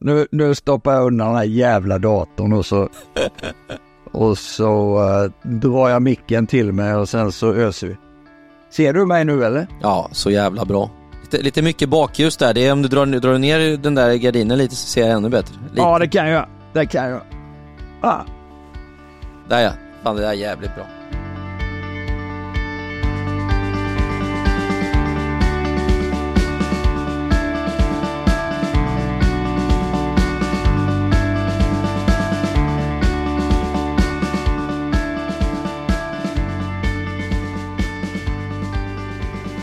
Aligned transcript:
nu, 0.00 0.26
nu 0.30 0.54
stoppar 0.54 0.92
jag 0.92 1.06
undan 1.06 1.26
den 1.26 1.36
här 1.36 1.44
jävla 1.44 1.98
datorn 1.98 2.52
och 2.52 2.66
så 2.66 2.88
och 4.12 4.38
så 4.38 4.98
uh, 4.98 5.30
drar 5.42 5.88
jag 5.88 6.02
micken 6.02 6.46
till 6.46 6.72
mig 6.72 6.94
och 6.94 7.08
sen 7.08 7.32
så 7.32 7.54
öser 7.54 7.86
vi. 7.86 7.96
Ser 8.70 8.92
du 8.92 9.06
mig 9.06 9.24
nu 9.24 9.44
eller? 9.44 9.66
Ja, 9.82 10.08
så 10.12 10.30
jävla 10.30 10.64
bra. 10.64 10.90
Lite, 11.22 11.42
lite 11.44 11.62
mycket 11.62 11.88
bakljus 11.88 12.36
där. 12.36 12.54
Det 12.54 12.66
är 12.66 12.72
om 12.72 12.82
du 12.82 12.88
drar, 12.88 13.06
drar 13.06 13.38
ner 13.38 13.76
den 13.76 13.94
där 13.94 14.14
gardinen 14.14 14.58
lite 14.58 14.76
så 14.76 14.86
ser 14.86 15.00
jag 15.00 15.10
ännu 15.10 15.28
bättre. 15.28 15.54
Lite. 15.70 15.80
Ja, 15.80 15.98
det 15.98 16.08
kan 16.08 16.28
jag. 16.28 16.46
Det 16.72 16.86
kan 16.86 17.10
jag. 17.10 17.20
Ah. 18.00 18.20
Där 19.48 19.60
ja. 19.60 19.70
Fan, 20.02 20.16
det 20.16 20.22
där 20.22 20.28
är 20.28 20.34
jävligt 20.34 20.74
bra. 20.74 20.84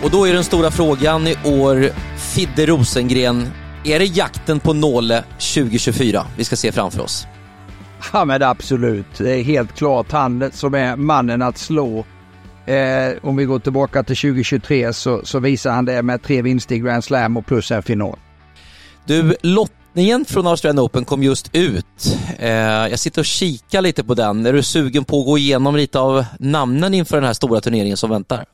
Och 0.06 0.12
då 0.12 0.28
är 0.28 0.34
den 0.34 0.44
stora 0.44 0.72
frågan 0.72 1.28
i 1.28 1.36
år, 1.44 1.90
Fidde 2.18 2.66
Rosengren, 2.66 3.48
är 3.84 4.00
det 4.00 4.06
jakten 4.06 4.60
på 4.60 4.74
Nåle 4.74 5.24
2024 5.24 6.26
vi 6.38 6.44
ska 6.44 6.56
se 6.56 6.72
framför 6.72 7.02
oss? 7.02 7.28
Ja 8.14 8.26
men 8.26 8.44
absolut, 8.44 9.18
det 9.18 9.40
är 9.40 9.44
helt 9.44 9.76
klart 9.76 10.12
han 10.12 10.52
som 10.54 10.74
är 10.74 10.96
mannen 10.96 11.42
att 11.42 11.58
slå. 11.58 12.06
Eh, 12.66 13.14
om 13.22 13.36
vi 13.36 13.46
går 13.46 13.60
tillbaka 13.60 14.04
till 14.04 14.16
2023 14.16 14.94
så, 14.94 15.22
så 15.24 15.40
visar 15.40 15.72
han 15.72 15.86
det 15.86 16.02
med 16.02 16.24
tre 16.24 16.42
vinster 16.42 16.76
i 16.76 16.80
Grand 16.80 17.04
Slam 17.04 17.38
och 17.38 17.46
plus 17.46 17.72
en 17.72 17.84
final. 17.84 18.18
Du, 19.06 19.36
lottningen 19.42 20.26
från 20.26 20.48
Australian 20.48 20.86
Open 20.86 21.06
kom 21.06 21.24
just 21.24 21.50
ut. 21.56 22.18
Eh, 22.40 22.50
jag 22.60 23.00
sitter 23.00 23.22
och 23.22 23.26
kikar 23.26 23.82
lite 23.82 24.04
på 24.04 24.14
den. 24.14 24.46
Är 24.46 24.54
du 24.54 24.64
sugen 24.64 25.06
på 25.06 25.20
att 25.20 25.26
gå 25.26 25.38
igenom 25.38 25.76
lite 25.76 26.00
av 26.00 26.26
namnen 26.40 26.94
inför 26.94 27.18
den 27.18 27.26
här 27.26 27.34
stora 27.34 27.62
turneringen 27.62 27.98
som 27.98 28.10
väntar? 28.10 28.46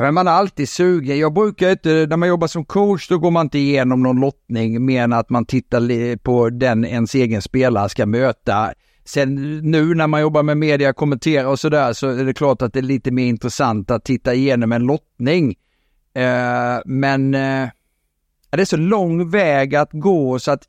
Men 0.00 0.14
man 0.14 0.28
är 0.28 0.32
alltid 0.32 0.68
sugen. 0.68 1.18
Jag 1.18 1.32
brukar 1.32 1.70
inte, 1.70 2.06
när 2.08 2.16
man 2.16 2.28
jobbar 2.28 2.46
som 2.46 2.64
coach, 2.64 3.08
då 3.08 3.18
går 3.18 3.30
man 3.30 3.46
inte 3.46 3.58
igenom 3.58 4.02
någon 4.02 4.20
lottning 4.20 4.84
mer 4.84 5.02
än 5.02 5.12
att 5.12 5.30
man 5.30 5.46
tittar 5.46 6.16
på 6.16 6.50
den 6.50 6.84
ens 6.84 7.14
egen 7.14 7.42
spelare 7.42 7.88
ska 7.88 8.06
möta. 8.06 8.72
Sen 9.04 9.58
nu 9.70 9.94
när 9.94 10.06
man 10.06 10.20
jobbar 10.20 10.42
med 10.42 10.56
media, 10.56 10.92
kommenterar 10.92 11.46
och 11.48 11.60
sådär 11.60 11.92
så 11.92 12.08
är 12.08 12.24
det 12.24 12.34
klart 12.34 12.62
att 12.62 12.72
det 12.72 12.80
är 12.80 12.82
lite 12.82 13.10
mer 13.10 13.26
intressant 13.26 13.90
att 13.90 14.04
titta 14.04 14.34
igenom 14.34 14.72
en 14.72 14.82
lottning. 14.82 15.54
Eh, 16.14 16.80
men 16.84 17.34
eh, 17.34 17.68
det 18.50 18.60
är 18.60 18.64
så 18.64 18.76
lång 18.76 19.30
väg 19.30 19.74
att 19.74 19.92
gå 19.92 20.38
så 20.38 20.50
att 20.50 20.62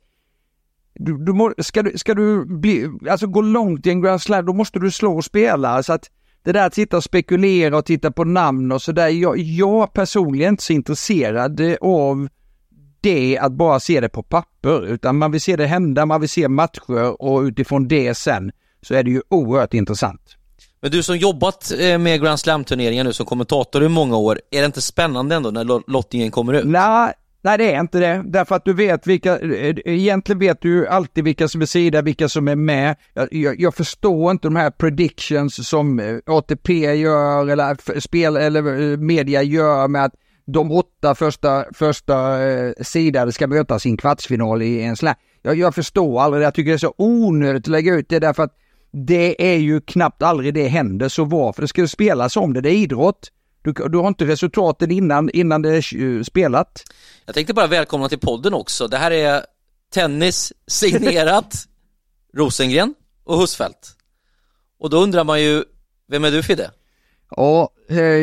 du, 0.94 1.24
du 1.24 1.32
må, 1.32 1.54
ska, 1.58 1.82
du, 1.82 1.98
ska 1.98 2.14
du 2.14 2.44
bli, 2.44 2.90
alltså 3.10 3.26
gå 3.26 3.40
långt 3.40 3.86
i 3.86 3.90
en 3.90 4.02
Grand 4.02 4.22
Slam, 4.22 4.46
då 4.46 4.52
måste 4.52 4.78
du 4.78 4.90
slå 4.90 5.22
spelare. 5.22 5.82
Så 5.82 5.92
att 5.92 6.10
det 6.42 6.52
där 6.52 6.66
att 6.66 6.74
sitta 6.74 6.96
och 6.96 7.04
spekulera 7.04 7.78
och 7.78 7.84
titta 7.84 8.10
på 8.10 8.24
namn 8.24 8.72
och 8.72 8.82
sådär. 8.82 9.08
Jag, 9.08 9.38
jag 9.38 9.92
personligen 9.92 10.46
är 10.46 10.50
inte 10.50 10.64
så 10.64 10.72
intresserad 10.72 11.60
av 11.80 12.28
det 13.00 13.38
att 13.38 13.52
bara 13.52 13.80
se 13.80 14.00
det 14.00 14.08
på 14.08 14.22
papper, 14.22 14.86
utan 14.86 15.18
man 15.18 15.32
vill 15.32 15.40
se 15.40 15.56
det 15.56 15.66
hända, 15.66 16.06
man 16.06 16.20
vill 16.20 16.30
se 16.30 16.48
matcher 16.48 17.22
och 17.22 17.40
utifrån 17.40 17.88
det 17.88 18.14
sen 18.14 18.52
så 18.82 18.94
är 18.94 19.02
det 19.02 19.10
ju 19.10 19.22
oerhört 19.28 19.74
intressant. 19.74 20.36
Men 20.80 20.90
du 20.90 21.02
som 21.02 21.16
jobbat 21.16 21.72
eh, 21.78 21.98
med 21.98 22.20
Grand 22.22 22.40
Slam-turneringar 22.40 23.04
nu 23.04 23.12
som 23.12 23.26
kommentator 23.26 23.84
i 23.84 23.88
många 23.88 24.16
år, 24.16 24.40
är 24.50 24.60
det 24.60 24.66
inte 24.66 24.80
spännande 24.80 25.34
ändå 25.34 25.50
när 25.50 25.90
lottningen 25.90 26.30
kommer 26.30 26.52
ut? 26.52 26.64
Nej, 26.66 27.12
Nej, 27.42 27.58
det 27.58 27.72
är 27.72 27.80
inte 27.80 27.98
det. 27.98 28.22
Därför 28.26 28.54
att 28.54 28.64
du 28.64 28.72
vet 28.72 29.06
vilka, 29.06 29.38
egentligen 29.84 30.38
vet 30.38 30.62
du 30.62 30.68
ju 30.68 30.86
alltid 30.86 31.24
vilka 31.24 31.48
som 31.48 31.62
är 31.62 31.66
sida, 31.66 32.02
vilka 32.02 32.28
som 32.28 32.48
är 32.48 32.56
med. 32.56 32.96
Jag, 33.14 33.32
jag, 33.32 33.60
jag, 33.60 33.74
förstår 33.74 34.30
inte 34.30 34.48
de 34.48 34.56
här 34.56 34.70
predictions 34.70 35.68
som 35.68 36.00
eh, 36.00 36.16
ATP 36.26 36.94
gör 36.94 37.48
eller 37.48 38.00
spel 38.00 38.36
eller 38.36 38.92
eh, 38.92 38.96
media 38.96 39.42
gör 39.42 39.88
med 39.88 40.04
att 40.04 40.14
de 40.46 40.72
åtta 40.72 41.14
första, 41.14 41.64
första 41.74 42.48
eh, 42.48 42.72
sidade 42.80 43.32
ska 43.32 43.46
möta 43.46 43.78
sin 43.78 43.96
kvartsfinal 43.96 44.62
i 44.62 44.82
en 44.82 44.96
slam. 44.96 45.14
Jag, 45.42 45.56
jag 45.56 45.74
förstår 45.74 46.20
aldrig 46.20 46.40
det. 46.40 46.44
Jag 46.44 46.54
tycker 46.54 46.70
det 46.70 46.76
är 46.76 46.78
så 46.78 46.94
onödigt 46.96 47.64
att 47.64 47.70
lägga 47.70 47.94
ut 47.94 48.08
det 48.08 48.18
därför 48.18 48.42
att 48.42 48.54
det 48.92 49.52
är 49.52 49.56
ju 49.58 49.80
knappt 49.80 50.22
aldrig 50.22 50.54
det 50.54 50.68
händer. 50.68 51.08
Så 51.08 51.24
varför 51.24 51.62
det 51.62 51.68
ska 51.68 51.86
spelas 51.86 52.36
om 52.36 52.52
det? 52.52 52.60
Det 52.60 52.70
är 52.70 52.76
idrott. 52.76 53.30
Du, 53.62 53.72
du 53.72 53.98
har 53.98 54.08
inte 54.08 54.24
resultaten 54.24 54.90
innan, 54.90 55.30
innan 55.30 55.62
det 55.62 55.76
är 55.76 56.22
spelat. 56.22 56.82
Jag 57.26 57.34
tänkte 57.34 57.54
bara 57.54 57.66
välkomna 57.66 58.08
till 58.08 58.18
podden 58.18 58.54
också. 58.54 58.88
Det 58.88 58.96
här 58.96 59.10
är 59.10 59.42
tennis 59.94 60.52
signerat 60.66 61.54
Rosengren 62.34 62.94
och 63.24 63.38
Husfeldt. 63.38 63.96
Och 64.78 64.90
då 64.90 64.96
undrar 64.98 65.24
man 65.24 65.42
ju, 65.42 65.64
vem 66.08 66.24
är 66.24 66.30
du 66.30 66.42
Fidde? 66.42 66.70
Ja, 67.30 67.70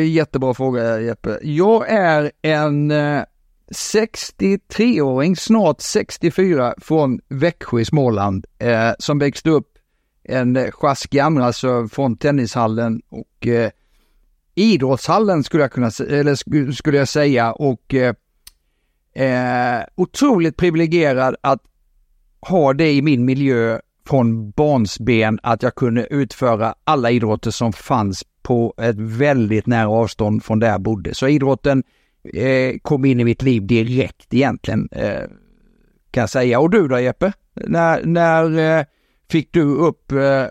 jättebra 0.06 0.54
fråga 0.54 1.00
Jeppe. 1.00 1.38
Jag 1.42 1.88
är 1.88 2.32
en 2.42 2.92
63-åring, 3.74 5.32
eh, 5.32 5.36
snart 5.36 5.80
64, 5.80 6.74
från 6.78 7.20
Växjö 7.28 7.80
i 7.80 7.84
Småland, 7.84 8.46
eh, 8.58 8.90
som 8.98 9.18
växte 9.18 9.50
upp 9.50 9.68
en 10.24 10.72
sjask 10.72 11.10
gammal, 11.10 11.42
alltså 11.42 11.88
från 11.88 12.16
tennishallen 12.16 13.02
och 13.08 13.46
eh, 13.46 13.70
idrottshallen 14.56 15.44
skulle 15.44 15.62
jag 15.62 15.72
kunna 15.72 15.90
eller 16.08 16.72
skulle 16.72 16.98
jag 16.98 17.08
säga 17.08 17.52
och 17.52 17.94
eh, 17.94 18.14
eh, 19.12 19.84
otroligt 19.94 20.56
privilegierad 20.56 21.36
att 21.40 21.62
ha 22.40 22.72
det 22.72 22.92
i 22.92 23.02
min 23.02 23.24
miljö 23.24 23.80
från 24.06 24.50
barnsben 24.50 25.38
att 25.42 25.62
jag 25.62 25.74
kunde 25.74 26.06
utföra 26.06 26.74
alla 26.84 27.10
idrotter 27.10 27.50
som 27.50 27.72
fanns 27.72 28.24
på 28.42 28.74
ett 28.78 28.96
väldigt 28.98 29.66
nära 29.66 29.88
avstånd 29.88 30.44
från 30.44 30.58
där 30.58 30.68
jag 30.68 30.80
bodde. 30.80 31.14
Så 31.14 31.28
idrotten 31.28 31.82
eh, 32.34 32.78
kom 32.82 33.04
in 33.04 33.20
i 33.20 33.24
mitt 33.24 33.42
liv 33.42 33.66
direkt 33.66 34.34
egentligen 34.34 34.88
eh, 34.92 35.22
kan 36.10 36.20
jag 36.20 36.30
säga. 36.30 36.60
Och 36.60 36.70
du 36.70 36.88
då 36.88 37.00
Jeppe? 37.00 37.32
När, 37.54 38.04
när 38.04 38.78
eh, 38.78 38.84
fick 39.30 39.52
du 39.52 39.62
upp 39.62 40.12
eh, 40.12 40.46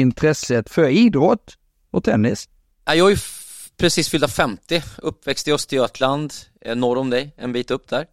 intresset 0.00 0.70
för 0.70 0.88
idrott 0.88 1.58
och 1.90 2.04
tennis? 2.04 2.48
Jag 2.84 3.12
är 3.12 3.43
precis 3.76 4.08
fyllda 4.08 4.28
50, 4.28 4.82
uppväxt 4.96 5.48
i 5.48 5.52
Östergötland, 5.52 6.32
eh, 6.60 6.76
norr 6.76 6.98
om 6.98 7.10
dig, 7.10 7.34
en 7.36 7.52
bit 7.52 7.70
upp 7.70 7.88
där. 7.88 8.06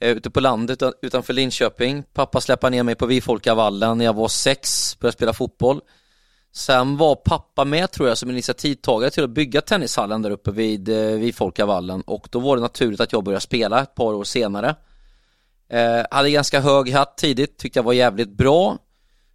Eh, 0.00 0.10
ute 0.10 0.30
på 0.30 0.40
landet 0.40 0.82
utanför 1.02 1.32
Linköping. 1.32 2.02
Pappa 2.12 2.40
släppade 2.40 2.76
ner 2.76 2.82
mig 2.82 2.94
på 2.94 3.06
Vifolkavallen 3.06 3.98
när 3.98 4.04
jag 4.04 4.14
var 4.14 4.28
sex, 4.28 4.96
började 5.00 5.16
spela 5.16 5.32
fotboll. 5.32 5.80
Sen 6.52 6.96
var 6.96 7.14
pappa 7.14 7.64
med 7.64 7.90
tror 7.90 8.08
jag 8.08 8.18
som 8.18 8.30
initiativtagare 8.30 9.10
till 9.10 9.24
att 9.24 9.30
bygga 9.30 9.60
tennishallen 9.60 10.22
där 10.22 10.30
uppe 10.30 10.50
vid 10.50 10.88
eh, 10.88 11.18
Vifolkavallen 11.18 12.00
och 12.00 12.28
då 12.30 12.40
var 12.40 12.56
det 12.56 12.62
naturligt 12.62 13.00
att 13.00 13.12
jag 13.12 13.24
började 13.24 13.40
spela 13.40 13.82
ett 13.82 13.94
par 13.94 14.14
år 14.14 14.24
senare. 14.24 14.76
Eh, 15.68 16.06
hade 16.10 16.30
ganska 16.30 16.60
hög 16.60 16.92
hatt 16.92 17.16
tidigt, 17.16 17.58
tyckte 17.58 17.78
jag 17.78 17.84
var 17.84 17.92
jävligt 17.92 18.30
bra. 18.30 18.78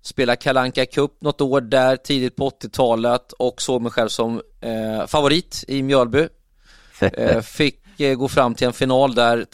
Spelade 0.08 0.36
Kalanka 0.36 0.86
Cup 0.86 1.22
något 1.22 1.42
år 1.42 1.62
där 1.62 1.96
tidigt 1.96 2.36
på 2.36 2.50
80-talet 2.50 3.32
och 3.32 3.62
såg 3.62 3.82
mig 3.82 3.92
själv 3.92 4.10
som 4.10 4.42
eh, 4.62 5.08
favorit 5.08 5.64
i 5.68 5.84
Mjölby. 5.84 6.28
Eh, 7.00 7.42
fick 7.42 8.00
eh, 8.00 8.16
gå 8.16 8.28
fram 8.28 8.56
till 8.56 8.68
en 8.68 8.74
final 8.74 9.16
där 9.16 9.46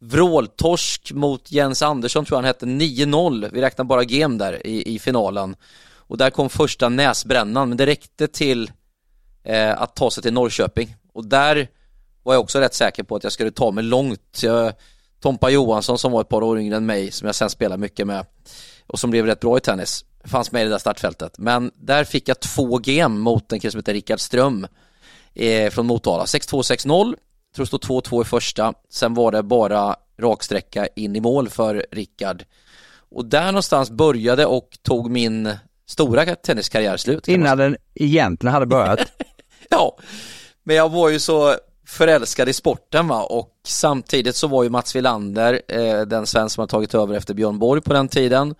vråltorsk 0.00 1.12
mot 1.12 1.52
Jens 1.52 1.82
Andersson 1.82 2.24
tror 2.24 2.36
jag 2.36 2.38
han 2.38 2.44
hette 2.44 2.66
9-0. 2.66 3.50
Vi 3.52 3.60
räknar 3.60 3.84
bara 3.84 4.04
game 4.04 4.38
där 4.38 4.66
i, 4.66 4.94
i 4.94 4.98
finalen. 4.98 5.56
Och 5.94 6.18
där 6.18 6.30
kom 6.30 6.50
första 6.50 6.88
näsbrännan 6.88 7.68
men 7.68 7.78
det 7.78 7.86
räckte 7.86 8.28
till 8.28 8.70
eh, 9.44 9.82
att 9.82 9.96
ta 9.96 10.10
sig 10.10 10.22
till 10.22 10.32
Norrköping. 10.32 10.96
Och 11.12 11.26
där 11.26 11.68
var 12.22 12.34
jag 12.34 12.40
också 12.40 12.60
rätt 12.60 12.74
säker 12.74 13.02
på 13.02 13.16
att 13.16 13.24
jag 13.24 13.32
skulle 13.32 13.50
ta 13.50 13.70
mig 13.70 13.84
långt. 13.84 14.40
Jag, 14.42 14.72
Tompa 15.20 15.50
Johansson 15.50 15.98
som 15.98 16.12
var 16.12 16.20
ett 16.20 16.28
par 16.28 16.42
år 16.42 16.58
yngre 16.58 16.76
än 16.76 16.86
mig 16.86 17.10
som 17.10 17.26
jag 17.26 17.34
sen 17.34 17.50
spelade 17.50 17.80
mycket 17.80 18.06
med 18.06 18.26
och 18.90 18.98
som 18.98 19.10
blev 19.10 19.26
rätt 19.26 19.40
bra 19.40 19.56
i 19.56 19.60
tennis 19.60 20.04
fanns 20.24 20.52
med 20.52 20.62
i 20.62 20.64
det 20.64 20.70
där 20.70 20.78
startfältet. 20.78 21.38
Men 21.38 21.70
där 21.74 22.04
fick 22.04 22.28
jag 22.28 22.40
två 22.40 22.78
game 22.78 23.18
mot 23.18 23.52
en 23.52 23.60
kille 23.60 23.70
som 23.70 23.78
heter 23.78 23.92
Rickard 23.92 24.20
Ström 24.20 24.66
eh, 25.34 25.70
från 25.70 25.86
Motala. 25.86 26.24
6-2, 26.24 26.62
6-0. 26.62 27.14
Tror 27.54 27.64
det 27.64 27.66
stod 27.66 27.80
2-2 27.80 28.22
i 28.22 28.24
första. 28.24 28.74
Sen 28.90 29.14
var 29.14 29.32
det 29.32 29.42
bara 29.42 29.96
raksträcka 30.18 30.86
in 30.86 31.16
i 31.16 31.20
mål 31.20 31.48
för 31.48 31.86
Rickard. 31.90 32.44
Och 33.10 33.24
där 33.24 33.46
någonstans 33.46 33.90
började 33.90 34.46
och 34.46 34.78
tog 34.82 35.10
min 35.10 35.52
stora 35.86 36.36
tenniskarriär 36.36 36.96
slut. 36.96 37.28
Innan 37.28 37.58
den 37.58 37.76
egentligen 37.94 38.54
hade 38.54 38.66
börjat? 38.66 39.00
ja, 39.68 39.98
men 40.62 40.76
jag 40.76 40.88
var 40.88 41.08
ju 41.08 41.18
så 41.18 41.54
förälskad 41.86 42.48
i 42.48 42.52
sporten 42.52 43.08
va 43.08 43.22
och 43.22 43.50
samtidigt 43.66 44.36
så 44.36 44.46
var 44.46 44.62
ju 44.62 44.70
Mats 44.70 44.96
Wilander 44.96 45.62
eh, 45.68 46.00
den 46.00 46.26
svensk 46.26 46.54
som 46.54 46.62
har 46.62 46.66
tagit 46.66 46.94
över 46.94 47.14
efter 47.14 47.34
Björn 47.34 47.58
Borg 47.58 47.80
på 47.80 47.92
den 47.92 48.08
tiden 48.08 48.54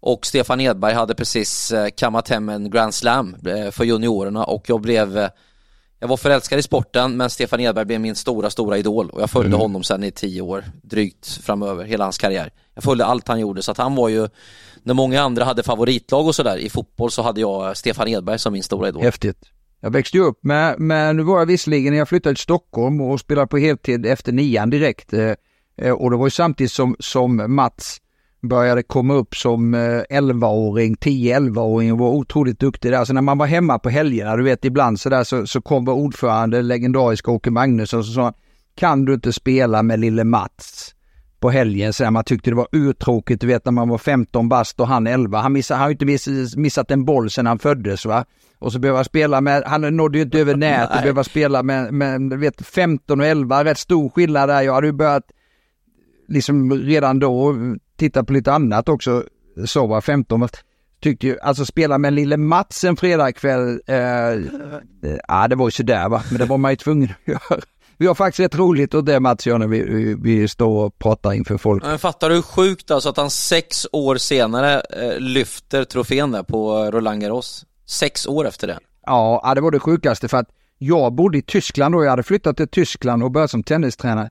och 0.00 0.26
Stefan 0.26 0.60
Edberg 0.60 0.94
hade 0.94 1.14
precis 1.14 1.72
eh, 1.72 1.88
kammat 1.96 2.28
hem 2.28 2.48
en 2.48 2.70
Grand 2.70 2.94
Slam 2.94 3.36
eh, 3.46 3.70
för 3.70 3.84
juniorerna 3.84 4.44
och 4.44 4.64
jag 4.66 4.80
blev 4.80 5.18
eh, 5.18 5.28
jag 6.00 6.08
var 6.08 6.16
förälskad 6.16 6.58
i 6.58 6.62
sporten 6.62 7.16
men 7.16 7.30
Stefan 7.30 7.60
Edberg 7.60 7.84
blev 7.84 8.00
min 8.00 8.14
stora, 8.14 8.50
stora 8.50 8.78
idol 8.78 9.10
och 9.10 9.22
jag 9.22 9.30
följde 9.30 9.48
mm. 9.48 9.60
honom 9.60 9.82
sedan 9.82 10.04
i 10.04 10.10
tio 10.10 10.42
år, 10.42 10.64
drygt 10.82 11.26
framöver, 11.26 11.84
hela 11.84 12.04
hans 12.04 12.18
karriär. 12.18 12.52
Jag 12.74 12.84
följde 12.84 13.04
allt 13.04 13.28
han 13.28 13.40
gjorde 13.40 13.62
så 13.62 13.70
att 13.70 13.78
han 13.78 13.94
var 13.94 14.08
ju, 14.08 14.28
när 14.82 14.94
många 14.94 15.22
andra 15.22 15.44
hade 15.44 15.62
favoritlag 15.62 16.26
och 16.26 16.34
sådär 16.34 16.56
i 16.56 16.70
fotboll 16.70 17.10
så 17.10 17.22
hade 17.22 17.40
jag 17.40 17.76
Stefan 17.76 18.08
Edberg 18.08 18.38
som 18.38 18.52
min 18.52 18.62
stora 18.62 18.88
idol. 18.88 19.02
Häftigt. 19.02 19.38
Jag 19.80 19.90
växte 19.90 20.16
ju 20.16 20.22
upp 20.22 20.38
med, 20.44 20.80
med 20.80 21.16
nu 21.16 21.22
var 21.22 21.38
jag 21.38 21.46
visserligen 21.46 21.92
när 21.92 21.98
jag 21.98 22.08
flyttade 22.08 22.34
till 22.34 22.42
Stockholm 22.42 23.00
och 23.00 23.20
spelade 23.20 23.46
på 23.46 23.58
heltid 23.58 24.06
efter 24.06 24.32
nian 24.32 24.70
direkt. 24.70 25.12
Och 25.98 26.10
det 26.10 26.16
var 26.16 26.26
ju 26.26 26.30
samtidigt 26.30 26.72
som, 26.72 26.96
som 26.98 27.54
Mats 27.54 28.00
började 28.40 28.82
komma 28.82 29.14
upp 29.14 29.36
som 29.36 29.74
11-åring, 30.10 30.92
eh, 30.92 30.96
10-11-åring 30.96 31.92
och 31.92 31.98
var 31.98 32.08
otroligt 32.08 32.60
duktig 32.60 32.92
där. 32.92 33.04
Så 33.04 33.12
när 33.12 33.22
man 33.22 33.38
var 33.38 33.46
hemma 33.46 33.78
på 33.78 33.88
helgerna, 33.88 34.36
du 34.36 34.42
vet 34.42 34.64
ibland 34.64 35.00
sådär 35.00 35.24
så, 35.24 35.46
så 35.46 35.60
kom 35.60 35.84
vår 35.84 35.92
ordförande, 35.92 36.62
legendariska 36.62 37.30
Åke 37.30 37.50
Magnusson, 37.50 37.98
och 37.98 38.06
sa 38.06 38.32
kan 38.74 39.04
du 39.04 39.14
inte 39.14 39.32
spela 39.32 39.82
med 39.82 40.00
lille 40.00 40.24
Mats 40.24 40.94
på 41.40 41.50
helgen? 41.50 41.92
Så 41.92 42.10
man 42.10 42.24
tyckte 42.24 42.50
det 42.50 42.56
var 42.56 42.68
uttråkigt, 42.72 43.40
du 43.40 43.46
vet 43.46 43.64
när 43.64 43.72
man 43.72 43.88
var 43.88 43.98
15 43.98 44.48
bast 44.48 44.80
och 44.80 44.88
han 44.88 45.06
11. 45.06 45.38
Han, 45.38 45.52
missade, 45.52 45.78
han 45.78 45.84
har 45.84 45.90
inte 45.90 46.04
miss, 46.04 46.56
missat 46.56 46.90
en 46.90 47.04
boll 47.04 47.30
sedan 47.30 47.46
han 47.46 47.58
föddes 47.58 48.06
va. 48.06 48.24
Och 48.58 48.72
så 48.72 48.78
behöva 48.78 49.04
spela 49.04 49.40
med, 49.40 49.62
han 49.66 49.96
nådde 49.96 50.18
ju 50.18 50.24
inte 50.24 50.40
över 50.40 50.56
nätet, 50.56 51.02
behöva 51.02 51.24
spela 51.24 51.62
med, 51.62 51.94
med 51.94 52.38
vet, 52.38 52.66
15 52.66 53.20
och 53.20 53.26
11, 53.26 53.64
rätt 53.64 53.78
stor 53.78 54.08
skillnad 54.08 54.48
där. 54.48 54.62
Jag 54.62 54.74
hade 54.74 54.86
ju 54.86 54.92
börjat 54.92 55.24
liksom 56.28 56.72
redan 56.72 57.18
då 57.18 57.54
titta 57.98 58.24
på 58.24 58.32
lite 58.32 58.52
annat 58.52 58.88
också. 58.88 59.24
Så 59.66 59.86
var 59.86 60.00
15 60.00 60.48
tyckte 61.00 61.26
ju, 61.26 61.40
alltså 61.40 61.64
spela 61.64 61.98
med 61.98 62.12
lille 62.12 62.36
Mats 62.36 62.84
en 62.84 62.96
fredagkväll, 62.96 63.80
eh, 63.86 63.96
ja 65.28 65.48
det 65.48 65.56
var 65.56 65.66
ju 65.66 65.70
sådär 65.70 66.08
va, 66.08 66.22
men 66.30 66.38
det 66.38 66.44
var 66.44 66.58
man 66.58 66.72
ju 66.72 66.76
tvungen 66.76 67.10
att 67.10 67.28
göra. 67.50 67.60
Vi 67.96 68.06
har 68.06 68.14
faktiskt 68.14 68.40
rätt 68.40 68.58
roligt 68.58 68.94
och 68.94 69.04
det 69.04 69.20
Mats 69.20 69.46
gör 69.46 69.58
när 69.58 69.66
vi, 69.66 70.14
vi 70.22 70.48
står 70.48 70.86
och 70.86 70.98
pratar 70.98 71.32
inför 71.32 71.58
folk. 71.58 71.82
Men 71.82 71.98
fattar 71.98 72.28
du 72.28 72.34
hur 72.34 72.42
sjukt 72.42 72.90
alltså 72.90 73.08
att 73.08 73.16
han 73.16 73.30
sex 73.30 73.86
år 73.92 74.16
senare 74.16 74.80
eh, 74.80 75.20
lyfter 75.20 75.84
trofén 75.84 76.32
där 76.32 76.42
på 76.42 76.90
Roland 76.90 77.20
Garros? 77.20 77.66
Sex 77.86 78.26
år 78.26 78.46
efter 78.46 78.66
det. 78.66 78.78
Ja, 79.06 79.52
det 79.54 79.60
var 79.60 79.70
det 79.70 79.78
sjukaste 79.78 80.28
för 80.28 80.36
att 80.36 80.48
jag 80.78 81.12
bodde 81.12 81.38
i 81.38 81.42
Tyskland 81.42 81.94
och 81.94 82.04
jag 82.04 82.10
hade 82.10 82.22
flyttat 82.22 82.56
till 82.56 82.68
Tyskland 82.68 83.22
och 83.22 83.30
börjat 83.30 83.50
som 83.50 83.62
tennistränare. 83.62 84.30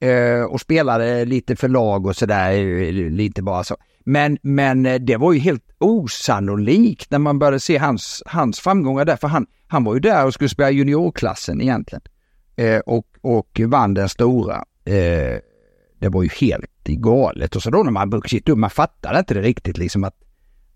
Eh, 0.00 0.42
och 0.42 0.60
spelade 0.60 1.24
lite 1.24 1.56
för 1.56 1.68
lag 1.68 2.06
och 2.06 2.16
sådär, 2.16 2.92
lite 3.10 3.42
bara 3.42 3.64
så. 3.64 3.76
Men, 4.04 4.38
men 4.42 4.86
eh, 4.86 4.94
det 4.94 5.16
var 5.16 5.32
ju 5.32 5.38
helt 5.38 5.64
osannolikt 5.78 7.10
när 7.10 7.18
man 7.18 7.38
började 7.38 7.60
se 7.60 7.76
hans, 7.76 8.22
hans 8.26 8.60
framgångar 8.60 9.04
där, 9.04 9.16
för 9.16 9.28
han, 9.28 9.46
han 9.66 9.84
var 9.84 9.94
ju 9.94 10.00
där 10.00 10.26
och 10.26 10.34
skulle 10.34 10.48
spela 10.48 10.70
juniorklassen 10.70 11.60
egentligen. 11.60 12.02
Eh, 12.56 12.78
och, 12.78 13.06
och 13.20 13.60
vann 13.66 13.94
den 13.94 14.08
stora. 14.08 14.64
Eh, 14.84 15.38
det 15.98 16.08
var 16.08 16.22
ju 16.22 16.28
helt 16.40 16.84
galet 16.84 17.56
och 17.56 17.62
så 17.62 17.70
då 17.70 17.82
när 17.82 17.90
man 17.90 18.10
vuxit 18.10 18.48
upp, 18.48 18.58
man 18.58 18.70
fattade 18.70 19.18
inte 19.18 19.34
det 19.34 19.42
riktigt 19.42 19.78
liksom 19.78 20.04
att 20.04 20.14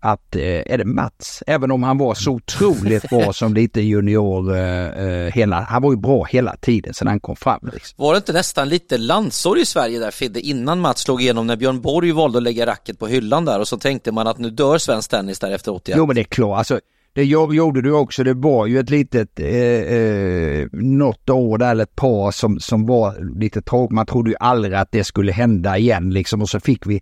att, 0.01 0.35
eh, 0.35 0.43
är 0.43 0.77
det 0.77 0.85
Mats? 0.85 1.43
Även 1.47 1.71
om 1.71 1.83
han 1.83 1.97
var 1.97 2.13
så 2.13 2.31
otroligt 2.31 3.09
bra 3.09 3.33
som 3.33 3.53
lite 3.53 3.81
junior 3.81 4.55
eh, 4.55 4.87
eh, 4.87 5.33
hela, 5.33 5.61
han 5.61 5.81
var 5.81 5.91
ju 5.91 5.97
bra 5.97 6.23
hela 6.23 6.55
tiden 6.55 6.93
sedan 6.93 7.07
han 7.07 7.19
kom 7.19 7.35
fram. 7.35 7.69
Liksom. 7.73 7.95
Var 7.97 8.13
det 8.13 8.17
inte 8.17 8.33
nästan 8.33 8.69
lite 8.69 8.97
landsår 8.97 9.59
i 9.59 9.65
Sverige 9.65 9.99
där 9.99 10.11
Fidde, 10.11 10.39
innan 10.39 10.79
Mats 10.79 11.01
slog 11.01 11.21
igenom 11.21 11.47
när 11.47 11.55
Björn 11.55 11.81
Borg 11.81 12.11
valde 12.11 12.37
att 12.37 12.43
lägga 12.43 12.65
racket 12.65 12.99
på 12.99 13.07
hyllan 13.07 13.45
där 13.45 13.59
och 13.59 13.67
så 13.67 13.77
tänkte 13.77 14.11
man 14.11 14.27
att 14.27 14.37
nu 14.37 14.49
dör 14.49 14.77
svensk 14.77 15.09
tennis 15.09 15.39
där 15.39 15.51
efter 15.51 15.73
81? 15.73 15.97
Jo 15.97 16.05
men 16.05 16.15
det 16.15 16.21
är 16.21 16.23
klart, 16.23 16.57
alltså 16.57 16.79
det 17.13 17.23
gjorde 17.23 17.81
du 17.81 17.91
också, 17.91 18.23
det 18.23 18.33
var 18.33 18.65
ju 18.65 18.79
ett 18.79 18.89
litet, 18.89 19.39
eh, 19.39 19.47
eh, 19.47 20.67
något 20.71 21.29
år 21.29 21.57
där 21.57 21.71
eller 21.71 21.83
ett 21.83 21.95
par 21.95 22.31
som, 22.31 22.59
som 22.59 22.85
var 22.85 23.39
lite 23.39 23.61
tråkigt. 23.61 23.95
Man 23.95 24.05
trodde 24.05 24.29
ju 24.29 24.35
aldrig 24.39 24.73
att 24.73 24.91
det 24.91 25.03
skulle 25.03 25.31
hända 25.31 25.77
igen 25.77 26.09
liksom 26.09 26.41
och 26.41 26.49
så 26.49 26.59
fick 26.59 26.85
vi 26.85 27.01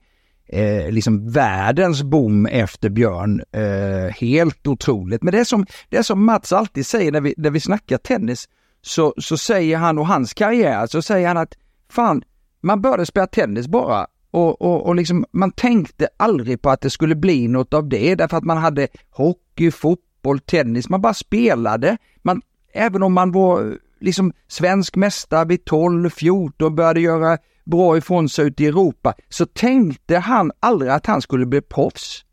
eh, 0.50 0.92
liksom 0.92 1.30
världens 1.32 2.04
boom 2.04 2.46
efter 2.46 2.90
Björn. 2.90 3.42
Eh, 3.52 4.14
helt 4.16 4.68
otroligt. 4.68 5.24
Men 5.24 5.32
det 5.32 5.40
är, 5.40 5.44
som, 5.44 5.66
det 5.90 5.98
är 5.98 6.04
som 6.04 6.26
Mats 6.26 6.54
alltid 6.54 6.86
säger 6.86 7.12
när 7.12 7.22
vi, 7.22 7.34
när 7.38 7.50
vi 7.50 7.60
snackar 7.60 7.98
tennis, 7.98 8.50
så, 8.82 9.14
så 9.18 9.38
säger 9.38 9.78
han 9.78 9.98
och 9.98 10.08
hans 10.08 10.34
karriär, 10.34 10.88
så 10.88 11.02
säger 11.02 11.28
han 11.28 11.38
att 11.38 11.58
fan, 11.92 12.24
man 12.62 12.82
började 12.82 13.06
spela 13.06 13.28
tennis 13.28 13.68
bara 13.68 14.08
och, 14.32 14.62
och, 14.62 14.86
och 14.86 14.96
liksom, 14.96 15.26
man 15.32 15.52
tänkte 15.52 16.10
aldrig 16.18 16.62
på 16.62 16.70
att 16.70 16.82
det 16.82 16.90
skulle 16.90 17.16
bli 17.16 17.48
något 17.48 17.74
av 17.74 17.90
det 17.90 18.16
därför 18.16 18.38
att 18.38 18.44
man 18.44 18.58
hade 18.58 18.88
hockey, 19.10 19.72
fotboll, 19.72 20.40
tennis, 20.40 20.90
man 20.90 21.02
bara 21.02 21.14
spelade. 21.14 21.98
Man, 22.22 22.42
även 22.74 23.04
om 23.04 23.14
man 23.14 23.32
var 23.32 23.62
eh, 23.62 23.74
liksom 24.00 24.34
svensk 24.48 24.96
mästare 24.96 25.46
vid 25.46 25.66
12, 25.66 26.10
14, 26.10 26.76
började 26.76 27.02
göra 27.02 27.38
bra 27.70 27.98
ifrån 27.98 28.30
sig 28.30 28.46
ute 28.46 28.64
i 28.64 28.68
Europa, 28.68 29.14
så 29.30 29.46
tänkte 29.46 30.18
han 30.18 30.52
aldrig 30.60 30.92
att 30.92 31.06
han 31.06 31.22
skulle 31.22 31.46
bli 31.46 31.62
proffs. 31.62 32.26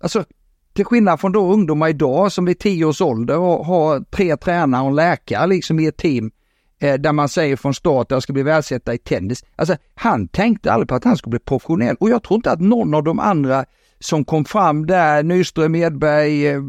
Alltså, 0.00 0.24
till 0.72 0.84
skillnad 0.84 1.20
från 1.20 1.32
då 1.32 1.52
ungdomar 1.52 1.88
idag 1.88 2.32
som 2.32 2.44
vid 2.44 2.58
10 2.58 2.84
års 2.84 3.00
ålder 3.00 3.36
har, 3.36 3.64
har 3.64 4.00
tre 4.00 4.36
tränare 4.36 4.82
och 4.82 4.88
en 4.88 4.94
läkare 4.94 5.46
liksom 5.46 5.80
i 5.80 5.86
ett 5.86 5.96
team 5.96 6.30
eh, 6.80 6.94
där 6.94 7.12
man 7.12 7.28
säger 7.28 7.56
från 7.56 7.74
start 7.74 8.06
att 8.06 8.10
jag 8.10 8.22
ska 8.22 8.32
bli 8.32 8.42
världsetta 8.42 8.94
i 8.94 8.98
tennis. 8.98 9.44
Alltså 9.56 9.76
han 9.94 10.28
tänkte 10.28 10.72
aldrig 10.72 10.88
på 10.88 10.94
att 10.94 11.04
han 11.04 11.16
skulle 11.16 11.30
bli 11.30 11.38
professionell 11.38 11.96
och 12.00 12.10
jag 12.10 12.22
tror 12.22 12.36
inte 12.36 12.50
att 12.50 12.60
någon 12.60 12.94
av 12.94 13.04
de 13.04 13.18
andra 13.18 13.64
som 14.00 14.24
kom 14.24 14.44
fram 14.44 14.86
där, 14.86 15.22
Nyström, 15.22 15.74
Edberg, 15.74 16.46
eh, 16.46 16.60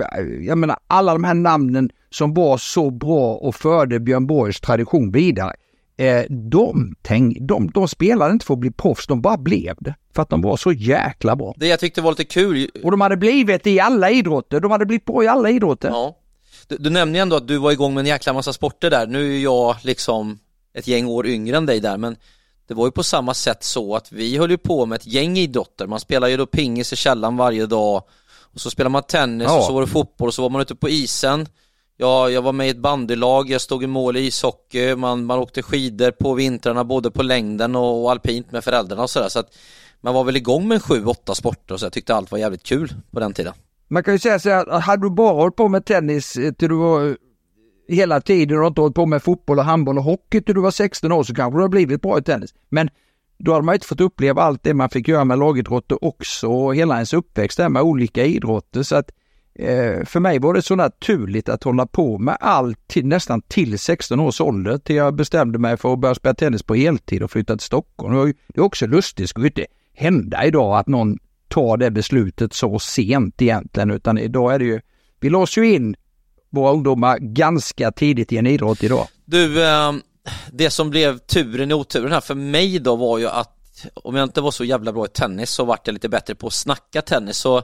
jag 0.41 0.57
menar 0.57 0.77
alla 0.87 1.13
de 1.13 1.23
här 1.23 1.33
namnen 1.33 1.89
som 2.09 2.33
var 2.33 2.57
så 2.57 2.89
bra 2.89 3.35
och 3.35 3.55
förde 3.55 3.99
Björn 3.99 4.27
Borgs 4.27 4.61
tradition 4.61 5.11
vidare 5.11 5.53
eh, 5.97 6.23
de, 6.29 6.95
tänk, 7.01 7.37
de, 7.41 7.71
de 7.71 7.87
spelade 7.87 8.31
inte 8.31 8.45
för 8.45 8.53
att 8.53 8.59
bli 8.59 8.71
proffs, 8.71 9.07
de 9.07 9.21
bara 9.21 9.37
blev 9.37 9.75
det. 9.79 9.95
För 10.15 10.21
att 10.21 10.29
de 10.29 10.41
var 10.41 10.57
så 10.57 10.71
jäkla 10.71 11.35
bra. 11.35 11.53
Det 11.57 11.67
jag 11.67 11.79
tyckte 11.79 12.01
var 12.01 12.11
lite 12.11 12.23
kul. 12.23 12.69
Och 12.83 12.91
de 12.91 13.01
hade 13.01 13.17
blivit 13.17 13.67
i 13.67 13.79
alla 13.79 14.09
idrotter, 14.09 14.59
de 14.59 14.71
hade 14.71 14.85
blivit 14.85 15.05
bra 15.05 15.23
i 15.23 15.27
alla 15.27 15.49
idrotter. 15.49 15.89
Ja. 15.89 16.17
Du, 16.67 16.77
du 16.77 16.89
nämnde 16.89 17.17
ju 17.17 17.21
ändå 17.21 17.35
att 17.35 17.47
du 17.47 17.57
var 17.57 17.71
igång 17.71 17.93
med 17.93 18.01
en 18.01 18.07
jäkla 18.07 18.33
massa 18.33 18.53
sporter 18.53 18.89
där. 18.89 19.07
Nu 19.07 19.35
är 19.35 19.39
jag 19.39 19.75
liksom 19.81 20.39
ett 20.73 20.87
gäng 20.87 21.07
år 21.07 21.27
yngre 21.27 21.57
än 21.57 21.65
dig 21.65 21.79
där, 21.79 21.97
men 21.97 22.15
det 22.67 22.73
var 22.73 22.85
ju 22.85 22.91
på 22.91 23.03
samma 23.03 23.33
sätt 23.33 23.63
så 23.63 23.95
att 23.95 24.11
vi 24.11 24.37
höll 24.37 24.51
ju 24.51 24.57
på 24.57 24.85
med 24.85 24.95
ett 24.95 25.07
gäng 25.07 25.37
idrotter. 25.37 25.87
Man 25.87 25.99
spelar 25.99 26.27
ju 26.27 26.37
då 26.37 26.45
pingis 26.45 26.93
i 26.93 26.95
källan 26.95 27.37
varje 27.37 27.65
dag 27.65 28.03
och 28.53 28.61
så 28.61 28.69
spelar 28.69 28.89
man 28.89 29.03
tennis 29.03 29.47
ja. 29.47 29.57
och 29.57 29.63
så 29.63 29.73
var 29.73 29.81
det 29.81 29.87
fotboll 29.87 30.27
och 30.27 30.33
så 30.33 30.41
var 30.41 30.49
man 30.49 30.61
ute 30.61 30.75
på 30.75 30.89
isen. 30.89 31.47
Ja, 32.03 32.29
jag 32.29 32.41
var 32.41 32.53
med 32.53 32.67
i 32.67 32.69
ett 32.69 32.77
bandylag, 32.77 33.49
jag 33.49 33.61
stod 33.61 33.83
i 33.83 33.87
mål 33.87 34.17
i 34.17 34.19
ishockey, 34.19 34.95
man, 34.95 35.25
man 35.25 35.39
åkte 35.39 35.63
skidor 35.63 36.11
på 36.11 36.33
vintrarna 36.33 36.83
både 36.83 37.11
på 37.11 37.23
längden 37.23 37.75
och, 37.75 38.03
och 38.03 38.11
alpint 38.11 38.51
med 38.51 38.63
föräldrarna 38.63 39.03
och 39.03 39.09
sådär. 39.09 39.29
Så 39.29 39.39
att 39.39 39.57
man 40.01 40.13
var 40.13 40.23
väl 40.23 40.37
igång 40.37 40.67
med 40.67 40.83
sju, 40.83 41.05
åtta 41.05 41.35
sporter 41.35 41.73
och 41.73 41.79
så 41.79 41.85
jag 41.85 41.93
tyckte 41.93 42.15
allt 42.15 42.31
var 42.31 42.39
jävligt 42.39 42.63
kul 42.63 42.93
på 43.11 43.19
den 43.19 43.33
tiden. 43.33 43.53
Man 43.87 44.03
kan 44.03 44.13
ju 44.13 44.19
säga 44.19 44.39
så 44.39 44.49
här, 44.49 44.79
hade 44.79 45.05
du 45.05 45.09
bara 45.09 45.33
hållit 45.33 45.55
på 45.55 45.67
med 45.67 45.85
tennis 45.85 46.35
eh, 46.35 46.51
till 46.51 46.69
du 46.69 46.75
var 46.75 47.07
eh, 47.07 47.15
hela 47.87 48.21
tiden 48.21 48.59
och 48.59 48.67
inte 48.67 48.81
hållit 48.81 48.95
på 48.95 49.05
med 49.05 49.23
fotboll 49.23 49.59
och 49.59 49.65
handboll 49.65 49.97
och 49.97 50.03
hockey 50.03 50.41
till 50.41 50.55
du 50.55 50.61
var 50.61 50.71
16 50.71 51.11
år 51.11 51.23
så 51.23 51.35
kanske 51.35 51.57
du 51.57 51.61
har 51.61 51.69
blivit 51.69 52.01
bra 52.01 52.19
i 52.19 52.21
tennis. 52.21 52.53
Men 52.69 52.89
då 53.37 53.51
hade 53.51 53.65
man 53.65 53.75
inte 53.75 53.87
fått 53.87 54.01
uppleva 54.01 54.41
allt 54.41 54.63
det 54.63 54.73
man 54.73 54.89
fick 54.89 55.07
göra 55.07 55.25
med 55.25 55.39
lagidrotter 55.39 56.05
också 56.05 56.47
och 56.47 56.75
hela 56.75 56.93
ens 56.93 57.13
uppväxt 57.13 57.57
där 57.57 57.69
med 57.69 57.81
olika 57.81 58.25
idrotter. 58.25 58.83
Så 58.83 58.95
att 58.95 59.11
Eh, 59.11 59.22
Eh, 59.55 60.05
för 60.05 60.19
mig 60.19 60.39
var 60.39 60.53
det 60.53 60.61
så 60.61 60.75
naturligt 60.75 61.49
att 61.49 61.63
hålla 61.63 61.85
på 61.85 62.17
med 62.17 62.37
allt 62.39 62.87
till, 62.87 63.05
nästan 63.05 63.41
till 63.41 63.79
16 63.79 64.19
års 64.19 64.41
ålder 64.41 64.77
till 64.77 64.95
jag 64.95 65.15
bestämde 65.15 65.59
mig 65.59 65.77
för 65.77 65.93
att 65.93 65.99
börja 65.99 66.15
spela 66.15 66.35
tennis 66.35 66.63
på 66.63 66.75
heltid 66.75 67.23
och 67.23 67.31
flytta 67.31 67.57
till 67.57 67.65
Stockholm. 67.65 68.33
Det 68.47 68.59
är 68.59 68.63
också 68.63 68.87
lustigt, 68.87 69.17
det 69.23 69.27
skulle 69.27 69.47
inte 69.47 69.65
hända 69.93 70.45
idag 70.45 70.77
att 70.77 70.87
någon 70.87 71.17
tar 71.47 71.77
det 71.77 71.91
beslutet 71.91 72.53
så 72.53 72.79
sent 72.79 73.41
egentligen 73.41 73.91
utan 73.91 74.17
idag 74.17 74.53
är 74.55 74.59
det 74.59 74.65
ju, 74.65 74.81
vi 75.19 75.29
låser 75.29 75.61
ju 75.61 75.73
in 75.73 75.95
våra 76.49 76.71
ungdomar 76.71 77.17
ganska 77.17 77.91
tidigt 77.91 78.31
i 78.31 78.37
en 78.37 78.47
idrott 78.47 78.83
idag. 78.83 79.07
Du, 79.25 79.63
eh, 79.63 79.93
det 80.51 80.69
som 80.69 80.89
blev 80.89 81.17
turen 81.17 81.71
i 81.71 81.73
oturen 81.73 82.11
här 82.11 82.21
för 82.21 82.35
mig 82.35 82.79
då 82.79 82.95
var 82.95 83.17
ju 83.17 83.27
att 83.27 83.59
om 83.93 84.15
jag 84.15 84.23
inte 84.23 84.41
var 84.41 84.51
så 84.51 84.63
jävla 84.63 84.93
bra 84.93 85.05
i 85.05 85.09
tennis 85.09 85.49
så 85.49 85.65
vart 85.65 85.87
jag 85.87 85.93
lite 85.93 86.09
bättre 86.09 86.35
på 86.35 86.47
att 86.47 86.53
snacka 86.53 87.01
tennis 87.01 87.37
så 87.37 87.63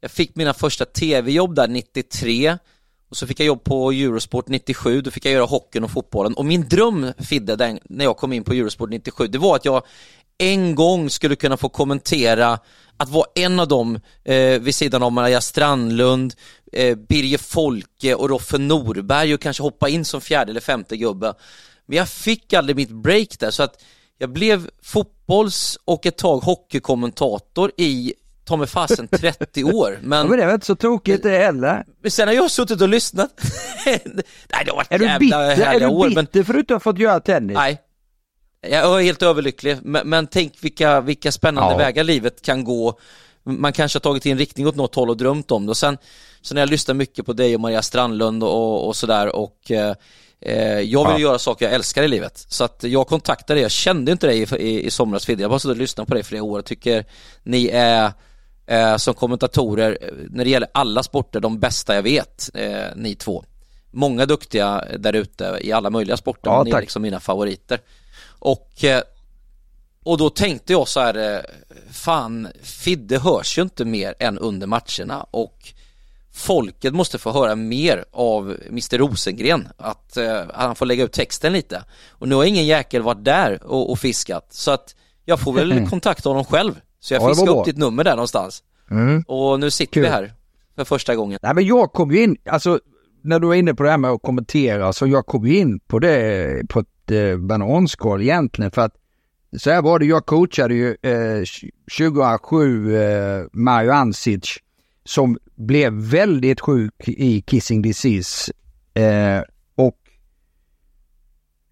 jag 0.00 0.10
fick 0.10 0.36
mina 0.36 0.54
första 0.54 0.84
tv-jobb 0.84 1.54
där 1.54 1.68
93 1.68 2.58
och 3.10 3.16
så 3.16 3.26
fick 3.26 3.40
jag 3.40 3.46
jobb 3.46 3.64
på 3.64 3.90
Eurosport 3.90 4.48
97, 4.48 5.00
då 5.00 5.10
fick 5.10 5.24
jag 5.24 5.32
göra 5.32 5.44
hockeyn 5.44 5.84
och 5.84 5.90
fotbollen 5.90 6.34
och 6.34 6.44
min 6.44 6.68
dröm 6.68 7.12
Fidde, 7.18 7.56
den, 7.56 7.78
när 7.84 8.04
jag 8.04 8.16
kom 8.16 8.32
in 8.32 8.44
på 8.44 8.52
Eurosport 8.52 8.90
97, 8.90 9.26
det 9.26 9.38
var 9.38 9.56
att 9.56 9.64
jag 9.64 9.82
en 10.38 10.74
gång 10.74 11.10
skulle 11.10 11.36
kunna 11.36 11.56
få 11.56 11.68
kommentera 11.68 12.58
att 12.96 13.08
vara 13.08 13.26
en 13.34 13.60
av 13.60 13.68
dem 13.68 14.00
eh, 14.24 14.60
vid 14.60 14.74
sidan 14.74 15.02
av 15.02 15.12
Maria 15.12 15.40
Strandlund, 15.40 16.34
eh, 16.72 16.96
Birger 16.96 17.38
Folke 17.38 18.14
och 18.14 18.28
Roffe 18.28 18.58
Norberg 18.58 19.34
och 19.34 19.40
kanske 19.40 19.62
hoppa 19.62 19.88
in 19.88 20.04
som 20.04 20.20
fjärde 20.20 20.50
eller 20.50 20.60
femte 20.60 20.96
gubbe. 20.96 21.34
Men 21.86 21.98
jag 21.98 22.08
fick 22.08 22.52
aldrig 22.52 22.76
mitt 22.76 22.90
break 22.90 23.38
där 23.38 23.50
så 23.50 23.62
att 23.62 23.82
jag 24.18 24.32
blev 24.32 24.70
fotbolls 24.82 25.78
och 25.84 26.06
ett 26.06 26.18
tag 26.18 26.38
hockeykommentator 26.38 27.72
i 27.76 28.14
ta 28.50 28.56
mig 28.56 28.66
fasen 28.66 29.08
30 29.08 29.64
år. 29.64 29.98
Men, 30.02 30.18
ja, 30.18 30.24
men 30.24 30.36
det 30.38 30.42
är 30.42 30.46
väl 30.46 30.54
inte 30.54 30.66
så 30.66 30.74
tokigt 30.74 31.22
det 31.22 31.38
heller. 31.38 31.84
Men 32.02 32.10
sen 32.10 32.28
har 32.28 32.34
jag 32.34 32.50
suttit 32.50 32.80
och 32.82 32.88
lyssnat. 32.88 33.30
Nej, 33.86 34.02
det 34.64 34.70
har 34.70 34.76
varit 34.76 34.92
är 34.92 34.98
jävla 35.00 35.18
bitter, 35.18 35.38
härliga 35.38 35.72
är 35.72 35.80
du 35.80 35.86
år. 35.86 36.08
bitter 36.08 36.22
Men, 36.38 36.44
för 36.44 36.52
att 36.52 36.56
du 36.56 36.60
inte 36.60 36.74
har 36.74 36.80
fått 36.80 36.98
göra 36.98 37.20
tennis? 37.20 37.54
nej. 37.54 37.78
Jag 38.62 39.00
är 39.00 39.04
helt 39.04 39.22
överlycklig, 39.22 39.78
men, 39.82 40.08
men 40.08 40.26
tänk 40.26 40.52
vilka, 40.60 41.00
vilka 41.00 41.32
spännande 41.32 41.72
Ja. 41.72 41.78
vägar 41.78 42.04
livet 42.04 42.42
kan 42.42 42.64
gå. 42.64 42.98
Man 43.42 43.72
kanske 43.72 43.96
har 43.96 44.00
tagit 44.00 44.26
i 44.26 44.30
en 44.30 44.38
riktning 44.38 44.66
åt 44.66 44.76
något 44.76 44.94
håll 44.94 45.10
och 45.10 45.16
drömt 45.16 45.50
om 45.50 45.66
det. 45.66 45.70
Och 45.70 45.76
sen, 45.76 45.98
så 46.40 46.54
när 46.54 46.62
jag 46.62 46.70
lyssnar 46.70 46.94
mycket 46.94 47.26
på 47.26 47.32
dig 47.32 47.54
och 47.54 47.60
Maria 47.60 47.82
Strandlund 47.82 48.42
och, 48.44 48.86
och 48.88 48.96
sådär 48.96 49.36
och 49.36 49.70
eh, 49.70 49.94
eh, 50.40 50.80
jag 50.80 51.12
vill 51.12 51.22
Ja. 51.22 51.28
göra 51.28 51.38
saker 51.38 51.64
jag 51.64 51.74
älskar 51.74 52.02
i 52.02 52.08
livet. 52.08 52.44
Så 52.48 52.64
att 52.64 52.82
jag 52.84 53.06
kontaktade 53.06 53.54
dig, 53.54 53.62
jag 53.62 53.70
kände 53.70 54.12
inte 54.12 54.26
dig 54.26 54.38
i, 54.38 54.56
i, 54.56 54.86
i 54.86 54.90
somras 54.90 55.26
Fidde, 55.26 55.42
jag 55.42 55.50
bara 55.50 55.58
suttit 55.58 55.74
och 55.74 55.80
lyssnat 55.80 56.08
på 56.08 56.14
dig 56.14 56.20
i 56.20 56.24
flera 56.24 56.42
år 56.42 56.58
och 56.58 56.64
tycker 56.64 57.04
ni 57.42 57.68
är 57.72 58.12
eh, 58.70 58.96
som 58.96 59.14
kommentatorer 59.14 59.98
eh, 60.00 60.08
när 60.30 60.44
det 60.44 60.50
gäller 60.50 60.68
alla 60.74 61.02
sporter 61.02 61.40
de 61.40 61.58
bästa 61.58 61.94
jag 61.94 62.02
vet, 62.02 62.50
eh, 62.54 62.86
ni 62.96 63.14
två. 63.14 63.44
Många 63.90 64.26
duktiga 64.26 64.84
där 64.98 65.12
ute 65.12 65.58
i 65.60 65.72
alla 65.72 65.90
möjliga 65.90 66.16
sporter, 66.16 66.50
Ja, 66.50 66.62
ni 66.62 66.70
är 66.70 66.80
liksom 66.80 67.02
mina 67.02 67.20
favoriter. 67.20 67.80
Och, 68.38 68.84
eh, 68.84 69.02
och 70.04 70.18
då 70.18 70.30
tänkte 70.30 70.72
jag 70.72 70.88
så 70.88 71.00
här, 71.00 71.34
eh, 71.34 71.40
fan, 71.90 72.48
Fidde 72.62 73.18
hörs 73.18 73.58
ju 73.58 73.62
inte 73.62 73.84
mer 73.84 74.14
än 74.18 74.38
under 74.38 74.66
matcherna 74.66 75.26
och 75.30 75.72
folket 76.32 76.94
måste 76.94 77.18
få 77.18 77.32
höra 77.32 77.54
mer 77.54 78.04
av 78.12 78.56
Mr 78.68 78.98
Rosengren, 78.98 79.68
att 79.76 80.16
eh, 80.16 80.42
han 80.54 80.74
får 80.74 80.86
lägga 80.86 81.04
ut 81.04 81.12
texten 81.12 81.52
lite. 81.52 81.84
Och 82.08 82.28
nu 82.28 82.34
har 82.34 82.44
ingen 82.44 82.66
jäkel 82.66 83.02
varit 83.02 83.24
där 83.24 83.62
och, 83.62 83.90
och 83.90 83.98
fiskat, 83.98 84.46
så 84.50 84.70
att 84.70 84.94
jag 85.24 85.40
får 85.40 85.52
väl 85.52 85.88
kontakta 85.90 86.28
honom 86.28 86.44
själv. 86.44 86.80
Så 87.00 87.14
jag 87.14 87.22
Ja, 87.22 87.28
fiskade 87.28 87.50
upp 87.50 87.64
ditt 87.64 87.78
nummer 87.78 88.04
där 88.04 88.10
någonstans. 88.16 88.62
Mm. 88.90 89.22
Och 89.26 89.60
nu 89.60 89.70
sitter 89.70 89.92
Kul. 89.92 90.02
vi 90.02 90.08
här 90.08 90.32
för 90.76 90.84
första 90.84 91.16
gången. 91.16 91.38
Nej 91.42 91.54
men 91.54 91.66
jag 91.66 91.92
kom 91.92 92.10
ju 92.10 92.22
in, 92.22 92.36
alltså 92.44 92.80
när 93.22 93.38
du 93.38 93.46
var 93.46 93.54
inne 93.54 93.74
på 93.74 93.82
det 93.82 93.90
här 93.90 93.98
med 93.98 94.10
att 94.10 94.22
kommentera, 94.22 94.92
så 94.92 95.06
jag 95.06 95.26
kom 95.26 95.46
ju 95.46 95.58
in 95.58 95.80
på 95.80 95.98
det 95.98 96.68
på 96.68 96.80
ett 96.80 97.10
eh, 97.10 97.36
bananskal 97.36 98.22
egentligen 98.22 98.70
för 98.70 98.82
att 98.82 98.96
så 99.58 99.70
här 99.70 99.82
var 99.82 99.98
det, 99.98 100.04
jag 100.04 100.26
coachade 100.26 100.74
ju 100.74 100.96
eh, 101.02 101.42
2007 101.98 102.96
eh, 102.96 103.44
Mario 103.52 103.90
Ansic 103.90 104.58
som 105.04 105.38
blev 105.54 105.92
väldigt 105.92 106.60
sjuk 106.60 107.08
i 107.08 107.42
kissing 107.42 107.82
disease 107.82 108.52
eh, 108.94 109.42
och 109.74 109.98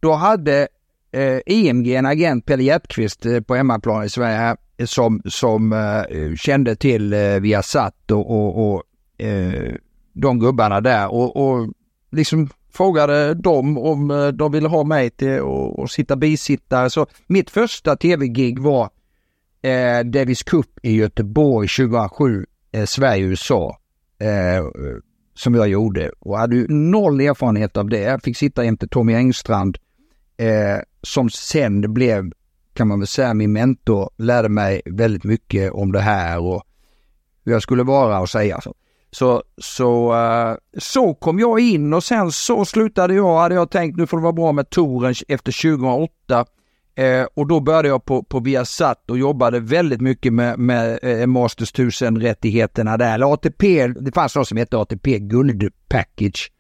då 0.01 0.13
hade 0.13 0.69
eh, 1.13 1.39
IMG 1.47 1.95
en 1.95 2.07
agent, 2.07 2.47
Pelle 2.47 2.63
Hjertqvist, 2.63 3.27
eh, 3.27 3.41
på 3.41 3.55
hemmaplan 3.55 4.05
i 4.05 4.09
Sverige 4.09 4.37
som, 4.85 5.23
som 5.25 5.73
eh, 5.73 6.35
kände 6.37 6.77
till 6.77 7.13
eh, 7.13 7.41
Viasat 7.41 8.11
och, 8.11 8.31
och, 8.31 8.73
och 8.73 8.83
eh, 9.25 9.75
de 10.13 10.39
gubbarna 10.39 10.81
där 10.81 11.13
och, 11.15 11.37
och 11.37 11.73
liksom 12.11 12.49
frågade 12.73 13.35
dem 13.35 13.79
om 13.79 14.11
eh, 14.11 14.29
de 14.29 14.53
ville 14.53 14.69
ha 14.69 14.85
mig 14.85 15.11
till 15.11 15.41
att 15.79 15.91
sitta 15.91 16.17
bisittare. 16.17 16.91
Så 16.91 17.07
mitt 17.27 17.51
första 17.51 17.97
tv-gig 17.97 18.59
var 18.59 18.91
eh, 19.63 20.05
Davis 20.05 20.43
Cup 20.43 20.79
i 20.83 20.97
Göteborg 20.97 21.69
2007, 21.69 22.47
eh, 22.73 22.85
Sverige-USA. 22.85 23.79
Eh, 24.21 24.65
som 25.39 25.55
jag 25.55 25.69
gjorde 25.69 26.11
och 26.19 26.39
hade 26.39 26.57
ju 26.57 26.67
noll 26.69 27.21
erfarenhet 27.21 27.77
av 27.77 27.89
det. 27.89 28.01
Jag 28.01 28.23
fick 28.23 28.37
sitta 28.37 28.65
jämte 28.65 28.89
Tommy 28.89 29.15
Engstrand 29.15 29.79
eh, 30.37 30.79
som 31.03 31.31
sen 31.31 31.95
blev, 31.95 32.33
kan 32.79 32.89
man 32.89 32.99
väl 32.99 33.07
säga, 33.07 33.35
min 33.35 33.53
mentor. 33.53 34.11
Lärde 34.17 34.49
mig 34.49 34.83
väldigt 34.85 35.25
mycket 35.25 35.73
om 35.73 35.93
det 35.93 36.01
här 36.01 36.39
och 36.39 36.63
hur 37.45 37.53
jag 37.53 37.63
skulle 37.63 37.83
vara 37.83 38.21
och 38.21 38.29
säga. 38.29 38.61
Så, 38.61 38.75
så, 39.11 39.43
så, 39.59 40.15
eh, 40.15 40.57
så 40.79 41.15
kom 41.15 41.39
jag 41.39 41.61
in 41.61 41.95
och 41.95 42.05
sen 42.05 42.33
så 42.33 42.65
slutade 42.65 43.15
jag, 43.15 43.39
hade 43.39 43.55
jag 43.55 43.71
tänkt 43.71 43.97
nu 43.97 44.07
får 44.07 44.17
det 44.17 44.23
vara 44.23 44.33
bra 44.33 44.53
med 44.53 44.71
touren 44.71 45.15
efter 45.29 45.77
2008. 45.77 46.45
Eh, 46.95 47.27
och 47.35 47.47
då 47.47 47.61
började 47.61 47.89
jag 47.89 48.05
på, 48.05 48.23
på 48.23 48.41
Viasat 48.41 49.11
och 49.11 49.19
jobbade 49.19 49.61
väldigt 49.61 50.01
mycket 50.01 50.33
med, 50.33 50.59
med 50.59 50.99
eh, 51.03 51.27
Masters 51.27 51.75
1000-rättigheterna 51.75 52.97
där. 52.97 53.15
Eller 53.15 53.33
ATP, 53.33 53.87
det 53.87 54.15
fanns 54.15 54.37
något 54.37 54.49
som 54.49 54.59
hette 54.59 54.77
ATP 54.77 55.19
Guld 55.19 55.73
Package 55.89 56.53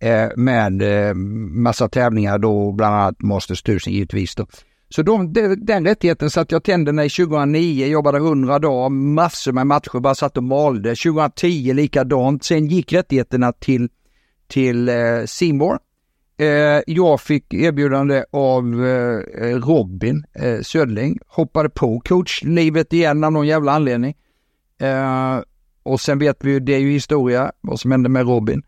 eh, 0.00 0.28
med 0.36 0.82
eh, 0.82 1.14
massa 1.14 1.88
tävlingar 1.88 2.38
då, 2.38 2.72
bland 2.72 2.94
annat 2.94 3.22
Masters 3.22 3.62
1000 3.62 3.92
givetvis. 3.92 4.34
Då. 4.34 4.46
Så 4.88 5.02
de, 5.02 5.32
den 5.56 5.86
rättigheten 5.86 6.30
satt 6.30 6.52
jag 6.52 6.64
tänderna 6.64 7.04
i 7.04 7.10
2009, 7.10 7.86
jobbade 7.86 8.18
100 8.18 8.58
dagar, 8.58 8.88
massor 8.88 9.52
med 9.52 9.66
matcher, 9.66 10.00
bara 10.00 10.14
satt 10.14 10.36
och 10.36 10.42
malde. 10.42 10.88
2010 10.88 11.72
likadant, 11.72 12.44
sen 12.44 12.66
gick 12.66 12.92
rättigheterna 12.92 13.52
till, 13.52 13.88
till 14.48 14.88
eh, 14.88 14.94
Seymour. 15.26 15.78
Eh, 16.38 16.82
jag 16.86 17.20
fick 17.20 17.54
erbjudande 17.54 18.24
av 18.30 18.86
eh, 18.86 19.58
Robin 19.58 20.24
eh, 20.32 20.60
Södling, 20.60 21.18
hoppade 21.26 21.68
på 21.68 22.00
coachlivet 22.00 22.92
igen 22.92 23.24
av 23.24 23.32
någon 23.32 23.46
jävla 23.46 23.72
anledning. 23.72 24.14
Eh, 24.80 25.40
och 25.82 26.00
sen 26.00 26.18
vet 26.18 26.44
vi 26.44 26.50
ju, 26.50 26.60
det 26.60 26.74
är 26.74 26.78
ju 26.78 26.90
historia, 26.92 27.52
vad 27.60 27.80
som 27.80 27.90
hände 27.90 28.08
med 28.08 28.26
Robin. 28.26 28.62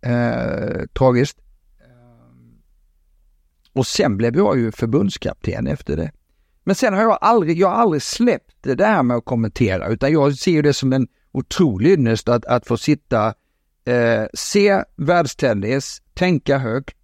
Eh, 0.00 0.86
tragiskt. 0.98 1.38
Och 3.76 3.86
sen 3.86 4.16
blev 4.16 4.36
jag 4.36 4.58
ju 4.58 4.72
förbundskapten 4.72 5.66
efter 5.66 5.96
det. 5.96 6.10
Men 6.64 6.74
sen 6.74 6.94
har 6.94 7.02
jag 7.02 7.18
aldrig, 7.20 7.58
jag 7.58 7.68
har 7.68 7.74
aldrig 7.74 8.02
släppt 8.02 8.56
det 8.60 8.74
där 8.74 9.02
med 9.02 9.16
att 9.16 9.24
kommentera 9.24 9.88
utan 9.88 10.12
jag 10.12 10.38
ser 10.38 10.62
det 10.62 10.72
som 10.72 10.92
en 10.92 11.08
otrolig 11.32 11.90
ynnest 11.90 12.28
att, 12.28 12.44
att 12.44 12.66
få 12.66 12.76
sitta, 12.76 13.34
eh, 13.84 14.24
se 14.34 14.82
världstennis, 14.96 16.02
tänka 16.14 16.58
högt 16.58 16.96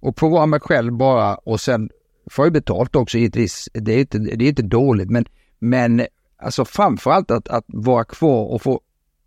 och 0.00 0.18
få 0.18 0.28
vara 0.28 0.46
mig 0.46 0.60
själv 0.60 0.92
bara 0.92 1.34
och 1.34 1.60
sen 1.60 1.90
får 2.30 2.46
jag 2.46 2.52
betalt 2.52 2.96
också 2.96 3.18
givetvis. 3.18 3.68
Det 3.72 3.92
är 3.92 3.98
inte, 4.00 4.18
det 4.18 4.44
är 4.44 4.48
inte 4.48 4.62
dåligt 4.62 5.10
men, 5.10 5.24
men 5.58 6.06
alltså 6.42 6.64
framförallt 6.64 7.30
att, 7.30 7.48
att 7.48 7.64
vara 7.66 8.04
kvar 8.04 8.44
och 8.52 8.62
få 8.62 8.80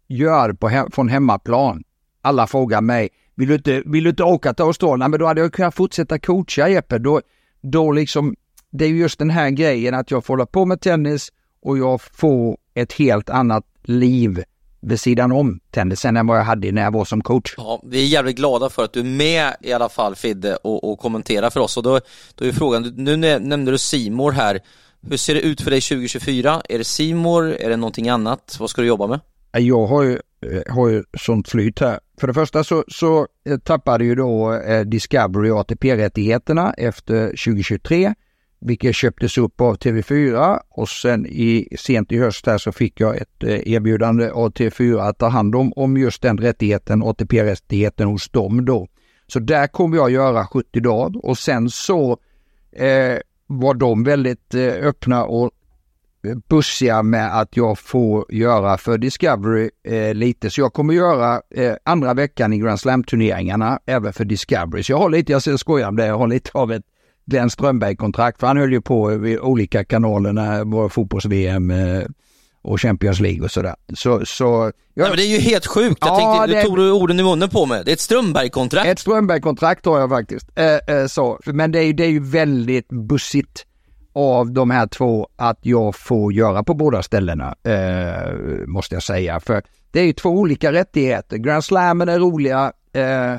göra 0.07 0.47
det 0.47 0.55
på, 0.55 0.69
he- 0.69 0.91
från 0.91 1.09
hemmaplan. 1.09 1.83
Alla 2.21 2.47
frågar 2.47 2.81
mig, 2.81 3.09
vill 3.35 3.47
du 3.47 3.55
inte, 3.55 3.83
vill 3.85 4.03
du 4.03 4.09
inte 4.09 4.23
åka 4.23 4.53
till 4.53 4.65
Australien? 4.65 5.11
Men 5.11 5.19
då 5.19 5.25
hade 5.25 5.41
jag 5.41 5.53
kunnat 5.53 5.75
fortsätta 5.75 6.19
coacha 6.19 6.69
Jeppe. 6.69 6.97
Då, 6.97 7.21
då 7.61 7.91
liksom, 7.91 8.35
det 8.71 8.85
är 8.85 8.89
ju 8.89 8.97
just 8.97 9.19
den 9.19 9.29
här 9.29 9.49
grejen 9.49 9.93
att 9.93 10.11
jag 10.11 10.25
får 10.25 10.33
hålla 10.33 10.45
på 10.45 10.65
med 10.65 10.81
tennis 10.81 11.29
och 11.61 11.77
jag 11.77 12.01
får 12.01 12.57
ett 12.73 12.93
helt 12.93 13.29
annat 13.29 13.65
liv 13.83 14.43
vid 14.81 14.99
sidan 14.99 15.31
om 15.31 15.59
tennisen 15.71 16.17
än 16.17 16.27
vad 16.27 16.37
jag 16.37 16.43
hade 16.43 16.71
när 16.71 16.81
jag 16.81 16.93
var 16.93 17.05
som 17.05 17.21
coach. 17.21 17.53
Ja, 17.57 17.81
vi 17.85 18.01
är 18.03 18.07
jävligt 18.07 18.35
glada 18.35 18.69
för 18.69 18.83
att 18.83 18.93
du 18.93 18.99
är 18.99 19.03
med 19.03 19.55
i 19.61 19.73
alla 19.73 19.89
fall 19.89 20.15
Fidde 20.15 20.55
och, 20.55 20.91
och 20.91 20.99
kommenterar 20.99 21.49
för 21.49 21.59
oss 21.59 21.77
och 21.77 21.83
då, 21.83 21.99
då 22.35 22.45
är 22.45 22.51
frågan, 22.51 22.93
nu 22.95 23.17
nä- 23.17 23.39
nämnde 23.39 23.71
du 23.71 23.77
Simor 23.77 24.31
här, 24.31 24.59
hur 25.09 25.17
ser 25.17 25.33
det 25.35 25.41
ut 25.41 25.61
för 25.61 25.71
dig 25.71 25.81
2024? 25.81 26.61
Är 26.69 26.77
det 26.77 26.83
Simor? 26.83 27.55
Är 27.55 27.69
det 27.69 27.77
någonting 27.77 28.09
annat? 28.09 28.57
Vad 28.59 28.69
ska 28.69 28.81
du 28.81 28.87
jobba 28.87 29.07
med? 29.07 29.19
Jag 29.57 29.87
har 29.87 30.03
ju, 30.03 30.19
eh, 30.45 30.73
har 30.73 30.89
ju 30.89 31.03
sånt 31.19 31.49
flyt 31.49 31.79
här. 31.79 31.99
För 32.21 32.27
det 32.27 32.33
första 32.33 32.63
så, 32.63 32.83
så 32.87 33.27
eh, 33.45 33.57
tappade 33.57 34.05
ju 34.05 34.15
då 34.15 34.53
eh, 34.53 34.81
Discovery 34.81 35.51
ATP-rättigheterna 35.51 36.73
efter 36.73 37.27
2023, 37.27 38.13
vilket 38.59 38.95
köptes 38.95 39.37
upp 39.37 39.61
av 39.61 39.77
TV4 39.77 40.59
och 40.69 40.89
sen 40.89 41.25
i, 41.25 41.67
sent 41.79 42.11
i 42.11 42.17
höst 42.17 42.45
här 42.45 42.57
så 42.57 42.71
fick 42.71 42.99
jag 42.99 43.17
ett 43.17 43.43
eh, 43.43 43.73
erbjudande 43.73 44.29
av 44.29 44.51
TV4 44.51 45.09
att 45.09 45.17
ta 45.17 45.27
hand 45.27 45.55
om, 45.55 45.73
om 45.75 45.97
just 45.97 46.21
den 46.21 46.37
rättigheten, 46.37 47.03
ATP-rättigheten 47.03 48.07
hos 48.07 48.29
dem 48.29 48.65
då. 48.65 48.87
Så 49.27 49.39
där 49.39 49.67
kommer 49.67 49.97
jag 49.97 50.11
göra 50.11 50.47
70 50.47 50.79
dagar 50.79 51.25
och 51.25 51.37
sen 51.37 51.69
så 51.69 52.17
eh, 52.71 53.17
var 53.47 53.73
de 53.73 54.03
väldigt 54.03 54.55
öppna 54.81 55.25
och 55.25 55.51
bussiga 56.49 57.03
med 57.03 57.39
att 57.39 57.57
jag 57.57 57.79
får 57.79 58.25
göra 58.33 58.77
för 58.77 58.97
Discovery 58.97 59.69
eh, 59.87 60.13
lite. 60.13 60.49
Så 60.49 60.61
jag 60.61 60.73
kommer 60.73 60.93
göra 60.93 61.41
eh, 61.55 61.73
andra 61.83 62.13
veckan 62.13 62.53
i 62.53 62.57
Grand 62.57 62.79
Slam-turneringarna 62.79 63.79
även 63.85 64.13
för 64.13 64.25
Discovery. 64.25 64.83
Så 64.83 64.91
jag 64.91 64.97
har 64.97 65.09
lite, 65.09 65.31
jag 65.31 65.59
skojar 65.59 65.87
om 65.87 65.95
det, 65.95 66.05
jag 66.05 66.17
har 66.17 66.27
lite 66.27 66.49
av 66.53 66.71
ett 66.71 66.83
Glenn 67.25 67.49
Strömberg-kontrakt. 67.49 68.39
För 68.39 68.47
han 68.47 68.57
höll 68.57 68.71
ju 68.71 68.81
på 68.81 69.05
vid 69.07 69.39
olika 69.39 69.83
kanaler 69.85 70.33
när 70.33 70.63
var 70.65 70.89
fotbolls-VM 70.89 71.71
eh, 71.71 72.03
och 72.61 72.81
Champions 72.81 73.19
League 73.19 73.41
och 73.41 73.51
sådär. 73.51 73.75
Så, 73.93 74.25
så 74.25 74.61
Nej, 74.93 75.07
men 75.07 75.17
det 75.17 75.23
är 75.25 75.27
ju 75.27 75.37
helt 75.39 75.65
sjukt, 75.67 75.97
jag 76.01 76.09
Ja, 76.21 76.33
tänkte, 76.37 76.55
det- 76.55 76.61
du 76.61 76.67
tog 76.67 76.77
du 76.77 76.91
orden 76.91 77.19
i 77.19 77.23
munnen 77.23 77.49
på 77.49 77.65
mig. 77.65 77.81
Det 77.85 77.91
är 77.91 77.93
ett 77.93 77.99
Strömberg-kontrakt. 77.99 78.87
Ett 78.87 78.99
Strömberg-kontrakt 78.99 79.85
har 79.85 79.99
jag 79.99 80.09
faktiskt. 80.09 80.47
Eh, 80.55 80.95
eh, 80.95 81.05
så. 81.07 81.39
Men 81.45 81.71
det 81.71 81.79
är, 81.79 81.83
ju- 81.83 81.93
det 81.93 82.03
är 82.05 82.09
ju 82.09 82.19
väldigt 82.19 82.87
bussigt 82.89 83.65
av 84.13 84.51
de 84.51 84.71
här 84.71 84.87
två 84.87 85.27
att 85.35 85.59
jag 85.61 85.95
får 85.95 86.33
göra 86.33 86.63
på 86.63 86.73
båda 86.73 87.03
ställena, 87.03 87.55
eh, 87.63 88.33
måste 88.67 88.95
jag 88.95 89.03
säga. 89.03 89.39
För 89.39 89.63
det 89.91 89.99
är 89.99 90.05
ju 90.05 90.13
två 90.13 90.29
olika 90.29 90.73
rättigheter. 90.73 91.37
Grand 91.37 91.63
Slammen 91.63 92.09
är 92.09 92.19
roliga. 92.19 92.71
Eh, 92.93 93.31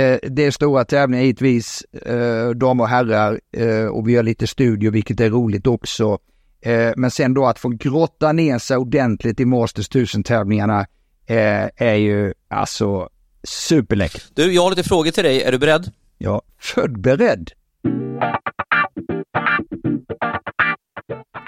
eh, 0.00 0.18
det 0.22 0.42
är 0.42 0.50
stora 0.50 0.84
tävlingar 0.84 1.24
givetvis, 1.24 1.82
eh, 1.82 2.50
damer 2.50 2.84
och 2.84 2.88
herrar. 2.88 3.40
Eh, 3.56 3.86
och 3.86 4.08
vi 4.08 4.16
har 4.16 4.22
lite 4.22 4.46
studio 4.46 4.90
vilket 4.90 5.20
är 5.20 5.30
roligt 5.30 5.66
också. 5.66 6.18
Eh, 6.62 6.92
men 6.96 7.10
sen 7.10 7.34
då 7.34 7.46
att 7.46 7.58
få 7.58 7.68
grotta 7.68 8.32
ner 8.32 8.58
sig 8.58 8.76
ordentligt 8.76 9.40
i 9.40 9.44
Masters 9.44 9.88
1000-tävlingarna 9.90 10.80
eh, 11.26 11.68
är 11.76 11.94
ju 11.94 12.34
alltså 12.48 13.08
superläckert. 13.44 14.24
Du, 14.34 14.52
jag 14.52 14.62
har 14.62 14.70
lite 14.70 14.82
frågor 14.88 15.10
till 15.10 15.24
dig. 15.24 15.42
Är 15.42 15.52
du 15.52 15.58
beredd? 15.58 15.92
Ja, 16.18 16.42
född 16.58 17.00
beredd. 17.00 17.50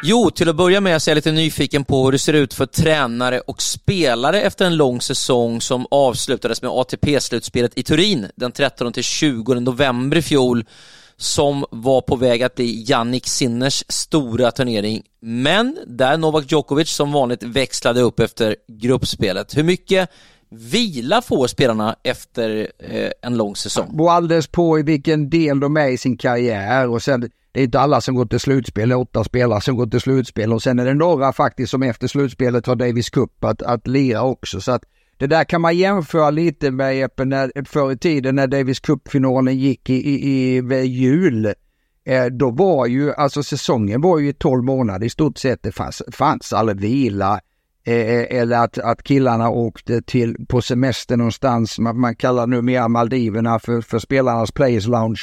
Jo, 0.04 0.30
till 0.30 0.48
att 0.48 0.56
börja 0.56 0.80
med 0.80 1.02
så 1.02 1.10
är 1.10 1.12
jag 1.12 1.16
lite 1.16 1.32
nyfiken 1.32 1.84
på 1.84 2.04
hur 2.04 2.12
det 2.12 2.18
ser 2.18 2.32
ut 2.32 2.54
för 2.54 2.66
tränare 2.66 3.40
och 3.40 3.62
spelare 3.62 4.40
efter 4.40 4.66
en 4.66 4.76
lång 4.76 5.00
säsong 5.00 5.60
som 5.60 5.86
avslutades 5.90 6.62
med 6.62 6.70
ATP-slutspelet 6.70 7.72
i 7.78 7.82
Turin 7.82 8.26
den 8.36 8.52
13 8.52 8.92
20 8.92 9.54
november 9.54 10.16
i 10.16 10.22
fjol 10.22 10.64
som 11.16 11.64
var 11.70 12.00
på 12.00 12.16
väg 12.16 12.42
att 12.42 12.54
bli 12.54 12.84
Jannik 12.88 13.26
Sinners 13.26 13.84
stora 13.88 14.50
turnering. 14.50 15.02
Men 15.20 15.78
där 15.86 16.16
Novak 16.16 16.52
Djokovic 16.52 16.90
som 16.90 17.12
vanligt 17.12 17.42
växlade 17.42 18.00
upp 18.00 18.20
efter 18.20 18.56
gruppspelet. 18.68 19.56
Hur 19.56 19.62
mycket 19.62 20.10
vila 20.50 21.22
får 21.22 21.46
spelarna 21.46 21.96
efter 22.02 22.68
eh, 22.78 23.10
en 23.22 23.36
lång 23.36 23.56
säsong? 23.56 23.86
Det 23.90 23.96
beror 23.96 24.10
alldeles 24.10 24.46
på 24.46 24.78
i 24.78 24.82
vilken 24.82 25.30
del 25.30 25.60
de 25.60 25.76
är 25.76 25.88
i 25.88 25.98
sin 25.98 26.16
karriär 26.16 26.88
och 26.88 27.02
sen 27.02 27.30
det 27.52 27.60
är 27.60 27.64
inte 27.64 27.80
alla 27.80 28.00
som 28.00 28.14
går 28.14 28.26
till 28.26 28.40
slutspel, 28.40 28.88
det 28.88 28.94
är 28.94 28.98
åtta 28.98 29.24
spelare 29.24 29.60
som 29.60 29.76
går 29.76 29.86
till 29.86 30.00
slutspel 30.00 30.52
och 30.52 30.62
sen 30.62 30.78
är 30.78 30.84
det 30.84 30.94
några 30.94 31.32
faktiskt 31.32 31.70
som 31.70 31.82
efter 31.82 32.06
slutspelet 32.06 32.66
har 32.66 32.76
Davis 32.76 33.10
Cup 33.10 33.44
att, 33.44 33.62
att 33.62 33.86
lira 33.86 34.22
också. 34.22 34.60
Så 34.60 34.72
att 34.72 34.82
det 35.16 35.26
där 35.26 35.44
kan 35.44 35.60
man 35.60 35.76
jämföra 35.76 36.30
lite 36.30 36.70
med 36.70 36.96
Jeppe, 36.96 37.24
när, 37.24 37.64
förr 37.64 37.92
i 37.92 37.98
tiden 37.98 38.34
när 38.34 38.46
Davis 38.46 38.80
Cup-finalen 38.80 39.58
gick 39.58 39.90
i, 39.90 39.94
i, 39.94 40.56
i 40.56 40.60
vid 40.60 40.84
jul. 40.84 41.54
Eh, 42.04 42.24
då 42.24 42.50
var 42.50 42.86
ju, 42.86 43.12
alltså 43.12 43.42
säsongen 43.42 44.00
var 44.00 44.18
ju 44.18 44.32
12 44.32 44.64
månader 44.64 45.06
i 45.06 45.10
stort 45.10 45.38
sett. 45.38 45.62
Det 45.62 45.72
fanns, 45.72 46.02
fanns 46.12 46.52
aldrig 46.52 46.80
vila. 46.80 47.40
Eh, 47.84 47.94
eh, 47.94 48.40
eller 48.40 48.64
att, 48.64 48.78
att 48.78 49.02
killarna 49.02 49.50
åkte 49.50 50.02
till, 50.02 50.46
på 50.48 50.62
semester 50.62 51.16
någonstans. 51.16 51.78
Man, 51.78 52.00
man 52.00 52.16
kallar 52.16 52.46
numera 52.46 52.88
Maldiverna 52.88 53.58
för, 53.58 53.80
för 53.80 53.98
spelarnas 53.98 54.52
Players 54.52 54.86
Lounge. 54.86 55.22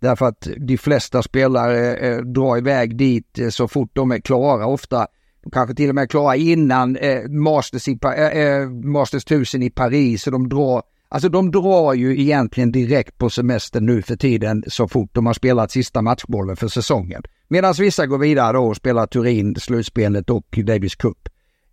Därför 0.00 0.26
att 0.26 0.48
de 0.56 0.78
flesta 0.78 1.22
spelare 1.22 1.96
eh, 1.96 2.18
drar 2.18 2.58
iväg 2.58 2.96
dit 2.96 3.38
eh, 3.38 3.48
så 3.48 3.68
fort 3.68 3.90
de 3.92 4.10
är 4.10 4.18
klara. 4.18 4.66
Ofta 4.66 5.06
kanske 5.52 5.74
till 5.74 5.88
och 5.88 5.94
med 5.94 6.10
klara 6.10 6.36
innan 6.36 6.96
eh, 6.96 7.28
Masters, 7.28 7.88
i, 7.88 7.98
eh, 8.02 8.24
eh, 8.24 8.68
Masters 8.70 9.24
1000 9.24 9.62
i 9.62 9.70
Paris. 9.70 10.22
Så 10.22 10.30
de 10.30 10.48
drar, 10.48 10.82
alltså 11.08 11.28
de 11.28 11.50
drar 11.50 11.94
ju 11.94 12.20
egentligen 12.20 12.72
direkt 12.72 13.18
på 13.18 13.30
semestern 13.30 13.86
nu 13.86 14.02
för 14.02 14.16
tiden 14.16 14.64
så 14.66 14.88
fort 14.88 15.10
de 15.12 15.26
har 15.26 15.34
spelat 15.34 15.70
sista 15.70 16.02
matchbollen 16.02 16.56
för 16.56 16.68
säsongen. 16.68 17.22
Medan 17.48 17.74
vissa 17.78 18.06
går 18.06 18.18
vidare 18.18 18.52
då 18.52 18.66
och 18.66 18.76
spelar 18.76 19.06
Turin, 19.06 19.54
slutspelet 19.54 20.30
och 20.30 20.58
Davis 20.66 20.94
Cup. 20.94 21.28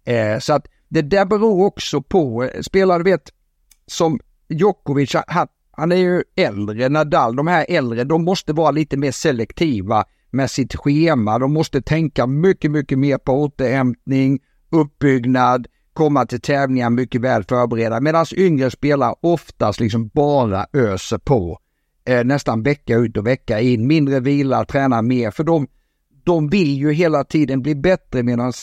Eh, 0.06 0.40
så 0.40 0.54
att 0.54 0.68
det 0.90 1.02
där 1.02 1.26
beror 1.26 1.66
också 1.66 2.02
på, 2.02 2.44
eh, 2.44 2.62
spelare 2.62 3.04
vet 3.04 3.30
som 3.88 4.20
Djokovic, 4.50 5.16
han, 5.28 5.48
han 5.76 5.92
är 5.92 5.96
ju 5.96 6.24
äldre, 6.36 6.90
Nadal, 6.90 7.36
de 7.36 7.48
här 7.48 7.66
äldre, 7.70 8.04
de 8.04 8.24
måste 8.24 8.54
vara 8.54 8.72
lite 8.72 8.98
mer 8.98 9.12
selektiva 9.12 10.06
med 10.32 10.52
sitt 10.52 10.76
schema. 10.76 11.40
De 11.40 11.54
måste 11.54 11.82
tänka 11.82 12.28
mycket, 12.28 12.72
mycket 12.72 13.00
mer 13.00 13.18
på 13.18 13.32
återhämtning, 13.32 14.40
uppbyggnad, 14.70 15.68
komma 15.94 16.26
till 16.26 16.42
tävlingar 16.42 16.90
mycket 16.90 17.22
väl 17.22 17.44
förberedda. 17.44 18.02
Medan 18.02 18.26
yngre 18.36 18.72
spelare 18.72 19.16
oftast 19.22 19.80
liksom 19.80 20.08
bara 20.08 20.66
öser 20.74 21.18
på. 21.18 21.60
Eh, 22.06 22.24
nästan 22.24 22.64
vecka 22.64 22.96
ut 22.96 23.18
och 23.18 23.28
vecka 23.28 23.60
in. 23.60 23.88
Mindre 23.88 24.20
vila, 24.20 24.66
träna 24.66 25.02
mer. 25.02 25.32
För 25.32 25.44
de, 25.44 25.68
de 26.24 26.50
vill 26.50 26.78
ju 26.78 26.94
hela 26.94 27.24
tiden 27.24 27.62
bli 27.62 27.76
bättre 27.76 28.24
medan 28.24 28.54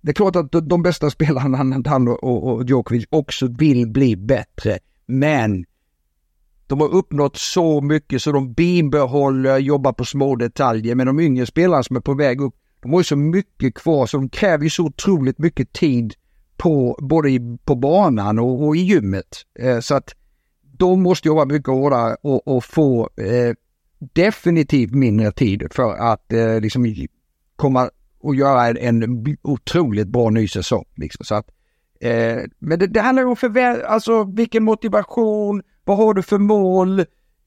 det 0.00 0.10
är 0.10 0.14
klart 0.14 0.36
att 0.36 0.68
de 0.68 0.82
bästa 0.82 1.10
spelarna, 1.10 1.62
Nadal 1.62 2.08
och, 2.08 2.52
och 2.52 2.64
Djokovic, 2.64 3.04
också 3.10 3.46
vill 3.58 3.88
bli 3.88 4.16
bättre. 4.16 4.78
Men 5.06 5.64
de 6.66 6.80
har 6.80 6.88
uppnått 6.88 7.36
så 7.36 7.80
mycket 7.80 8.22
så 8.22 8.32
de 8.32 8.52
bibehåller, 8.52 9.58
jobbar 9.58 9.92
på 9.92 10.04
små 10.04 10.36
detaljer. 10.36 10.94
Men 10.94 11.06
de 11.06 11.20
yngre 11.20 11.46
spelarna 11.46 11.82
som 11.82 11.96
är 11.96 12.00
på 12.00 12.14
väg 12.14 12.40
upp, 12.40 12.54
de 12.80 12.92
har 12.92 13.00
ju 13.00 13.04
så 13.04 13.16
mycket 13.16 13.74
kvar 13.74 14.06
så 14.06 14.16
de 14.16 14.28
kräver 14.28 14.64
ju 14.64 14.70
så 14.70 14.84
otroligt 14.84 15.38
mycket 15.38 15.72
tid 15.72 16.14
på 16.56 16.98
både 17.02 17.30
i, 17.30 17.58
på 17.64 17.74
banan 17.74 18.38
och, 18.38 18.66
och 18.66 18.76
i 18.76 18.80
gymmet. 18.80 19.26
Eh, 19.58 19.80
så 19.80 19.94
att 19.94 20.14
de 20.78 21.02
måste 21.02 21.28
jobba 21.28 21.44
mycket 21.44 21.68
hårdare 21.68 22.16
och, 22.22 22.48
och 22.48 22.64
få 22.64 23.10
eh, 23.16 23.54
definitivt 23.98 24.94
mindre 24.94 25.32
tid 25.32 25.66
för 25.70 25.94
att 25.94 26.32
eh, 26.32 26.60
liksom 26.60 26.94
komma 27.56 27.90
och 28.20 28.34
göra 28.34 28.68
en, 28.68 29.02
en 29.02 29.36
otroligt 29.42 30.08
bra 30.08 30.30
ny 30.30 30.48
säsong. 30.48 30.84
Liksom. 30.96 31.24
Så 31.24 31.34
att, 31.34 31.46
eh, 32.00 32.42
men 32.58 32.78
det, 32.78 32.86
det 32.86 33.00
handlar 33.00 33.24
om 33.24 33.36
förvä- 33.36 33.84
alltså 33.84 34.24
vilken 34.24 34.64
motivation, 34.64 35.62
vad 35.84 35.96
har 35.96 36.14
du 36.14 36.22
för 36.22 36.38
mål? 36.38 37.00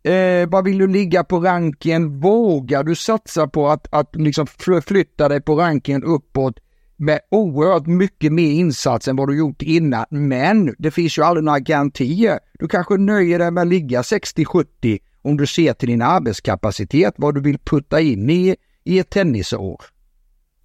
Eh, 0.03 0.49
vad 0.49 0.65
vill 0.65 0.77
du 0.77 0.87
ligga 0.87 1.23
på 1.23 1.39
ranken? 1.39 2.19
Vågar 2.19 2.83
du 2.83 2.95
satsa 2.95 3.47
på 3.47 3.69
att, 3.69 3.87
att 3.91 4.15
liksom 4.15 4.47
flytta 4.85 5.29
dig 5.29 5.41
på 5.41 5.55
ranken 5.55 6.03
uppåt 6.03 6.59
med 6.99 7.19
oerhört 7.31 7.87
mycket 7.87 8.33
mer 8.33 8.51
insats 8.51 9.07
än 9.07 9.15
vad 9.15 9.27
du 9.29 9.37
gjort 9.37 9.61
innan. 9.61 10.05
Men 10.09 10.75
det 10.77 10.91
finns 10.91 11.17
ju 11.17 11.23
aldrig 11.23 11.43
några 11.43 11.59
garantier. 11.59 12.39
Du 12.59 12.67
kanske 12.67 12.97
nöjer 12.97 13.39
dig 13.39 13.51
med 13.51 13.61
att 13.61 13.67
ligga 13.67 14.01
60-70 14.01 14.99
om 15.21 15.37
du 15.37 15.47
ser 15.47 15.73
till 15.73 15.89
din 15.89 16.01
arbetskapacitet, 16.01 17.13
vad 17.17 17.35
du 17.35 17.41
vill 17.41 17.59
putta 17.59 18.01
in 18.01 18.29
i, 18.29 18.55
i 18.83 18.99
ett 18.99 19.09
tennisår. 19.09 19.81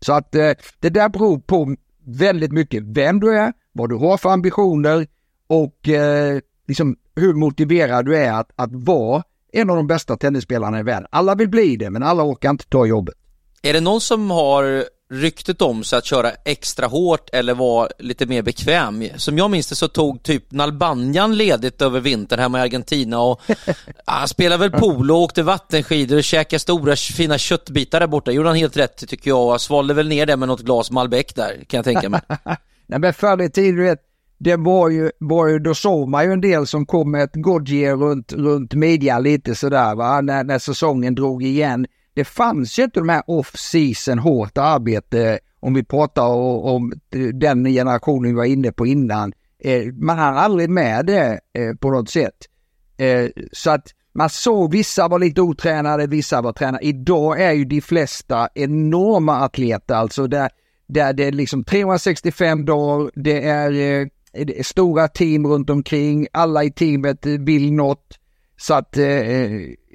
Så 0.01 0.13
att 0.13 0.35
eh, 0.35 0.51
det 0.81 0.91
där 0.91 1.09
beror 1.09 1.39
på 1.39 1.77
väldigt 2.05 2.53
mycket 2.53 2.83
vem 2.83 3.21
du 3.21 3.39
är, 3.39 3.53
vad 3.73 3.89
du 3.89 3.97
har 3.97 4.17
för 4.17 4.31
ambitioner 4.31 5.07
och 5.47 5.89
eh, 5.89 6.41
liksom 6.69 6.97
hur 7.17 7.35
motiverad 7.35 8.05
du 8.05 8.17
är 8.17 8.33
att, 8.33 8.51
att 8.57 8.73
vara 8.73 9.23
en 9.53 9.71
av 9.71 9.77
de 9.77 9.87
bästa 9.87 10.17
tennisspelarna 10.17 10.81
i 10.81 10.83
världen. 10.83 11.09
Alla 11.11 11.35
vill 11.35 11.49
bli 11.49 11.77
det, 11.77 11.91
men 11.91 12.03
alla 12.03 12.23
orkar 12.23 12.51
inte 12.51 12.69
ta 12.69 12.87
jobbet. 12.87 13.15
Är 13.63 13.73
det 13.73 13.81
någon 13.81 14.01
som 14.01 14.31
har 14.31 14.85
ryktet 15.15 15.63
om 15.63 15.85
sig 15.85 15.99
att 15.99 16.05
köra 16.05 16.31
extra 16.45 16.87
hårt 16.87 17.31
eller 17.33 17.55
vara 17.55 17.89
lite 17.99 18.27
mer 18.27 18.43
bekväm. 18.43 19.05
Som 19.17 19.39
jag 19.39 19.51
minns 19.51 19.69
det 19.69 19.75
så 19.75 19.89
tog 19.89 20.23
typ 20.23 20.53
Nalbanjan 20.53 21.37
ledigt 21.37 21.83
över 21.83 22.01
vintern 22.01 22.39
hemma 22.39 22.59
i 22.59 22.63
Argentina 22.63 23.21
och 23.21 23.41
han 24.07 24.29
spelade 24.35 24.69
väl 24.69 24.81
polo, 24.81 25.15
åkte 25.15 25.43
vattenskidor 25.43 26.17
och 26.17 26.25
käkade 26.25 26.61
stora 26.61 26.97
fina 26.97 27.39
köttbitar 27.39 28.01
där 28.01 28.07
borta. 28.07 28.31
Gjorde 28.31 28.49
han 28.49 28.57
helt 28.57 28.77
rätt 28.77 29.09
tycker 29.09 29.31
jag 29.31 29.49
och 29.49 29.61
svalde 29.61 29.95
väl 29.95 30.09
ner 30.09 30.27
det 30.27 30.37
med 30.37 30.49
något 30.49 30.63
glas 30.63 30.91
Malbec 30.91 31.27
där 31.35 31.65
kan 31.67 31.79
jag 31.79 31.85
tänka 31.85 32.09
mig. 32.09 32.21
Nej 32.87 32.99
men 32.99 33.15
förr 33.15 33.43
i 33.43 33.51
tiden, 33.51 33.77
du 33.77 33.83
vet, 33.83 34.01
det 34.39 34.57
var 34.57 34.89
ju, 34.89 35.11
var 35.19 35.47
ju, 35.47 35.59
då 35.59 35.75
såg 35.75 36.09
man 36.09 36.25
ju 36.25 36.33
en 36.33 36.41
del 36.41 36.67
som 36.67 36.87
kom 36.87 37.11
med 37.11 37.23
ett 37.23 37.35
Goodyear 37.35 37.97
runt, 37.97 38.33
runt 38.33 38.75
midjan 38.75 39.23
lite 39.23 39.55
sådär 39.55 39.95
va, 39.95 40.21
när, 40.21 40.45
när 40.45 40.59
säsongen 40.59 41.15
drog 41.15 41.43
igen. 41.43 41.87
Det 42.15 42.25
fanns 42.25 42.79
ju 42.79 42.85
inte 42.85 43.01
de 43.01 43.09
här 43.09 43.23
off-season 43.27 44.19
hårt 44.19 44.59
arbete 44.59 45.39
om 45.61 45.75
vi 45.75 45.85
pratar 45.85 46.27
om, 46.65 46.93
den 47.33 47.65
generationen 47.65 48.31
vi 48.31 48.37
var 48.37 48.45
inne 48.45 48.73
på 48.73 48.87
innan. 48.87 49.33
Eh, 49.59 49.93
man 49.93 50.19
hann 50.19 50.37
aldrig 50.37 50.71
med 50.71 51.07
det 51.07 51.41
eh, 51.53 51.75
på 51.81 51.91
något 51.91 52.11
sätt. 52.11 52.35
Eh, 52.97 53.29
så 53.53 53.71
att 53.71 53.87
man 54.13 54.31
såg 54.31 54.73
vissa 54.73 55.09
var 55.09 55.19
lite 55.19 55.41
otränade, 55.41 56.07
vissa 56.07 56.43
var 56.43 56.53
tränade. 56.53 56.85
Idag 56.85 57.41
är 57.41 57.53
ju 57.53 57.65
de 57.65 57.81
flesta 57.81 58.49
enorma 58.55 59.37
atleter, 59.37 59.95
alltså 59.95 60.27
där, 60.27 60.51
där 60.87 61.13
det 61.13 61.25
är 61.25 61.33
liksom 61.33 61.65
365 61.65 62.65
dagar, 62.65 63.11
det 63.15 63.47
är 63.49 63.71
det 64.33 64.59
är 64.59 64.63
stora 64.63 65.09
team 65.09 65.47
runt 65.47 65.71
omkring, 65.71 66.27
alla 66.33 66.65
i 66.65 66.71
teamet 66.71 67.27
vill 67.27 67.73
något. 67.73 68.19
Så 68.57 68.75
att 68.75 68.97
eh, 68.97 69.03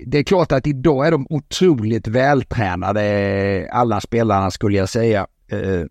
det 0.06 0.18
är 0.18 0.24
klart 0.24 0.52
att 0.52 0.68
idag 0.68 1.08
är 1.08 1.12
de 1.12 1.28
otroligt 1.30 2.08
vältränade, 2.08 3.70
alla 3.72 4.02
spelarna 4.02 4.52
skulle 4.52 4.78
jag 4.78 4.90
säga. 4.90 5.28
Eh, 5.52 5.86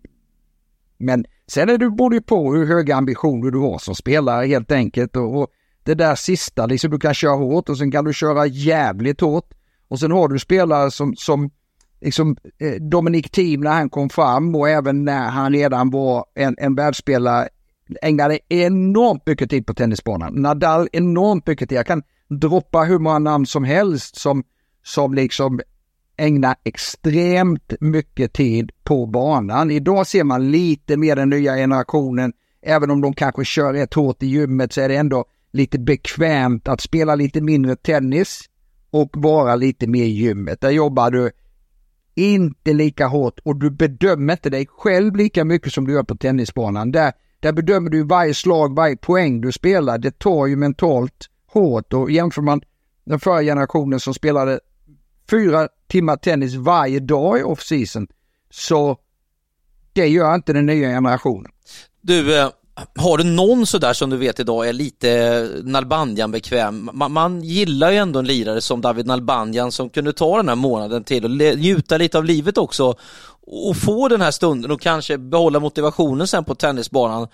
men 0.97 1.25
sen 1.47 1.69
är 1.69 1.77
det 1.77 1.89
både 1.89 2.21
på 2.21 2.53
hur 2.53 2.65
höga 2.65 2.95
ambitioner 2.95 3.51
du 3.51 3.57
har 3.57 3.77
som 3.77 3.95
spelare 3.95 4.47
helt 4.47 4.71
enkelt. 4.71 5.15
Och, 5.15 5.41
och 5.41 5.47
det 5.83 5.93
där 5.93 6.15
sista, 6.15 6.65
liksom 6.65 6.91
du 6.91 6.99
kan 6.99 7.13
köra 7.13 7.35
hårt 7.35 7.69
och 7.69 7.77
sen 7.77 7.91
kan 7.91 8.05
du 8.05 8.13
köra 8.13 8.45
jävligt 8.45 9.21
hårt. 9.21 9.53
Och 9.87 9.99
sen 9.99 10.11
har 10.11 10.27
du 10.27 10.39
spelare 10.39 10.91
som, 10.91 11.15
som 11.15 11.51
liksom 12.01 12.37
eh, 12.57 12.73
Dominic 12.81 13.29
Thiem 13.31 13.61
när 13.61 13.71
han 13.71 13.89
kom 13.89 14.09
fram 14.09 14.55
och 14.55 14.69
även 14.69 15.05
när 15.05 15.29
han 15.29 15.53
redan 15.53 15.89
var 15.89 16.25
en, 16.35 16.55
en 16.57 16.75
världsspelare 16.75 17.49
ägnade 18.01 18.39
enormt 18.49 19.25
mycket 19.25 19.49
tid 19.49 19.65
på 19.65 19.73
tennisbanan. 19.73 20.33
Nadal 20.33 20.87
enormt 20.91 21.47
mycket 21.47 21.69
tid. 21.69 21.77
Jag 21.77 21.85
kan 21.85 22.03
droppa 22.29 22.79
hur 22.79 22.99
många 22.99 23.19
namn 23.19 23.45
som 23.45 23.63
helst 23.63 24.15
som, 24.15 24.43
som 24.83 25.13
liksom 25.13 25.59
ägnar 26.17 26.55
extremt 26.63 27.73
mycket 27.79 28.33
tid 28.33 28.71
på 28.83 29.05
banan. 29.05 29.71
Idag 29.71 30.07
ser 30.07 30.23
man 30.23 30.51
lite 30.51 30.97
mer 30.97 31.15
den 31.15 31.29
nya 31.29 31.55
generationen. 31.55 32.33
Även 32.61 32.91
om 32.91 33.01
de 33.01 33.13
kanske 33.13 33.45
kör 33.45 33.73
rätt 33.73 33.93
hårt 33.93 34.23
i 34.23 34.27
gymmet 34.27 34.73
så 34.73 34.81
är 34.81 34.89
det 34.89 34.95
ändå 34.95 35.25
lite 35.51 35.79
bekvämt 35.79 36.67
att 36.67 36.81
spela 36.81 37.15
lite 37.15 37.41
mindre 37.41 37.75
tennis 37.75 38.41
och 38.91 39.09
vara 39.13 39.55
lite 39.55 39.87
mer 39.87 40.03
i 40.03 40.09
gymmet. 40.09 40.61
Där 40.61 40.69
jobbar 40.69 41.11
du 41.11 41.31
inte 42.15 42.73
lika 42.73 43.07
hårt 43.07 43.39
och 43.43 43.55
du 43.55 43.69
bedömer 43.69 44.33
inte 44.33 44.49
dig 44.49 44.67
själv 44.69 45.15
lika 45.15 45.45
mycket 45.45 45.73
som 45.73 45.87
du 45.87 45.93
gör 45.93 46.03
på 46.03 46.15
tennisbanan. 46.15 46.91
Där, 46.91 47.13
där 47.39 47.53
bedömer 47.53 47.89
du 47.89 48.03
varje 48.03 48.33
slag, 48.33 48.75
varje 48.75 48.97
poäng 48.97 49.41
du 49.41 49.51
spelar. 49.51 49.97
Det 49.97 50.19
tar 50.19 50.47
ju 50.47 50.55
mentalt 50.55 51.29
hårt 51.51 51.93
och 51.93 52.11
jämför 52.11 52.41
man 52.41 52.61
den 53.03 53.19
förra 53.19 53.41
generationen 53.41 53.99
som 53.99 54.13
spelade 54.13 54.59
fyra 55.29 55.67
timmar 55.87 56.17
tennis 56.17 56.55
varje 56.55 56.99
dag 56.99 57.39
i 57.39 57.43
off-season 57.43 58.07
så 58.49 58.97
det 59.93 60.07
gör 60.07 60.35
inte 60.35 60.53
den 60.53 60.65
nya 60.65 60.87
generationen. 60.87 61.51
Du, 62.01 62.39
eh, 62.39 62.49
har 62.95 63.17
du 63.17 63.23
någon 63.23 63.65
sådär 63.65 63.93
som 63.93 64.09
du 64.09 64.17
vet 64.17 64.39
idag 64.39 64.67
är 64.69 64.73
lite 64.73 65.49
Nalbandian 65.63 66.31
bekväm? 66.31 66.89
Man, 66.93 67.11
man, 67.11 67.41
gillar 67.41 67.91
ju 67.91 67.97
ändå 67.97 68.19
en 68.19 68.25
lirare 68.25 68.61
som 68.61 68.81
David 68.81 69.05
Nalbandian 69.05 69.71
som 69.71 69.89
kunde 69.89 70.13
ta 70.13 70.37
den 70.37 70.49
här 70.49 70.55
månaden 70.55 71.03
till 71.03 71.25
och 71.25 71.31
njuta 71.31 71.97
lite 71.97 72.17
av 72.17 72.25
livet 72.25 72.57
också 72.57 72.95
och 73.41 73.77
få 73.77 74.07
den 74.07 74.21
här 74.21 74.31
stunden 74.31 74.71
och 74.71 74.81
kanske 74.81 75.17
behålla 75.17 75.59
motivationen 75.59 76.27
sen 76.27 76.43
på 76.43 76.55
tennisbanan. 76.55 77.27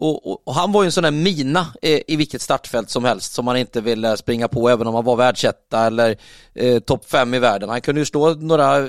Och, 0.00 0.26
och, 0.26 0.48
och 0.48 0.54
han 0.54 0.72
var 0.72 0.82
ju 0.82 0.86
en 0.86 0.92
sån 0.92 1.02
där 1.02 1.10
mina 1.10 1.66
eh, 1.82 2.00
i 2.06 2.16
vilket 2.16 2.42
startfält 2.42 2.90
som 2.90 3.04
helst 3.04 3.32
som 3.32 3.44
man 3.44 3.56
inte 3.56 3.80
ville 3.80 4.16
springa 4.16 4.48
på 4.48 4.68
även 4.68 4.86
om 4.86 4.94
han 4.94 5.04
var 5.04 5.16
världsetta 5.16 5.86
eller 5.86 6.16
eh, 6.54 6.78
topp 6.78 7.04
fem 7.04 7.34
i 7.34 7.38
världen. 7.38 7.68
Han 7.68 7.80
kunde 7.80 8.00
ju 8.00 8.04
slå 8.04 8.34
några 8.34 8.78
eh, 8.78 8.84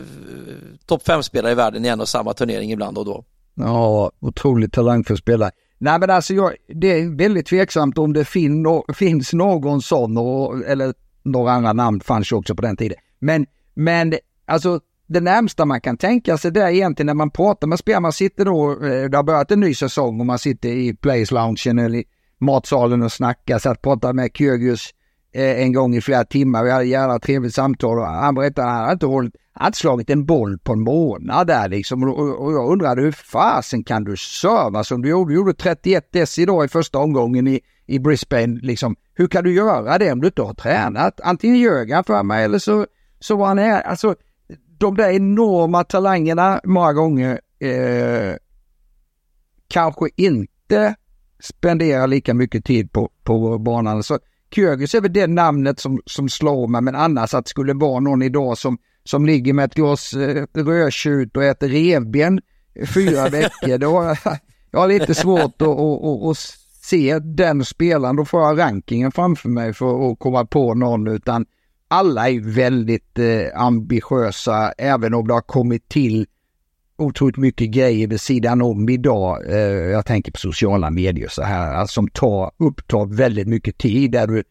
topp 0.85 1.05
fem 1.05 1.23
spelare 1.23 1.51
i 1.51 1.55
världen 1.55 1.85
i 1.85 1.87
en 1.87 2.01
och 2.01 2.09
samma 2.09 2.33
turnering 2.33 2.71
ibland 2.71 2.97
och 2.97 3.05
då. 3.05 3.25
Ja, 3.53 4.11
otroligt 4.19 4.73
talangfull 4.73 5.17
spelare. 5.17 5.51
Nej 5.77 5.99
men 5.99 6.09
alltså 6.09 6.33
jag, 6.33 6.53
det 6.67 6.87
är 6.87 7.17
väldigt 7.17 7.47
tveksamt 7.47 7.97
om 7.97 8.13
det 8.13 8.25
fin, 8.25 8.63
no, 8.63 8.85
finns 8.93 9.33
någon 9.33 9.81
sån 9.81 10.17
och, 10.17 10.63
eller 10.65 10.93
några 11.23 11.51
andra 11.51 11.73
namn 11.73 12.01
fanns 12.01 12.31
ju 12.31 12.35
också 12.35 12.55
på 12.55 12.61
den 12.61 12.77
tiden. 12.77 12.97
Men, 13.19 13.45
men 13.73 14.13
alltså 14.47 14.79
det 15.09 15.21
närmsta 15.21 15.65
man 15.65 15.81
kan 15.81 15.97
tänka 15.97 16.37
sig 16.37 16.51
det 16.51 16.61
är 16.61 16.69
egentligen 16.69 17.05
när 17.05 17.13
man 17.13 17.31
pratar 17.31 17.67
med 17.67 17.79
spelare, 17.79 18.01
man 18.01 18.13
sitter 18.13 18.45
då, 18.45 18.71
eh, 18.71 19.09
det 19.09 19.17
har 19.17 19.23
börjat 19.23 19.51
en 19.51 19.59
ny 19.59 19.73
säsong 19.73 20.19
och 20.19 20.25
man 20.25 20.39
sitter 20.39 20.69
i 20.69 20.93
Players 20.93 21.31
Loungen 21.31 21.79
eller 21.79 21.97
i 21.97 22.03
matsalen 22.39 23.03
och 23.03 23.11
snackar. 23.11 23.59
Så 23.59 23.69
att 23.69 23.81
prata 23.81 24.13
med 24.13 24.31
Kyrgios 24.33 24.93
eh, 25.33 25.61
en 25.61 25.73
gång 25.73 25.95
i 25.95 26.01
flera 26.01 26.23
timmar, 26.23 26.63
vi 26.63 26.71
hade 26.71 26.85
gärna 26.85 27.19
trevligt 27.19 27.53
samtal 27.53 27.99
och 27.99 28.05
han 28.05 28.35
berättade 28.35 28.67
att 28.67 28.73
han 28.73 28.81
hade 28.81 28.93
inte 28.93 29.05
hållit, 29.05 29.33
hade 29.53 29.75
slagit 29.75 30.09
en 30.09 30.25
boll 30.25 30.59
på 30.59 30.73
en 30.73 30.81
månad 30.81 31.47
där 31.47 31.69
liksom 31.69 32.03
och, 32.03 32.53
jag 32.53 32.71
undrade 32.71 33.01
hur 33.01 33.11
fasen 33.11 33.83
kan 33.83 34.03
du 34.03 34.17
serva 34.17 34.83
som 34.83 35.01
du 35.01 35.09
gjorde? 35.09 35.31
Du 35.31 35.35
gjorde 35.35 35.53
31 35.53 36.09
dess 36.11 36.39
idag 36.39 36.65
i 36.65 36.67
första 36.67 36.99
omgången 36.99 37.47
i, 37.47 37.61
i 37.85 37.99
Brisbane 37.99 38.59
liksom. 38.61 38.95
Hur 39.13 39.27
kan 39.27 39.43
du 39.43 39.53
göra 39.53 39.97
det 39.97 40.11
om 40.11 40.21
du 40.21 40.27
inte 40.27 40.41
har 40.41 40.53
tränat? 40.53 41.19
Antingen 41.23 41.57
ljög 41.57 41.91
han 41.91 42.03
för 42.03 42.23
mig 42.23 42.43
eller 42.43 42.59
så, 42.59 42.85
så 43.19 43.35
var 43.35 43.45
han 43.45 43.57
här, 43.57 43.81
alltså 43.81 44.15
de 44.79 44.95
där 44.95 45.09
enorma 45.09 45.83
talangerna 45.83 46.61
många 46.63 46.93
gånger 46.93 47.41
eh, 47.59 48.35
kanske 49.67 50.09
inte 50.15 50.95
spenderar 51.39 52.07
lika 52.07 52.33
mycket 52.33 52.65
tid 52.65 52.91
på, 52.91 53.09
på 53.23 53.57
banan. 53.57 54.03
Så 54.03 54.19
Kyrgios 54.51 54.95
är 54.95 55.01
väl 55.01 55.13
det 55.13 55.27
namnet 55.27 55.79
som, 55.79 56.01
som 56.05 56.29
slår 56.29 56.67
mig, 56.67 56.81
men 56.81 56.95
annars 56.95 57.33
att 57.33 57.45
det 57.45 57.49
skulle 57.49 57.73
vara 57.73 57.99
någon 57.99 58.21
idag 58.21 58.57
som, 58.57 58.77
som 59.03 59.25
ligger 59.25 59.53
med 59.53 59.65
ett 59.65 59.75
glas 59.75 60.13
eh, 60.13 60.45
rödtjut 60.53 61.37
och 61.37 61.43
äter 61.43 61.67
revben 61.67 62.41
fyra 62.93 63.29
veckor. 63.29 63.77
Då, 63.77 64.15
jag 64.71 64.79
har 64.79 64.87
lite 64.87 65.15
svårt 65.15 65.61
att, 65.61 65.67
att, 65.67 66.03
att, 66.05 66.29
att 66.29 66.37
se 66.81 67.19
den 67.19 67.65
spelaren. 67.65 68.15
Då 68.15 68.25
får 68.25 68.41
jag 68.41 68.59
rankingen 68.59 69.11
framför 69.11 69.49
mig 69.49 69.73
för 69.73 70.11
att 70.11 70.19
komma 70.19 70.45
på 70.45 70.73
någon, 70.73 71.07
utan 71.07 71.45
alla 71.91 72.29
är 72.29 72.39
väldigt 72.39 73.19
eh, 73.19 73.61
ambitiösa, 73.61 74.71
även 74.77 75.13
om 75.13 75.27
det 75.27 75.33
har 75.33 75.41
kommit 75.41 75.89
till 75.89 76.25
otroligt 76.97 77.37
mycket 77.37 77.69
grejer 77.69 78.07
vid 78.07 78.21
sidan 78.21 78.61
om 78.61 78.89
idag. 78.89 79.51
Eh, 79.51 79.57
jag 79.91 80.05
tänker 80.05 80.31
på 80.31 80.37
sociala 80.37 80.89
medier 80.89 81.27
så 81.29 81.43
här, 81.43 81.73
alltså, 81.73 81.93
som 81.93 82.07
tar, 82.09 82.51
upptar 82.57 83.15
väldigt 83.15 83.47
mycket 83.47 83.77
tid 83.77 84.11
där 84.11 84.27
du 84.27 84.43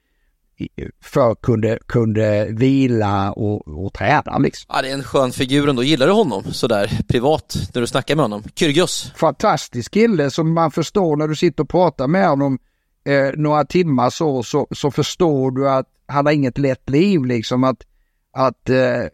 för 1.03 1.35
kunde, 1.35 1.79
kunde 1.87 2.46
vila 2.51 3.33
och, 3.33 3.85
och 3.85 3.92
träna 3.94 4.38
liksom. 4.38 4.66
Ja, 4.74 4.83
det 4.83 4.90
är 4.90 4.94
en 4.94 5.03
skön 5.03 5.33
figur 5.33 5.68
ändå. 5.68 5.83
Gillar 5.83 6.07
du 6.07 6.12
honom 6.12 6.44
sådär 6.53 7.01
privat 7.09 7.57
när 7.74 7.81
du 7.81 7.87
snackar 7.87 8.16
med 8.16 8.24
honom? 8.24 8.42
Kyrgios? 8.55 9.12
Fantastisk 9.16 9.92
kille 9.92 10.31
som 10.31 10.55
man 10.55 10.70
förstår 10.70 11.16
när 11.16 11.29
du 11.29 11.37
sitter 11.37 11.62
och 11.62 11.68
pratar 11.68 12.07
med 12.09 12.29
honom 12.29 12.59
eh, 13.05 13.31
några 13.35 13.65
timmar 13.65 14.11
så, 14.11 14.43
så, 14.43 14.67
så 14.71 14.91
förstår 14.91 15.51
du 15.51 15.71
att 15.71 15.87
han 16.07 16.27
har 16.27 16.33
inget 16.33 16.59
lätt 16.59 16.91
liv 16.91 17.25
liksom 17.25 17.65
att, 17.65 17.87
att 18.33 18.71
eh, 18.71 19.05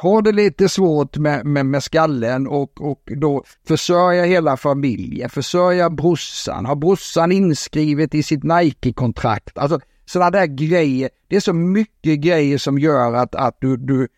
ha 0.00 0.20
det 0.20 0.32
lite 0.32 0.68
svårt 0.68 1.16
med, 1.16 1.46
med, 1.46 1.66
med 1.66 1.82
skallen 1.82 2.46
och, 2.46 2.80
och 2.80 3.08
då 3.16 3.44
försörja 3.66 4.24
hela 4.24 4.56
familjen, 4.56 5.30
försörja 5.30 5.90
brorsan, 5.90 6.66
har 6.66 6.76
brorsan 6.76 7.32
inskrivet 7.32 8.14
i 8.14 8.22
sitt 8.22 8.42
Nike-kontrakt. 8.42 9.58
Alltså 9.58 9.80
sådana 10.06 10.30
där 10.30 10.46
grejer. 10.46 11.10
Det 11.28 11.36
är 11.36 11.40
så 11.40 11.52
mycket 11.52 12.20
grejer 12.20 12.58
som 12.58 12.78
gör 12.78 13.14
att, 13.14 13.34
att 13.34 13.56
du, 13.60 13.76
du 13.76 14.08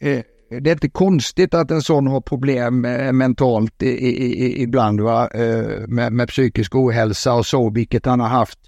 eh, 0.00 0.22
det 0.48 0.70
är 0.70 0.72
inte 0.72 0.88
konstigt 0.88 1.54
att 1.54 1.70
en 1.70 1.82
sån 1.82 2.06
har 2.06 2.20
problem 2.20 2.84
eh, 2.84 3.12
mentalt 3.12 3.82
i, 3.82 3.88
i, 3.88 4.44
i, 4.44 4.62
ibland 4.62 5.00
va? 5.00 5.28
Eh, 5.28 5.88
med, 5.88 6.12
med 6.12 6.28
psykisk 6.28 6.74
ohälsa 6.74 7.34
och 7.34 7.46
så, 7.46 7.70
vilket 7.70 8.06
han 8.06 8.20
har 8.20 8.28
haft 8.28 8.58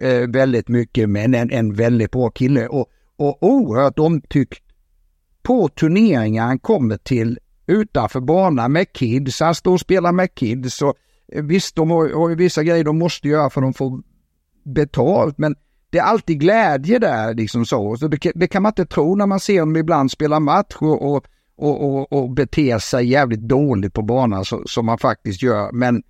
eh, 0.00 0.20
väldigt 0.28 0.68
mycket, 0.68 1.08
men 1.08 1.34
en, 1.34 1.50
en 1.50 1.74
väldigt 1.74 2.10
bra 2.10 2.30
kille 2.30 2.68
och, 2.68 2.86
och 3.16 3.42
oerhört 3.42 3.98
omtyckt 3.98 4.62
på 5.42 5.68
turneringar 5.68 6.46
han 6.46 6.58
kommer 6.58 6.96
till 6.96 7.38
utanför 7.66 8.20
banan 8.20 8.72
med 8.72 8.92
kids. 8.92 9.40
Han 9.40 9.54
står 9.54 9.72
och 9.72 9.80
spelar 9.80 10.12
med 10.12 10.34
kids 10.34 10.82
och 10.82 10.94
visst, 11.26 11.76
de 11.76 11.90
har, 11.90 12.12
har 12.14 12.28
ju 12.28 12.34
vissa 12.34 12.62
grejer 12.62 12.84
de 12.84 12.98
måste 12.98 13.28
göra 13.28 13.50
för 13.50 13.60
de 13.60 13.74
får 13.74 14.02
betalt, 14.64 15.38
men 15.38 15.56
det 15.90 15.98
är 15.98 16.02
alltid 16.02 16.40
glädje 16.40 16.98
där 16.98 17.34
liksom 17.34 17.66
så. 17.66 17.96
så 17.96 18.08
det, 18.08 18.32
det, 18.34 18.48
kan 18.48 18.62
man 18.62 18.70
inte 18.70 18.86
tro 18.86 19.14
när 19.14 19.26
man 19.26 19.40
ser 19.40 19.58
dem 19.60 19.76
ibland 19.76 20.10
spela 20.10 20.40
match 20.40 20.76
och, 20.80 21.14
och, 21.14 21.24
och, 21.56 22.12
och 22.12 22.30
bete 22.30 22.80
sig 22.80 23.06
jävligt 23.06 23.40
dåligt 23.40 23.94
på 23.94 24.02
banan 24.02 24.44
så, 24.44 24.62
som 24.66 24.86
man 24.86 24.98
faktiskt 24.98 25.42
gör. 25.42 25.72
Men 25.72 26.02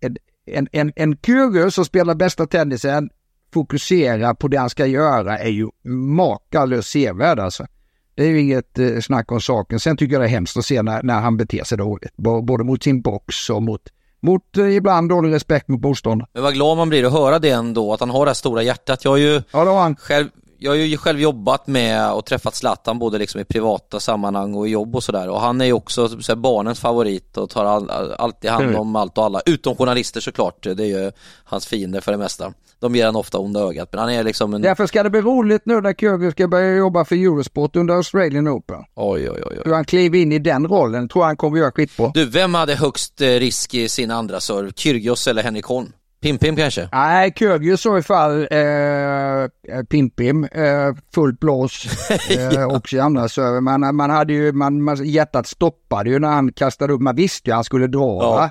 en, 0.00 0.16
en, 0.46 0.68
en, 0.72 0.92
en 0.96 1.16
Kyrgios 1.26 1.74
som 1.74 1.84
spelar 1.84 2.14
bästa 2.14 2.46
tennisen, 2.46 3.10
fokuserar 3.52 4.34
på 4.34 4.48
det 4.48 4.56
han 4.56 4.70
ska 4.70 4.86
göra 4.86 5.38
är 5.38 5.50
ju 5.50 5.68
makalöst 5.84 6.90
sevärd 6.90 7.38
alltså. 7.38 7.66
Det 8.14 8.24
är 8.24 8.28
ju 8.28 8.40
inget 8.40 8.78
eh, 8.78 9.00
snack 9.00 9.32
om 9.32 9.40
saken. 9.40 9.80
Sen 9.80 9.96
tycker 9.96 10.12
jag 10.12 10.22
det 10.22 10.26
är 10.26 10.30
hemskt 10.30 10.56
att 10.56 10.64
se 10.64 10.82
när, 10.82 11.02
när 11.02 11.20
han 11.20 11.36
beter 11.36 11.64
sig 11.64 11.78
dåligt. 11.78 12.16
Både 12.16 12.64
mot 12.64 12.82
sin 12.82 13.02
box 13.02 13.50
och 13.50 13.62
mot 13.62 13.82
mot 14.20 14.56
eh, 14.56 14.76
ibland 14.76 15.08
dålig 15.08 15.32
respekt 15.32 15.68
mot 15.68 15.82
motståndare. 15.82 16.28
Men 16.32 16.42
vad 16.42 16.54
glad 16.54 16.76
man 16.76 16.88
blir 16.88 17.06
att 17.06 17.12
höra 17.12 17.38
det 17.38 17.50
ändå, 17.50 17.92
att 17.92 18.00
han 18.00 18.10
har 18.10 18.24
det 18.24 18.28
här 18.28 18.34
stora 18.34 18.62
hjärtat. 18.62 19.04
Jag 19.04 19.10
har 19.10 19.16
ju 19.16 19.42
ja, 19.50 19.64
det 19.64 19.70
har 19.70 19.80
han. 19.80 19.96
själv 19.96 20.28
jag 20.58 20.70
har 20.70 20.76
ju 20.76 20.96
själv 20.96 21.20
jobbat 21.20 21.66
med 21.66 22.12
och 22.12 22.24
träffat 22.24 22.54
Zlatan 22.54 22.98
både 22.98 23.18
liksom 23.18 23.40
i 23.40 23.44
privata 23.44 24.00
sammanhang 24.00 24.54
och 24.54 24.68
i 24.68 24.70
jobb 24.70 24.96
och 24.96 25.04
sådär 25.04 25.28
och 25.28 25.40
han 25.40 25.60
är 25.60 25.64
ju 25.64 25.72
också 25.72 26.08
så 26.08 26.32
här, 26.32 26.36
barnens 26.36 26.80
favorit 26.80 27.36
och 27.36 27.50
tar 27.50 27.64
all, 27.64 27.90
alltid 28.18 28.50
hand 28.50 28.66
om 28.66 28.74
mm. 28.74 28.96
allt 28.96 29.18
och 29.18 29.24
alla, 29.24 29.40
utom 29.46 29.76
journalister 29.76 30.20
såklart, 30.20 30.62
det 30.62 30.84
är 30.84 31.02
ju 31.02 31.12
hans 31.44 31.66
fiender 31.66 32.00
för 32.00 32.12
det 32.12 32.18
mesta. 32.18 32.52
De 32.80 32.94
ger 32.94 33.06
han 33.06 33.16
ofta 33.16 33.38
onda 33.38 33.60
ögat, 33.60 33.88
men 33.92 34.00
han 34.00 34.10
är 34.10 34.24
liksom 34.24 34.54
en... 34.54 34.62
Därför 34.62 34.86
ska 34.86 35.02
det 35.02 35.10
bli 35.10 35.20
roligt 35.20 35.62
nu 35.64 35.80
när 35.80 35.92
Kyrgios 35.92 36.32
ska 36.32 36.48
börja 36.48 36.76
jobba 36.76 37.04
för 37.04 37.16
Eurosport 37.16 37.76
under 37.76 37.94
Australian 37.94 38.48
Open. 38.48 38.84
Oj, 38.94 39.30
oj, 39.30 39.30
oj. 39.30 39.42
oj. 39.46 39.62
Hur 39.64 39.74
han 39.74 39.84
kliver 39.84 40.18
in 40.18 40.32
i 40.32 40.38
den 40.38 40.66
rollen 40.66 41.08
tror 41.08 41.24
han 41.24 41.36
kommer 41.36 41.58
göra 41.58 41.72
skitbra. 41.72 42.10
Du, 42.14 42.24
vem 42.24 42.54
hade 42.54 42.74
högst 42.74 43.20
eh, 43.20 43.26
risk 43.26 43.74
i 43.74 43.88
sin 43.88 44.10
andra 44.10 44.40
serve? 44.40 44.72
Kyrgios 44.76 45.26
eller 45.26 45.42
Henrik 45.42 45.64
Holm? 45.64 45.92
Pim-Pim 46.22 46.56
kanske? 46.56 46.88
Nej, 46.92 47.32
Kyrgios 47.36 47.80
i 47.80 47.82
så 47.82 48.02
fall 48.02 48.40
eh, 48.40 49.78
Pim-Pim, 49.90 50.48
eh, 50.52 50.94
fullt 51.14 51.40
blås 51.40 51.86
eh, 52.30 52.66
också 52.66 52.96
i 52.96 53.00
andra 53.00 53.28
server. 53.28 53.60
Man, 53.60 53.96
man 53.96 54.10
hade 54.10 54.32
ju, 54.32 54.52
man, 54.52 54.82
man, 54.82 55.04
hjärtat 55.04 55.46
stoppade 55.46 56.10
ju 56.10 56.18
när 56.18 56.28
han 56.28 56.52
kastade 56.52 56.92
upp, 56.92 57.00
man 57.00 57.16
visste 57.16 57.50
ju 57.50 57.52
att 57.52 57.56
han 57.56 57.64
skulle 57.64 57.86
dra. 57.86 58.22
Ja. 58.22 58.50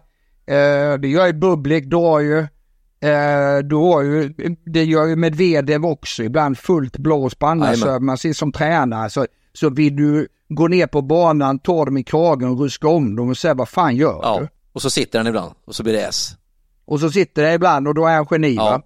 Eh, 0.54 1.00
det 1.00 1.08
gör 1.08 1.28
ju 1.28 1.34
Bublik, 1.34 1.86
drar 1.86 2.20
ju. 2.20 2.48
Eh, 3.00 3.64
då 3.64 3.94
har 3.94 4.02
ju, 4.02 4.34
det 4.66 4.84
gör 4.84 5.06
ju 5.06 5.16
Medvedev 5.16 5.86
också, 5.86 6.24
ibland 6.24 6.58
fullt 6.58 6.98
blås 6.98 7.36
på 7.36 7.46
andra. 7.46 8.00
Man 8.00 8.18
ser 8.18 8.34
som 8.34 8.52
tränare 8.52 9.10
så, 9.10 9.26
så 9.54 9.70
vill 9.70 9.96
du 9.96 10.28
gå 10.50 10.68
ner 10.68 10.88
på 10.88 11.02
banan, 11.02 11.60
ta 11.60 11.86
dem 11.86 11.98
i 11.98 12.04
kragen 12.04 12.50
och 12.50 12.60
ruska 12.60 12.88
om 12.88 13.16
dem 13.16 13.30
och 13.30 13.38
säga 13.38 13.54
vad 13.54 13.70
fan 13.70 13.96
gör 13.96 14.20
ja. 14.24 14.40
du? 14.40 14.48
Och 14.74 14.82
så 14.82 14.90
sitter 14.90 15.20
han 15.20 15.28
ibland 15.28 15.52
och 15.66 15.76
så 15.76 15.84
blir 15.84 15.94
det 15.94 16.06
S. 16.06 16.32
Och 16.86 17.00
så 17.00 17.12
sitter 17.12 17.44
det 17.44 17.54
ibland 17.54 17.88
och 17.88 17.96
då 17.96 18.06
är 18.06 18.16
han 18.16 18.26
geni 18.32 18.54
ja. 18.54 18.64
va. 18.64 18.82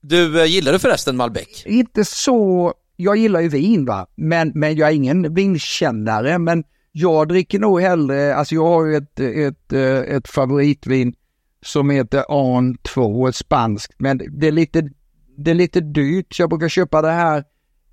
Du, 0.00 0.40
eh, 0.40 0.46
gillar 0.46 0.72
du 0.72 0.78
förresten 0.78 1.16
Malbec? 1.16 1.64
Inte 1.66 2.04
så, 2.04 2.74
jag 2.96 3.16
gillar 3.16 3.40
ju 3.40 3.48
vin 3.48 3.84
va, 3.84 4.06
men, 4.16 4.52
men 4.54 4.76
jag 4.76 4.88
är 4.88 4.92
ingen 4.92 5.34
vinkännare 5.34 6.38
men 6.38 6.64
jag 6.92 7.28
dricker 7.28 7.58
nog 7.58 7.80
hellre, 7.80 8.34
alltså 8.34 8.54
jag 8.54 8.66
har 8.66 8.86
ju 8.86 8.96
ett, 8.96 9.20
ett, 9.20 9.72
eh, 9.72 10.16
ett 10.16 10.28
favoritvin 10.28 11.14
som 11.62 11.90
heter 11.90 12.24
Arn 12.28 12.78
2, 12.82 13.28
ett 13.28 13.36
spanskt, 13.36 13.94
men 13.98 14.20
det 14.30 14.46
är 14.46 14.52
lite, 14.52 14.90
det 15.36 15.50
är 15.50 15.54
lite 15.54 15.80
dyrt. 15.80 16.38
Jag 16.38 16.50
brukar 16.50 16.68
köpa 16.68 17.02
det 17.02 17.10
här 17.10 17.44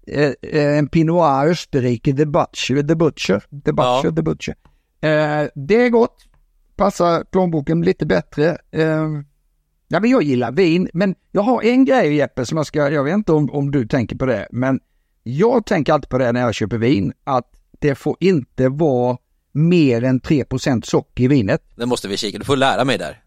eh, 0.08 0.32
eh, 0.42 0.78
en 0.78 0.88
Pinot 0.88 1.46
Österrike, 1.46 2.14
The 2.14 2.26
Butcher, 2.26 2.76
The 2.76 2.96
Butcher, 2.96 3.42
The 3.66 3.72
Butcher, 3.72 4.04
Ja. 4.04 4.12
The 4.16 4.22
Butcher. 4.22 4.56
Eh, 5.02 5.50
det 5.56 5.76
är 5.76 5.90
gott, 5.90 6.26
passar 6.76 7.24
plånboken 7.24 7.82
lite 7.82 8.06
bättre. 8.06 8.58
Eh, 8.72 9.08
ja, 9.88 10.00
men 10.00 10.10
jag 10.10 10.24
gillar 10.24 10.52
vin, 10.52 10.90
men 10.94 11.16
jag 11.32 11.42
har 11.42 11.64
en 11.64 11.86
grej 11.86 12.16
Jeppe 12.16 12.46
som 12.46 12.58
jag 12.58 12.66
ska, 12.66 12.90
jag 12.92 13.04
vet 13.04 13.14
inte 13.14 13.32
om, 13.32 13.50
om 13.52 13.72
du 13.72 13.88
tänker 13.88 14.16
på 14.16 14.26
det, 14.26 14.48
men 14.52 14.80
jag 15.24 15.66
tänker 15.66 15.94
alltid 15.94 16.10
på 16.10 16.18
det 16.18 16.32
när 16.32 16.42
jag 16.42 16.56
köper 16.56 16.78
vin, 16.78 17.14
att 17.24 17.52
det 17.80 17.96
får 17.96 18.18
inte 18.20 18.70
vara 18.70 19.18
mer 19.52 20.04
än 20.04 20.20
3 20.20 20.46
socker 20.84 21.24
i 21.24 21.28
vinet. 21.28 21.62
Det 21.76 21.86
måste 21.86 22.08
vi 22.08 22.18
kika, 22.18 22.38
du 22.38 22.46
får 22.46 22.56
lära 22.56 22.86
mig 22.86 22.98
där. 22.98 23.25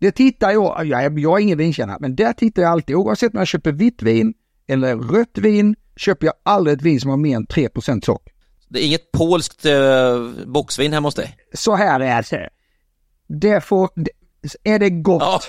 Det 0.00 0.12
tittar 0.12 0.50
jag, 0.50 0.86
jag, 0.86 1.18
jag 1.18 1.38
är 1.38 1.42
ingen 1.42 1.58
vinkännare, 1.58 1.96
men 2.00 2.16
där 2.16 2.32
tittar 2.32 2.62
jag 2.62 2.70
alltid, 2.72 2.96
oavsett 2.96 3.32
om 3.34 3.38
jag 3.38 3.48
köper 3.48 3.72
vitt 3.72 4.02
vin 4.02 4.34
eller 4.68 4.96
rött 4.96 5.38
vin, 5.38 5.76
köper 5.96 6.26
jag 6.26 6.34
aldrig 6.42 6.76
ett 6.76 6.82
vin 6.82 7.00
som 7.00 7.10
har 7.10 7.16
mer 7.16 7.36
än 7.36 7.46
3% 7.46 8.04
socker. 8.04 8.32
Det 8.68 8.80
är 8.82 8.86
inget 8.86 9.12
polskt 9.12 9.66
eh, 9.66 9.72
boxvin 10.46 10.92
hemma 10.92 11.08
hos 11.08 11.14
dig? 11.14 11.36
Så 11.54 11.76
här 11.76 12.00
är 12.00 12.26
det. 12.30 12.48
Det 13.28 13.60
får, 13.64 13.90
är 14.64 14.78
det 14.78 14.90
gott 14.90 15.22
Ja, 15.22 15.40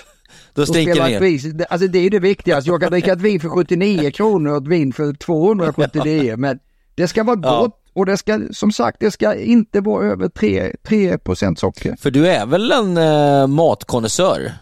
då 0.54 0.66
stinker 0.66 0.94
det 0.94 1.20
ner. 1.20 1.66
alltså 1.70 1.88
det 1.88 1.98
är 1.98 2.10
det 2.10 2.18
viktigaste. 2.18 2.70
Jag 2.70 2.80
kan 2.80 2.90
dricka 2.90 3.12
ett 3.12 3.20
vin 3.20 3.40
för 3.40 3.48
79 3.48 4.10
kronor 4.10 4.50
och 4.50 4.56
ett 4.62 4.68
vin 4.68 4.92
för 4.92 5.14
279, 5.14 6.36
men 6.36 6.58
det 6.94 7.08
ska 7.08 7.24
vara 7.24 7.40
Ja. 7.42 7.78
Och 7.92 8.06
det 8.06 8.16
ska, 8.16 8.40
som 8.50 8.72
sagt, 8.72 9.00
det 9.00 9.10
ska 9.10 9.34
inte 9.34 9.80
vara 9.80 10.06
över 10.06 10.28
3, 10.28 10.72
3 10.82 11.18
socker. 11.56 11.96
För 11.98 12.10
du 12.10 12.26
är 12.26 12.46
väl 12.46 12.72
en 12.72 12.96
eh, 12.96 13.46
matkonnässör? 13.46 14.52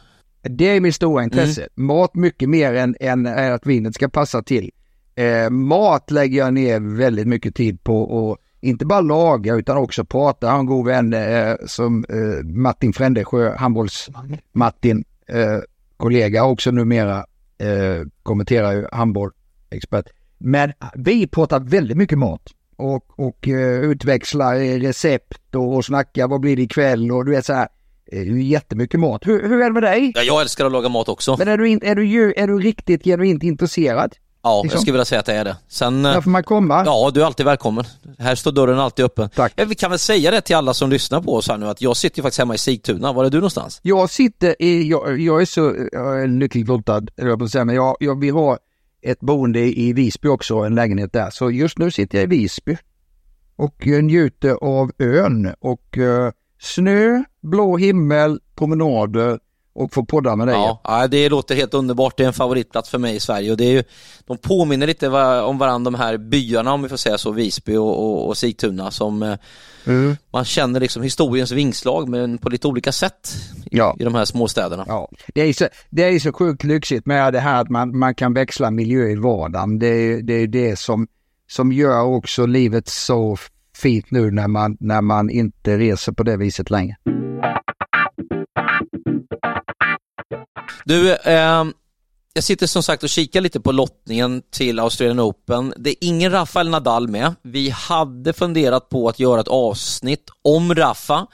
Det 0.42 0.76
är 0.76 0.80
mitt 0.80 0.94
stora 0.94 1.24
intresse. 1.24 1.68
Mat 1.74 2.14
mycket 2.14 2.48
mer 2.48 2.74
än, 2.74 2.96
än 3.00 3.26
att 3.26 3.66
vinet 3.66 3.94
ska 3.94 4.08
passa 4.08 4.42
till. 4.42 4.70
Eh, 5.14 5.50
mat 5.50 6.10
lägger 6.10 6.38
jag 6.38 6.54
ner 6.54 6.96
väldigt 6.96 7.26
mycket 7.26 7.54
tid 7.54 7.84
på 7.84 8.02
och 8.02 8.38
inte 8.60 8.86
bara 8.86 9.00
laga 9.00 9.54
utan 9.54 9.76
också 9.76 10.04
prata. 10.04 10.46
Jag 10.46 10.52
har 10.52 10.60
en 10.60 10.66
god 10.66 10.86
vän 10.86 11.12
eh, 11.12 11.54
som 11.66 12.04
eh, 12.08 12.44
Martin 12.44 12.92
Frändesjö, 12.92 13.56
handbolls-Martin, 13.56 15.04
eh, 15.26 15.58
kollega 15.96 16.44
också 16.44 16.70
numera, 16.70 17.18
eh, 17.58 18.06
kommenterar 18.22 18.72
ju 18.72 18.86
handboll, 18.92 19.30
expert. 19.70 20.06
Men 20.38 20.72
vi 20.94 21.26
pratar 21.26 21.60
väldigt 21.60 21.96
mycket 21.96 22.18
mat 22.18 22.42
och, 22.80 23.04
och 23.16 23.48
eh, 23.48 23.80
utväxlar 23.80 24.54
eh, 24.54 24.78
recept 24.80 25.54
och, 25.54 25.74
och 25.76 25.84
snackar 25.84 26.28
vad 26.28 26.40
blir 26.40 26.56
det 26.56 26.62
ikväll 26.62 27.12
och 27.12 27.24
du 27.24 27.30
vet 27.30 27.46
så 27.46 27.52
här. 27.52 27.68
Eh, 28.12 28.38
jättemycket 28.42 29.00
mat. 29.00 29.26
Hur, 29.26 29.48
hur 29.48 29.60
är 29.60 29.64
det 29.64 29.72
med 29.72 29.82
dig? 29.82 30.12
Ja, 30.14 30.22
jag 30.22 30.40
älskar 30.40 30.66
att 30.66 30.72
laga 30.72 30.88
mat 30.88 31.08
också. 31.08 31.36
Men 31.38 31.48
är 31.48 31.56
du, 31.58 31.68
in, 31.68 31.80
är 31.82 31.94
du, 31.94 32.06
ju- 32.06 32.32
är 32.36 32.46
du 32.46 32.58
riktigt 32.58 33.04
genuint 33.04 33.42
intresserad? 33.42 34.14
Ja, 34.42 34.62
liksom- 34.62 34.76
jag 34.76 34.80
skulle 34.82 34.92
vilja 34.92 35.04
säga 35.04 35.18
att 35.20 35.26
det 35.26 35.34
är 35.34 35.44
det. 35.44 35.56
Sen, 35.68 35.96
eh, 36.04 36.12
När 36.12 36.20
får 36.20 36.30
man 36.30 36.42
komma? 36.44 36.82
ja, 36.86 37.10
du 37.14 37.20
är 37.22 37.24
alltid 37.26 37.46
välkommen. 37.46 37.84
Här 38.18 38.34
står 38.34 38.52
dörren 38.52 38.78
alltid 38.78 39.04
öppen. 39.04 39.30
Tack. 39.36 39.52
Ja, 39.56 39.64
vi 39.64 39.74
kan 39.74 39.90
väl 39.90 39.98
säga 39.98 40.30
det 40.30 40.40
till 40.40 40.56
alla 40.56 40.74
som 40.74 40.90
lyssnar 40.90 41.20
på 41.20 41.34
oss 41.34 41.48
här 41.48 41.58
nu, 41.58 41.66
att 41.68 41.82
jag 41.82 41.96
sitter 41.96 42.18
ju 42.18 42.22
faktiskt 42.22 42.38
hemma 42.38 42.54
i 42.54 42.58
Sigtuna. 42.58 43.12
Var 43.12 43.24
är 43.24 43.30
du 43.30 43.36
någonstans? 43.38 43.80
Jag 43.82 44.10
sitter 44.10 44.62
i, 44.62 44.88
jag, 44.88 45.20
jag 45.20 45.40
är 45.40 45.44
så 45.44 45.74
jag 45.92 46.22
är 46.22 46.26
lyckligt 46.26 46.68
lottad, 46.68 47.02
jag 47.16 47.38
på 47.38 47.44
att 47.44 47.50
säga, 47.50 47.64
men 47.64 47.74
jag, 47.74 47.96
jag 48.00 48.20
vill 48.20 48.34
ha 48.34 48.58
ett 49.02 49.20
boende 49.20 49.78
i 49.78 49.92
Visby 49.92 50.28
också, 50.28 50.56
en 50.56 50.74
lägenhet 50.74 51.12
där. 51.12 51.30
Så 51.30 51.50
just 51.50 51.78
nu 51.78 51.90
sitter 51.90 52.18
jag 52.18 52.24
i 52.24 52.38
Visby 52.38 52.76
och 53.56 53.86
njuter 53.86 54.52
av 54.60 54.92
ön 54.98 55.54
och 55.58 55.98
eh, 55.98 56.32
snö, 56.58 57.22
blå 57.42 57.76
himmel, 57.76 58.40
promenader 58.54 59.38
och 59.80 59.94
få 59.94 60.04
podda 60.04 60.36
med 60.36 60.48
dig. 60.48 60.54
Ja, 60.56 60.80
ja, 60.84 61.06
det 61.06 61.28
låter 61.28 61.54
helt 61.56 61.74
underbart. 61.74 62.16
Det 62.16 62.22
är 62.22 62.26
en 62.26 62.32
favoritplats 62.32 62.90
för 62.90 62.98
mig 62.98 63.16
i 63.16 63.20
Sverige 63.20 63.50
och 63.50 63.56
det 63.56 63.64
är 63.64 63.72
ju, 63.72 63.82
de 64.26 64.38
påminner 64.38 64.86
lite 64.86 65.08
om 65.42 65.58
varandra 65.58 65.90
de 65.90 65.98
här 65.98 66.16
byarna 66.16 66.72
om 66.72 66.82
vi 66.82 66.88
får 66.88 66.96
säga 66.96 67.18
så, 67.18 67.30
Visby 67.32 67.76
och, 67.76 67.98
och, 68.04 68.28
och 68.28 68.36
Sigtuna 68.36 68.90
som 68.90 69.22
eh, 69.22 69.34
Mm. 69.86 70.16
man 70.32 70.44
känner 70.44 70.80
liksom 70.80 71.02
historiens 71.02 71.52
vingslag 71.52 72.08
men 72.08 72.38
på 72.38 72.48
lite 72.48 72.68
olika 72.68 72.92
sätt 72.92 73.30
Ja. 73.70 73.96
i 74.00 74.04
de 74.04 74.14
här 74.14 74.24
småstäderna. 74.24 74.84
Ja, 74.88 75.08
det 75.34 75.40
är 75.40 75.52
så, 75.52 75.68
det 75.90 76.02
är 76.04 76.18
så 76.18 76.32
sjukt 76.32 76.64
lyxigt 76.64 77.06
med 77.06 77.32
det 77.32 77.40
här 77.40 77.60
att 77.60 77.68
man, 77.70 77.98
man 77.98 78.14
kan 78.14 78.34
växla 78.34 78.70
miljö 78.70 79.08
i 79.08 79.16
vardagen. 79.16 79.78
Det 79.78 79.86
är 79.86 80.22
det, 80.22 80.32
är 80.34 80.46
det 80.46 80.78
som, 80.78 81.06
som 81.50 81.72
gör 81.72 82.02
också 82.02 82.46
livet 82.46 82.88
så 82.88 83.36
fint 83.76 84.10
nu 84.10 84.30
när 84.30 84.48
man, 84.48 84.76
när 84.80 85.00
man 85.00 85.30
inte 85.30 85.78
reser 85.78 86.12
på 86.12 86.22
det 86.22 86.36
viset 86.36 86.70
längre. 86.70 86.96
Du, 90.90 91.12
eh, 91.14 91.64
jag 92.32 92.44
sitter 92.44 92.66
som 92.66 92.82
sagt 92.82 93.02
och 93.02 93.08
kikar 93.08 93.40
lite 93.40 93.60
på 93.60 93.72
lottningen 93.72 94.42
till 94.50 94.78
Australian 94.78 95.20
Open. 95.20 95.74
Det 95.76 95.90
är 95.90 95.96
ingen 96.00 96.32
Rafael 96.32 96.68
Nadal 96.68 97.08
med. 97.08 97.34
Vi 97.42 97.70
hade 97.70 98.32
funderat 98.32 98.88
på 98.88 99.08
att 99.08 99.18
göra 99.18 99.40
ett 99.40 99.48
avsnitt 99.48 100.30
om 100.42 100.74
Rafa 100.74 101.26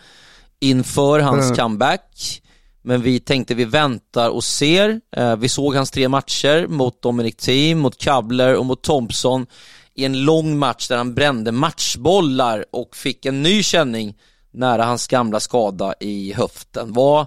inför 0.61 1.21
hans 1.21 1.45
Mm. 1.45 1.57
comeback. 1.57 2.43
Men 2.83 3.03
vi 3.03 3.21
tänkte 3.21 3.55
vi 3.55 3.65
väntar 3.65 4.31
och 4.31 4.45
ser. 4.45 5.01
Eh, 5.17 5.37
vi 5.37 5.49
såg 5.49 5.75
hans 5.75 5.91
tre 5.91 6.09
matcher 6.09 6.67
mot 6.67 7.03
Dominic 7.03 7.37
Thiem, 7.37 7.79
mot 7.79 7.99
Kabler 7.99 8.55
och 8.55 8.67
mot 8.67 8.83
Thompson 8.83 9.47
i 9.95 10.05
en 10.05 10.25
lång 10.25 10.59
match 10.59 10.89
där 10.89 10.97
han 10.97 11.15
brände 11.15 11.53
matchbollar 11.53 12.65
och 12.73 12.97
fick 12.97 13.27
en 13.27 13.43
ny 13.43 13.63
känning 13.63 14.15
nära 14.51 14.85
hans 14.85 15.07
gamla 15.07 15.41
skada 15.41 15.95
i 16.01 16.33
höften. 16.33 16.93
Vad 16.93 17.27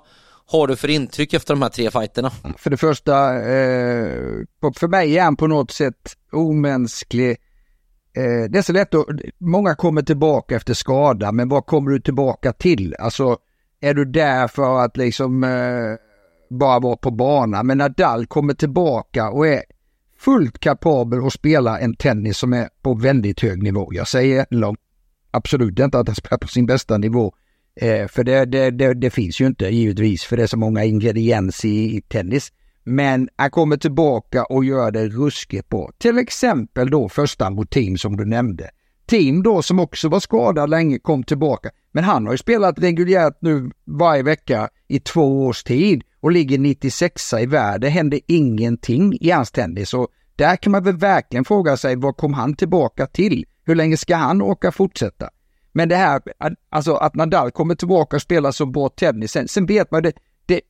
har 0.51 0.67
du 0.67 0.75
för 0.75 0.89
intryck 0.89 1.33
efter 1.33 1.53
de 1.53 1.61
här 1.61 1.69
tre 1.69 1.91
fighterna? 1.91 2.31
För 2.57 2.69
det 2.69 2.77
första, 2.77 3.35
eh, 3.35 4.13
för 4.75 4.87
mig 4.87 5.17
är 5.17 5.23
han 5.23 5.35
på 5.35 5.47
något 5.47 5.71
sätt 5.71 6.17
omänsklig. 6.31 7.29
Eh, 8.13 8.49
det 8.49 8.57
är 8.57 8.61
så 8.61 8.73
lätt 8.73 8.93
att, 8.93 9.05
många 9.37 9.75
kommer 9.75 10.01
tillbaka 10.01 10.55
efter 10.55 10.73
skada, 10.73 11.31
men 11.31 11.49
vad 11.49 11.65
kommer 11.65 11.91
du 11.91 11.99
tillbaka 11.99 12.53
till? 12.53 12.95
Alltså, 12.99 13.37
är 13.81 13.93
du 13.93 14.05
där 14.05 14.47
för 14.47 14.79
att 14.79 14.97
liksom 14.97 15.43
eh, 15.43 15.95
bara 16.49 16.79
vara 16.79 16.97
på 16.97 17.11
banan? 17.11 17.67
Men 17.67 17.77
Nadal 17.77 18.25
kommer 18.25 18.53
tillbaka 18.53 19.29
och 19.29 19.47
är 19.47 19.63
fullt 20.19 20.59
kapabel 20.59 21.25
att 21.25 21.33
spela 21.33 21.79
en 21.79 21.95
tennis 21.95 22.37
som 22.37 22.53
är 22.53 22.69
på 22.81 22.93
väldigt 22.93 23.39
hög 23.41 23.63
nivå. 23.63 23.89
Jag 23.93 24.07
säger 24.07 24.45
långt, 24.49 24.79
absolut 25.31 25.79
inte 25.79 25.99
att 25.99 26.07
han 26.07 26.15
spelar 26.15 26.37
på 26.37 26.47
sin 26.47 26.65
bästa 26.65 26.97
nivå. 26.97 27.33
Eh, 27.75 28.07
för 28.07 28.23
det, 28.23 28.45
det, 28.45 28.71
det, 28.71 28.93
det 28.93 29.09
finns 29.09 29.41
ju 29.41 29.47
inte 29.47 29.65
givetvis 29.65 30.23
för 30.23 30.37
det 30.37 30.43
är 30.43 30.47
så 30.47 30.57
många 30.57 30.83
ingredienser 30.83 31.67
i, 31.67 31.97
i 31.97 32.01
tennis. 32.01 32.51
Men 32.83 33.29
han 33.35 33.51
kommer 33.51 33.77
tillbaka 33.77 34.43
och 34.43 34.65
gör 34.65 34.91
det 34.91 35.07
ruskigt 35.07 35.69
bra. 35.69 35.91
Till 35.97 36.17
exempel 36.17 36.89
då 36.89 37.09
första 37.09 37.49
mot 37.49 37.69
team 37.69 37.97
som 37.97 38.17
du 38.17 38.25
nämnde. 38.25 38.69
Team 39.05 39.43
då 39.43 39.61
som 39.61 39.79
också 39.79 40.09
var 40.09 40.19
skadad 40.19 40.69
länge 40.69 40.99
kom 40.99 41.23
tillbaka. 41.23 41.69
Men 41.91 42.03
han 42.03 42.25
har 42.25 42.33
ju 42.33 42.37
spelat 42.37 42.79
reguljärt 42.79 43.37
nu 43.41 43.71
varje 43.85 44.23
vecka 44.23 44.69
i 44.87 44.99
två 44.99 45.45
års 45.45 45.63
tid 45.63 46.03
och 46.19 46.31
ligger 46.31 46.57
96 46.57 47.33
i 47.33 47.45
världen. 47.45 47.81
Det 47.81 47.89
händer 47.89 48.19
ingenting 48.27 49.17
i 49.21 49.31
hans 49.31 49.51
tennis 49.51 49.93
och 49.93 50.07
där 50.35 50.55
kan 50.55 50.71
man 50.71 50.83
väl 50.83 50.97
verkligen 50.97 51.45
fråga 51.45 51.77
sig 51.77 51.95
vad 51.95 52.17
kom 52.17 52.33
han 52.33 52.55
tillbaka 52.55 53.07
till? 53.07 53.45
Hur 53.65 53.75
länge 53.75 53.97
ska 53.97 54.15
han 54.15 54.41
åka 54.41 54.71
fortsätta? 54.71 55.29
Men 55.71 55.89
det 55.89 55.95
här, 55.95 56.21
att- 56.37 56.53
alltså 56.69 56.93
att 56.93 57.15
Nadal 57.15 57.51
kommer 57.51 57.75
tillbaka 57.75 58.15
och 58.15 58.21
spelar 58.21 58.51
så 58.51 58.65
bra 58.65 58.89
tennis, 58.89 59.31
sen, 59.31 59.47
sen 59.47 59.65
vet 59.65 59.91
man 59.91 60.03
det, 60.03 60.13
det, 60.45 60.61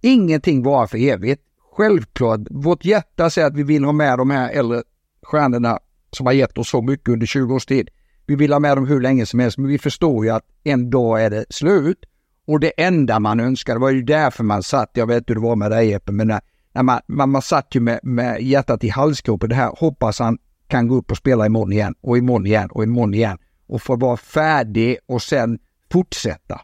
ingenting 0.00 0.62
varar 0.62 0.86
för 0.86 0.98
evigt. 0.98 1.42
Självklart, 1.72 2.40
vårt 2.50 2.84
hjärta 2.84 3.30
säger 3.30 3.48
att 3.48 3.56
vi 3.56 3.62
vill 3.62 3.84
ha 3.84 3.92
med 3.92 4.18
de 4.18 4.30
här 4.30 4.50
äldre 4.50 4.82
stjärnorna 5.22 5.78
som 6.12 6.26
har 6.26 6.32
gett 6.32 6.58
oss 6.58 6.70
så 6.70 6.82
mycket 6.82 7.08
under 7.08 7.26
20 7.26 7.54
års 7.54 7.66
tid. 7.66 7.88
Vi 8.26 8.34
vill 8.36 8.52
ha 8.52 8.60
med 8.60 8.76
dem 8.76 8.86
hur 8.86 9.00
länge 9.00 9.26
som 9.26 9.40
helst, 9.40 9.58
men 9.58 9.68
vi 9.68 9.78
förstår 9.78 10.24
ju 10.24 10.30
att 10.30 10.44
en 10.64 10.90
dag 10.90 11.24
är 11.24 11.30
det 11.30 11.44
slut. 11.50 11.98
Och 12.46 12.60
det 12.60 12.72
enda 12.76 13.18
man 13.20 13.40
önskar, 13.40 13.74
det 13.74 13.80
var 13.80 13.90
ju 13.90 14.02
därför 14.02 14.44
man 14.44 14.62
satt, 14.62 14.90
jag 14.94 15.06
vet 15.06 15.30
hur 15.30 15.34
det 15.34 15.40
var 15.40 15.56
med 15.56 15.70
dig 15.70 15.88
Jeppe, 15.88 16.12
men 16.12 16.26
när, 16.28 16.40
när 16.72 16.82
man, 16.82 17.00
man, 17.06 17.30
man 17.30 17.42
satt 17.42 17.74
ju 17.74 17.80
med, 17.80 18.00
med 18.02 18.42
hjärtat 18.42 18.84
i 18.84 18.88
halsgropen, 18.88 19.48
det 19.48 19.54
här 19.54 19.72
hoppas 19.76 20.18
han 20.18 20.38
kan 20.68 20.88
gå 20.88 20.94
upp 20.94 21.10
och 21.10 21.16
spela 21.16 21.46
imorgon 21.46 21.72
igen 21.72 21.94
och 22.00 22.18
imorgon 22.18 22.46
igen 22.46 22.70
och 22.70 22.82
imorgon 22.82 23.14
igen 23.14 23.38
och 23.70 23.82
få 23.82 23.96
vara 23.96 24.16
färdig 24.16 24.98
och 25.06 25.22
sen 25.22 25.58
fortsätta. 25.92 26.60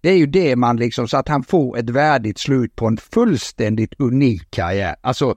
Det 0.00 0.10
är 0.10 0.16
ju 0.16 0.26
det 0.26 0.56
man 0.56 0.76
liksom, 0.76 1.08
så 1.08 1.16
att 1.16 1.28
han 1.28 1.42
får 1.42 1.78
ett 1.78 1.90
värdigt 1.90 2.38
slut 2.38 2.76
på 2.76 2.86
en 2.86 2.96
fullständigt 2.96 3.94
unik 3.98 4.50
karriär. 4.50 4.96
Alltså, 5.00 5.36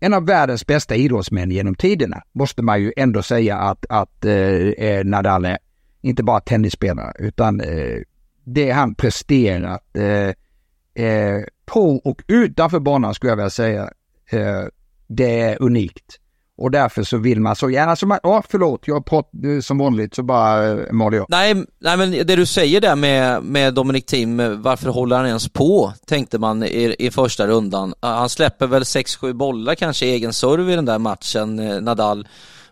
en 0.00 0.14
av 0.14 0.26
världens 0.26 0.66
bästa 0.66 0.94
idrottsmän 0.94 1.50
genom 1.50 1.74
tiderna 1.74 2.22
måste 2.32 2.62
man 2.62 2.82
ju 2.82 2.92
ändå 2.96 3.22
säga 3.22 3.58
att, 3.58 3.86
att 3.88 4.24
eh, 4.24 4.34
eh 4.34 5.04
Nadal 5.04 5.44
är. 5.44 5.58
Inte 6.00 6.22
bara 6.22 6.40
tennisspelare 6.40 7.12
utan 7.18 7.60
eh, 7.60 7.98
det 8.44 8.70
han 8.70 8.94
presterat 8.94 9.96
eh, 9.96 11.04
eh, 11.04 11.42
på 11.66 11.96
och 11.96 12.22
utanför 12.26 12.80
banan 12.80 13.14
skulle 13.14 13.30
jag 13.30 13.36
vilja 13.36 13.50
säga, 13.50 13.90
eh, 14.30 14.64
det 15.06 15.40
är 15.40 15.62
unikt. 15.62 16.20
Och 16.56 16.70
därför 16.70 17.02
så 17.02 17.16
vill 17.16 17.40
man 17.40 17.56
så 17.56 17.70
gärna 17.70 17.96
som, 17.96 18.10
alltså 18.10 18.28
ja 18.28 18.42
förlåt, 18.48 18.80
jag 18.84 19.06
pratar 19.06 19.54
eh, 19.54 19.60
som 19.60 19.78
vanligt 19.78 20.14
så 20.14 20.22
bara 20.22 20.70
eh, 20.70 20.92
maler 20.92 21.16
jag. 21.16 21.26
Nej, 21.28 21.54
nej 21.80 21.96
men 21.96 22.10
det 22.10 22.36
du 22.36 22.46
säger 22.46 22.80
där 22.80 22.96
med, 22.96 23.42
med 23.42 23.74
Dominic 23.74 24.04
Thiem, 24.04 24.40
eh, 24.40 24.50
varför 24.50 24.90
håller 24.90 25.16
han 25.16 25.26
ens 25.26 25.48
på? 25.48 25.92
Tänkte 26.06 26.38
man 26.38 26.62
i, 26.62 26.96
i 26.98 27.10
första 27.10 27.46
rundan. 27.46 27.94
Han 28.00 28.28
släpper 28.28 28.66
väl 28.66 28.82
6-7 28.82 29.32
bollar 29.32 29.74
kanske 29.74 30.06
i 30.06 30.10
egen 30.10 30.32
serve 30.32 30.72
i 30.72 30.76
den 30.76 30.84
där 30.84 30.98
matchen, 30.98 31.56
Nadal. 31.84 32.26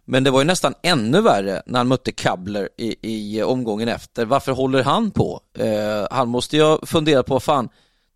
Men 0.05 0.25
det 0.25 0.31
var 0.31 0.41
ju 0.41 0.47
nästan 0.47 0.75
ännu 0.83 1.21
värre 1.21 1.63
när 1.67 1.79
han 1.79 1.89
mötte 1.89 2.13
Kabler 2.13 2.69
i, 2.79 2.97
i 3.03 3.43
omgången 3.43 3.89
efter. 3.89 4.25
Varför 4.25 4.53
håller 4.53 4.83
han 4.83 5.11
på? 5.11 5.41
Eh, 5.59 6.07
han 6.11 6.29
måste 6.29 6.57
ju 6.57 6.79
fundera 6.87 7.23
på, 7.23 7.35
vad 7.35 7.43
fan, 7.43 7.69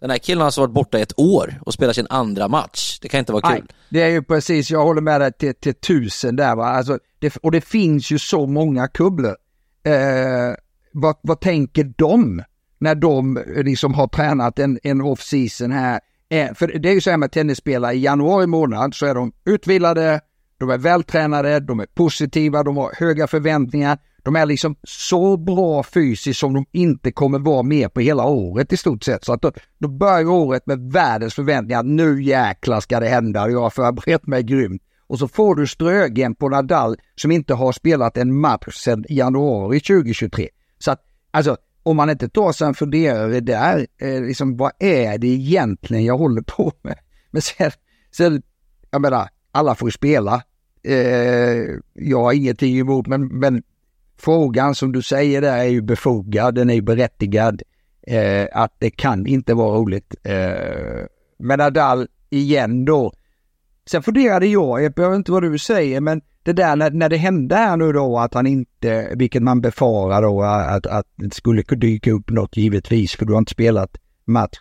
den 0.06 0.10
här 0.10 0.18
killen 0.18 0.40
har 0.40 0.46
alltså 0.46 0.60
varit 0.60 0.74
borta 0.74 0.98
i 0.98 1.02
ett 1.02 1.18
år 1.18 1.60
och 1.66 1.74
spelar 1.74 1.92
sin 1.92 2.06
andra 2.10 2.48
match. 2.48 2.98
Det 3.02 3.08
kan 3.08 3.20
inte 3.20 3.32
vara 3.32 3.52
kul. 3.52 3.64
Nej, 3.68 3.76
det 3.88 4.02
är 4.02 4.08
ju 4.08 4.22
precis, 4.22 4.70
jag 4.70 4.84
håller 4.84 5.00
med 5.00 5.20
dig 5.20 5.32
till, 5.32 5.54
till 5.54 5.74
tusen 5.74 6.36
där 6.36 6.56
va. 6.56 6.64
Alltså, 6.66 6.98
det, 7.18 7.36
och 7.36 7.52
det 7.52 7.60
finns 7.60 8.10
ju 8.10 8.18
så 8.18 8.46
många 8.46 8.88
kubblor. 8.88 9.36
Eh, 9.84 10.54
vad, 10.92 11.16
vad 11.22 11.40
tänker 11.40 11.92
de 11.96 12.42
när 12.78 12.94
de 12.94 13.36
eh, 13.36 13.62
liksom 13.62 13.94
har 13.94 14.08
tränat 14.08 14.58
en, 14.58 14.78
en 14.82 15.00
off-season 15.00 15.72
här? 15.72 16.00
Eh, 16.28 16.54
för 16.54 16.78
det 16.78 16.88
är 16.88 16.92
ju 16.92 17.00
så 17.00 17.10
här 17.10 17.16
med 17.16 17.32
tennisspelare, 17.32 17.94
i 17.94 18.00
januari 18.00 18.46
månad 18.46 18.94
så 18.94 19.06
är 19.06 19.14
de 19.14 19.32
utvilade, 19.44 20.20
de 20.58 20.70
är 20.70 20.78
vältränade, 20.78 21.60
de 21.60 21.80
är 21.80 21.86
positiva, 21.86 22.62
de 22.62 22.76
har 22.76 22.92
höga 22.98 23.26
förväntningar. 23.26 23.98
De 24.26 24.36
är 24.36 24.46
liksom 24.46 24.76
så 24.82 25.36
bra 25.36 25.82
fysiskt 25.82 26.40
som 26.40 26.54
de 26.54 26.66
inte 26.72 27.12
kommer 27.12 27.38
vara 27.38 27.62
med 27.62 27.94
på 27.94 28.00
hela 28.00 28.24
året 28.24 28.72
i 28.72 28.76
stort 28.76 29.04
sett. 29.04 29.24
Så 29.24 29.32
att 29.32 29.42
då, 29.42 29.52
då 29.78 29.88
börjar 29.88 30.28
året 30.28 30.66
med 30.66 30.92
världens 30.92 31.34
förväntningar. 31.34 31.82
Nu 31.82 32.22
jäklar 32.22 32.80
ska 32.80 33.00
det 33.00 33.08
hända. 33.08 33.50
Jag 33.50 33.60
har 33.60 33.70
förberett 33.70 34.26
mig 34.26 34.42
grymt. 34.42 34.82
Och 35.06 35.18
så 35.18 35.28
får 35.28 35.54
du 35.54 35.66
Strögen 35.66 36.34
på 36.34 36.48
Nadal 36.48 36.96
som 37.14 37.30
inte 37.30 37.54
har 37.54 37.72
spelat 37.72 38.16
en 38.16 38.40
match 38.40 38.74
sedan 38.74 39.04
januari 39.08 39.80
2023. 39.80 40.48
Så 40.78 40.90
att 40.90 41.00
alltså 41.30 41.56
om 41.82 41.96
man 41.96 42.10
inte 42.10 42.28
tar 42.28 42.52
sig 42.52 42.66
en 42.66 42.74
funderare 42.74 43.40
där, 43.40 43.86
eh, 44.00 44.22
liksom 44.22 44.56
vad 44.56 44.72
är 44.78 45.18
det 45.18 45.26
egentligen 45.26 46.04
jag 46.04 46.18
håller 46.18 46.42
på 46.42 46.72
med? 46.82 46.98
Men 47.30 47.42
sen, 47.42 47.70
sen 48.16 48.42
jag 48.90 49.00
menar, 49.00 49.28
alla 49.52 49.74
får 49.74 49.90
spela. 49.90 50.42
Eh, 50.82 50.96
jag 51.94 52.22
har 52.22 52.32
ingenting 52.32 52.78
emot, 52.78 53.06
men, 53.06 53.26
men 53.26 53.62
frågan 54.18 54.74
som 54.74 54.92
du 54.92 55.02
säger 55.02 55.40
där 55.40 55.58
är 55.58 55.64
ju 55.64 55.82
befogad, 55.82 56.54
den 56.54 56.70
är 56.70 56.74
ju 56.74 56.82
berättigad. 56.82 57.62
Eh, 58.06 58.46
att 58.52 58.74
det 58.78 58.90
kan 58.90 59.26
inte 59.26 59.54
vara 59.54 59.78
roligt. 59.78 60.14
Eh, 60.22 61.06
men 61.38 61.58
Nadal 61.58 62.08
igen 62.30 62.84
då. 62.84 63.12
Sen 63.86 64.02
funderade 64.02 64.46
jag, 64.46 64.82
jag 64.82 64.92
behöver 64.92 65.16
inte 65.16 65.32
vad 65.32 65.42
du 65.42 65.58
säger, 65.58 66.00
men 66.00 66.20
det 66.42 66.52
där 66.52 66.76
när, 66.76 66.90
när 66.90 67.08
det 67.08 67.16
hände 67.16 67.56
här 67.56 67.76
nu 67.76 67.92
då 67.92 68.18
att 68.18 68.34
han 68.34 68.46
inte, 68.46 69.12
vilket 69.16 69.42
man 69.42 69.60
befarar 69.60 70.22
då 70.22 70.42
att, 70.42 70.86
att 70.86 71.06
det 71.16 71.34
skulle 71.34 71.62
dyka 71.62 72.12
upp 72.12 72.30
något 72.30 72.56
givetvis 72.56 73.16
för 73.16 73.26
du 73.26 73.32
har 73.32 73.38
inte 73.38 73.52
spelat 73.52 73.96
match. 74.24 74.58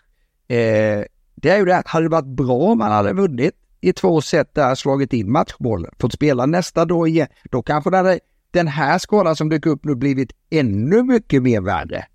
Eh, 0.48 1.04
det 1.34 1.50
är 1.50 1.58
ju 1.58 1.64
det 1.64 1.76
att 1.76 1.88
hade 1.88 2.04
det 2.04 2.10
varit 2.10 2.36
bra 2.36 2.56
om 2.56 2.80
han 2.80 2.92
hade 2.92 3.12
vunnit 3.12 3.54
i 3.80 3.92
två 3.92 4.20
set 4.20 4.54
där 4.54 4.74
slagit 4.74 5.12
in 5.12 5.32
matchbollen, 5.32 5.90
fått 5.98 6.12
spela 6.12 6.46
nästa 6.46 6.84
då 6.84 7.06
igen, 7.06 7.28
då 7.50 7.62
kanske 7.62 7.90
det 7.90 7.96
hade 7.96 8.20
den 8.56 8.68
här 8.68 8.98
skadan 8.98 9.36
som 9.36 9.48
dök 9.48 9.66
upp 9.66 9.84
nu 9.84 9.94
blivit 9.94 10.32
ännu 10.50 11.02
mycket 11.02 11.42
mer 11.42 11.60
värre. 11.60 12.06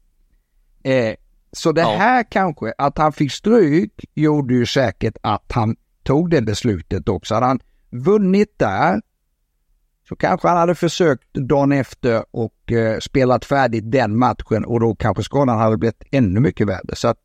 Eh, 0.83 1.15
så 1.51 1.71
det 1.71 1.81
ja. 1.81 1.95
här 1.97 2.23
kanske, 2.31 2.73
att 2.77 2.97
han 2.97 3.13
fick 3.13 3.31
stryk, 3.31 4.05
gjorde 4.13 4.53
ju 4.53 4.65
säkert 4.65 5.17
att 5.21 5.51
han 5.51 5.75
tog 6.03 6.29
det 6.29 6.41
beslutet 6.41 7.09
också. 7.09 7.33
Hade 7.33 7.45
han 7.45 7.59
vunnit 7.89 8.59
där 8.59 9.01
så 10.09 10.15
kanske 10.15 10.47
han 10.47 10.57
hade 10.57 10.75
försökt 10.75 11.33
dagen 11.33 11.71
efter 11.71 12.23
och 12.31 12.71
eh, 12.71 12.99
spelat 12.99 13.45
färdigt 13.45 13.91
den 13.91 14.17
matchen 14.17 14.65
och 14.65 14.79
då 14.79 14.95
kanske 14.95 15.23
skadan 15.23 15.59
hade 15.59 15.77
blivit 15.77 16.03
ännu 16.11 16.39
mycket 16.39 16.67
värre. 16.67 16.95
Så 16.95 17.07
att, 17.07 17.17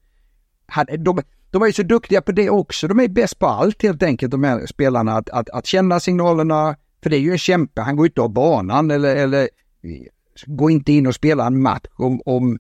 hade, 0.66 0.96
de, 0.96 1.22
de 1.50 1.62
är 1.62 1.66
ju 1.66 1.72
så 1.72 1.82
duktiga 1.82 2.22
på 2.22 2.32
det 2.32 2.50
också. 2.50 2.88
De 2.88 3.00
är 3.00 3.08
bäst 3.08 3.38
på 3.38 3.46
allt 3.46 3.82
helt 3.82 4.02
enkelt, 4.02 4.30
de 4.30 4.44
här 4.44 4.66
spelarna. 4.66 5.16
Att, 5.16 5.30
att, 5.30 5.50
att 5.50 5.66
känna 5.66 6.00
signalerna, 6.00 6.76
för 7.06 7.10
det 7.10 7.16
är 7.16 7.20
ju 7.20 7.32
en 7.32 7.38
kämpe. 7.38 7.82
Han 7.82 7.96
går 7.96 8.06
inte 8.06 8.20
av 8.20 8.32
banan 8.32 8.90
eller, 8.90 9.16
eller 9.16 9.48
går 10.46 10.70
inte 10.70 10.92
in 10.92 11.06
och 11.06 11.14
spelar 11.14 11.46
en 11.46 11.62
match 11.62 11.86
om, 11.96 12.20
om, 12.24 12.58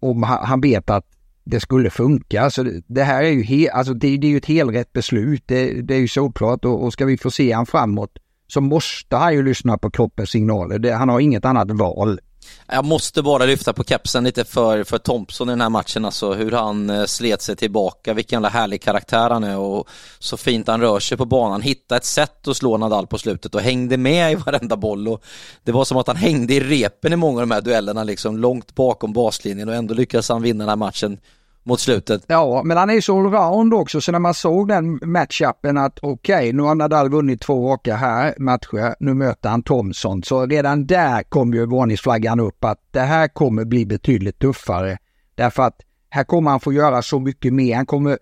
om 0.00 0.22
han 0.22 0.60
vet 0.60 0.90
att 0.90 1.06
det 1.44 1.60
skulle 1.60 1.90
funka. 1.90 2.50
Så 2.50 2.62
det, 2.62 2.82
det 2.86 3.02
här 3.02 3.22
är 3.22 3.28
ju, 3.28 3.42
he, 3.42 3.70
alltså 3.70 3.94
det, 3.94 4.16
det, 4.16 4.26
är 4.26 4.30
ju 4.30 4.36
ett 4.36 4.46
helrätt 4.46 4.92
beslut. 4.92 5.42
Det, 5.46 5.82
det 5.82 5.94
är 5.94 5.98
ju 5.98 6.08
såklart 6.08 6.64
och, 6.64 6.84
och 6.84 6.92
ska 6.92 7.04
vi 7.04 7.18
få 7.18 7.30
se 7.30 7.52
han 7.52 7.66
framåt 7.66 8.18
så 8.46 8.60
måste 8.60 9.16
han 9.16 9.34
ju 9.34 9.42
lyssna 9.42 9.78
på 9.78 9.90
kroppens 9.90 10.30
signaler. 10.30 10.78
Det, 10.78 10.92
han 10.92 11.08
har 11.08 11.20
inget 11.20 11.44
annat 11.44 11.70
val. 11.70 12.20
Jag 12.66 12.84
måste 12.84 13.22
bara 13.22 13.44
lyfta 13.44 13.72
på 13.72 13.84
kepsen 13.84 14.24
lite 14.24 14.44
för, 14.44 14.84
för 14.84 14.98
Thompson 14.98 15.48
i 15.48 15.52
den 15.52 15.60
här 15.60 15.68
matchen, 15.68 16.04
alltså 16.04 16.32
hur 16.32 16.52
han 16.52 16.90
eh, 16.90 17.04
slet 17.04 17.42
sig 17.42 17.56
tillbaka, 17.56 18.14
vilken 18.14 18.36
jävla 18.36 18.48
härlig 18.48 18.82
karaktär 18.82 19.30
han 19.30 19.44
är 19.44 19.58
och 19.58 19.88
så 20.18 20.36
fint 20.36 20.68
han 20.68 20.80
rör 20.80 21.00
sig 21.00 21.18
på 21.18 21.24
banan, 21.24 21.62
hitta 21.62 21.96
ett 21.96 22.04
sätt 22.04 22.48
att 22.48 22.56
slå 22.56 22.76
Nadal 22.76 23.06
på 23.06 23.18
slutet 23.18 23.54
och 23.54 23.60
hängde 23.60 23.96
med 23.96 24.32
i 24.32 24.34
varenda 24.34 24.76
boll 24.76 25.08
och 25.08 25.24
det 25.64 25.72
var 25.72 25.84
som 25.84 25.96
att 25.96 26.06
han 26.06 26.16
hängde 26.16 26.54
i 26.54 26.60
repen 26.60 27.12
i 27.12 27.16
många 27.16 27.40
av 27.40 27.48
de 27.48 27.54
här 27.54 27.60
duellerna 27.60 28.04
liksom 28.04 28.38
långt 28.38 28.74
bakom 28.74 29.12
baslinjen 29.12 29.68
och 29.68 29.74
ändå 29.74 29.94
lyckades 29.94 30.28
han 30.28 30.42
vinna 30.42 30.64
den 30.64 30.68
här 30.68 30.76
matchen 30.76 31.18
mot 31.64 31.80
slutet. 31.80 32.24
Ja, 32.26 32.62
men 32.64 32.76
han 32.76 32.90
är 32.90 33.00
så 33.00 33.18
allround 33.18 33.74
också, 33.74 34.00
så 34.00 34.12
när 34.12 34.18
man 34.18 34.34
såg 34.34 34.68
den 34.68 35.00
matchupen 35.02 35.78
att 35.78 35.98
okej, 36.02 36.36
okay, 36.36 36.52
nu 36.52 36.62
har 36.62 36.74
Nadal 36.74 37.10
vunnit 37.10 37.40
två 37.40 37.72
raka 37.72 37.96
här 37.96 38.34
matcher, 38.38 38.94
nu 39.00 39.14
möter 39.14 39.48
han 39.48 39.62
Thomson. 39.62 40.22
Så 40.22 40.46
redan 40.46 40.86
där 40.86 41.22
kom 41.22 41.54
ju 41.54 41.66
varningsflaggan 41.66 42.40
upp 42.40 42.64
att 42.64 42.78
det 42.90 43.00
här 43.00 43.28
kommer 43.28 43.64
bli 43.64 43.86
betydligt 43.86 44.38
tuffare. 44.38 44.98
Därför 45.34 45.62
att 45.62 45.80
här 46.10 46.24
kommer 46.24 46.50
han 46.50 46.60
få 46.60 46.72
göra 46.72 47.02
så 47.02 47.20
mycket 47.20 47.52
mer. 47.52 47.76
Han 47.76 47.86
kommer 47.86 48.18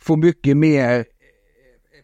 få 0.00 0.16
mycket 0.16 0.56
mer 0.56 0.98
eh, 0.98 1.04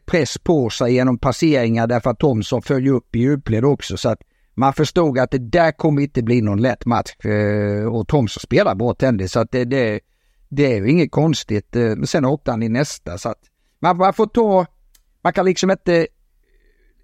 press 0.07 0.39
på 0.39 0.71
sig 0.71 0.95
genom 0.95 1.19
passeringar 1.19 1.87
därför 1.87 2.11
att 2.11 2.19
Thomson 2.19 2.63
följer 2.63 2.93
upp 2.93 3.17
i 3.17 3.19
djupled 3.19 3.65
också. 3.65 3.97
Så 3.97 4.09
att 4.09 4.19
man 4.55 4.73
förstod 4.73 5.19
att 5.19 5.31
det 5.31 5.39
där 5.39 5.73
kommer 5.73 6.03
inte 6.03 6.23
bli 6.23 6.43
någon 6.43 6.63
lätt 6.63 6.87
match. 6.87 7.25
Eh, 7.25 7.87
och 7.87 8.09
Thomson 8.09 8.41
spelar 8.41 8.75
bra 8.75 8.95
tennis 8.95 9.33
så 9.33 9.41
att 9.41 9.51
det, 9.53 9.65
det 9.65 10.01
det 10.55 10.73
är 10.73 10.77
ju 10.77 10.91
inget 10.91 11.11
konstigt. 11.11 11.77
Eh, 11.77 11.83
men 11.83 12.07
sen 12.07 12.25
åkte 12.25 12.51
han 12.51 12.63
i 12.63 12.69
nästa 12.69 13.19
så 13.19 13.29
att 13.29 13.41
man, 13.79 13.97
man 13.97 14.15
får 14.15 14.27
ta, 14.27 14.67
man 15.23 15.33
kan 15.33 15.45
liksom 15.45 15.71
inte 15.71 16.07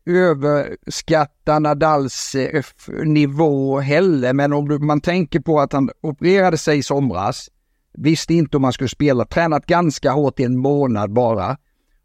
överskatta 0.06 1.58
Nadals 1.58 2.34
eh, 2.34 2.62
nivå 3.04 3.80
heller. 3.80 4.32
Men 4.32 4.52
om 4.52 4.86
man 4.86 5.00
tänker 5.00 5.40
på 5.40 5.60
att 5.60 5.72
han 5.72 5.90
opererade 6.00 6.58
sig 6.58 6.78
i 6.78 6.82
somras, 6.82 7.48
visste 7.92 8.34
inte 8.34 8.56
om 8.56 8.64
han 8.64 8.72
skulle 8.72 8.88
spela, 8.88 9.24
tränat 9.24 9.66
ganska 9.66 10.10
hårt 10.10 10.40
i 10.40 10.44
en 10.44 10.58
månad 10.58 11.12
bara 11.12 11.56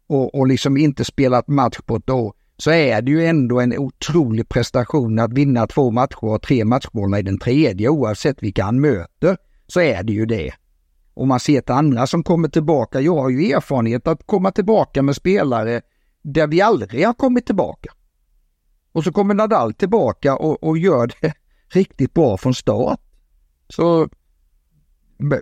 och, 0.08 0.34
och 0.34 0.46
liksom 0.46 0.76
inte 0.76 1.04
spelat 1.04 1.48
match 1.48 1.78
på 1.86 1.96
ett 1.96 2.10
år, 2.10 2.34
så 2.58 2.70
är 2.70 3.02
det 3.02 3.10
ju 3.10 3.26
ändå 3.26 3.60
en 3.60 3.78
otrolig 3.78 4.48
prestation 4.48 5.18
att 5.18 5.32
vinna 5.32 5.66
två 5.66 5.90
matcher 5.90 6.24
och 6.24 6.42
tre 6.42 6.64
matchbollar 6.64 7.18
i 7.18 7.22
den 7.22 7.38
tredje 7.38 7.88
oavsett 7.88 8.42
vilka 8.42 8.64
han 8.64 8.80
möter. 8.80 9.36
Så 9.66 9.80
är 9.80 10.02
det 10.02 10.12
ju 10.12 10.26
det. 10.26 10.52
Om 11.16 11.28
man 11.28 11.40
ser 11.40 11.60
till 11.60 11.74
andra 11.74 12.06
som 12.06 12.22
kommer 12.22 12.48
tillbaka. 12.48 13.00
Jag 13.00 13.16
har 13.16 13.30
ju 13.30 13.52
erfarenhet 13.52 14.06
att 14.06 14.26
komma 14.26 14.50
tillbaka 14.50 15.02
med 15.02 15.16
spelare 15.16 15.82
där 16.22 16.46
vi 16.46 16.60
aldrig 16.60 17.06
har 17.06 17.14
kommit 17.14 17.46
tillbaka. 17.46 17.90
Och 18.92 19.04
så 19.04 19.12
kommer 19.12 19.34
Nadal 19.34 19.74
tillbaka 19.74 20.36
och, 20.36 20.62
och 20.62 20.78
gör 20.78 21.06
det 21.20 21.34
riktigt 21.68 22.14
bra 22.14 22.36
från 22.36 22.54
start. 22.54 23.00
Så 23.68 24.08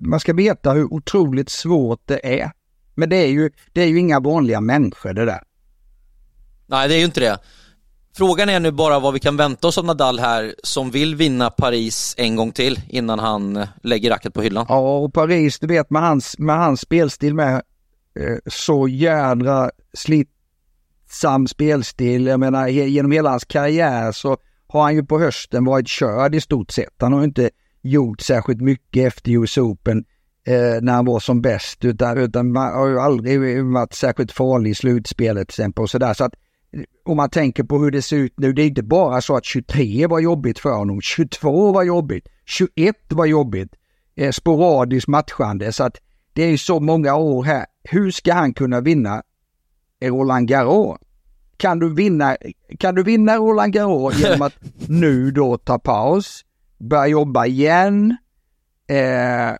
man 0.00 0.20
ska 0.20 0.32
veta 0.32 0.72
hur 0.72 0.92
otroligt 0.92 1.48
svårt 1.48 2.00
det 2.04 2.40
är. 2.40 2.50
Men 2.94 3.08
det 3.08 3.16
är 3.16 3.28
ju, 3.28 3.50
det 3.72 3.82
är 3.82 3.86
ju 3.86 3.98
inga 3.98 4.20
vanliga 4.20 4.60
människor 4.60 5.12
det 5.12 5.24
där. 5.24 5.42
Nej, 6.66 6.88
det 6.88 6.94
är 6.94 6.98
ju 6.98 7.04
inte 7.04 7.20
det. 7.20 7.38
Frågan 8.16 8.48
är 8.48 8.60
nu 8.60 8.70
bara 8.70 9.00
vad 9.00 9.14
vi 9.14 9.20
kan 9.20 9.36
vänta 9.36 9.68
oss 9.68 9.78
av 9.78 9.84
Nadal 9.84 10.18
här 10.18 10.54
som 10.62 10.90
vill 10.90 11.14
vinna 11.14 11.50
Paris 11.50 12.14
en 12.18 12.36
gång 12.36 12.52
till 12.52 12.80
innan 12.88 13.18
han 13.18 13.56
eh, 13.56 13.68
lägger 13.82 14.10
racket 14.10 14.34
på 14.34 14.42
hyllan. 14.42 14.66
Ja, 14.68 14.98
och 14.98 15.14
Paris, 15.14 15.58
du 15.58 15.66
vet 15.66 15.90
med 15.90 16.02
hans, 16.02 16.38
med 16.38 16.56
hans 16.56 16.80
spelstil 16.80 17.34
med 17.34 17.54
eh, 17.54 18.36
så 18.46 18.88
jädra 18.88 19.70
slitsam 19.92 21.46
spelstil. 21.46 22.26
Jag 22.26 22.40
menar 22.40 22.68
genom 22.68 23.12
hela 23.12 23.30
hans 23.30 23.44
karriär 23.44 24.12
så 24.12 24.36
har 24.66 24.82
han 24.82 24.94
ju 24.94 25.04
på 25.04 25.18
hösten 25.18 25.64
varit 25.64 25.88
körd 25.88 26.34
i 26.34 26.40
stort 26.40 26.70
sett. 26.70 26.94
Han 26.98 27.12
har 27.12 27.24
inte 27.24 27.50
gjort 27.82 28.20
särskilt 28.20 28.60
mycket 28.60 29.06
efter 29.06 29.30
US 29.30 29.58
Open 29.58 30.04
eh, 30.46 30.82
när 30.82 30.92
han 30.92 31.04
var 31.04 31.20
som 31.20 31.42
bäst 31.42 31.84
utan, 31.84 32.18
utan 32.18 32.52
man 32.52 32.74
har 32.74 32.86
ju 32.86 33.00
aldrig 33.00 33.64
varit 33.64 33.94
särskilt 33.94 34.32
farlig 34.32 34.70
i 34.70 34.74
slutspelet 34.74 35.48
till 35.48 35.62
exempel 35.62 35.82
och 35.82 35.90
sådär. 35.90 36.14
Så 36.14 36.24
att 36.24 36.34
om 37.04 37.16
man 37.16 37.30
tänker 37.30 37.64
på 37.64 37.78
hur 37.78 37.90
det 37.90 38.02
ser 38.02 38.16
ut 38.16 38.34
nu, 38.36 38.52
det 38.52 38.62
är 38.62 38.66
inte 38.66 38.82
bara 38.82 39.20
så 39.20 39.36
att 39.36 39.44
23 39.44 40.06
var 40.06 40.20
jobbigt 40.20 40.58
för 40.58 40.72
honom, 40.72 41.00
22 41.00 41.72
var 41.72 41.82
jobbigt, 41.82 42.28
21 42.44 42.96
var 43.08 43.26
jobbigt, 43.26 43.72
eh, 44.16 44.30
sporadiskt 44.30 45.08
matchande 45.08 45.72
så 45.72 45.84
att 45.84 45.96
det 46.32 46.42
är 46.42 46.56
så 46.56 46.80
många 46.80 47.14
år 47.14 47.44
här. 47.44 47.66
Hur 47.82 48.10
ska 48.10 48.34
han 48.34 48.54
kunna 48.54 48.80
vinna 48.80 49.22
Roland 50.02 50.48
Garros? 50.48 50.98
kan 51.56 51.78
du 51.78 51.94
vinna, 51.94 52.36
kan 52.78 52.94
du 52.94 53.02
vinna 53.02 53.36
Roland 53.36 53.72
Garros 53.72 54.18
genom 54.22 54.42
att 54.42 54.54
nu 54.88 55.30
då 55.30 55.58
ta 55.58 55.78
paus, 55.78 56.44
börja 56.78 57.06
jobba 57.06 57.46
igen, 57.46 58.16
eh, 58.86 59.56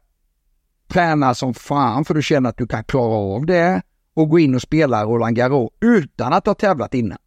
träna 0.89 1.35
som 1.35 1.55
fan 1.55 2.05
för 2.05 2.15
du 2.15 2.23
känner 2.23 2.51
att 2.51 2.57
du 2.57 2.67
kan 2.67 2.85
klara 2.85 3.15
av 3.15 3.47
det 3.47 3.83
och 4.15 4.29
gå 4.29 4.39
in 4.39 4.55
och 4.55 4.62
spela 4.62 5.05
Roland 5.05 5.37
Garros 5.37 5.71
utan 5.81 6.33
att 6.33 6.47
ha 6.47 6.55
tävlat 6.55 6.95
innan. 6.95 7.19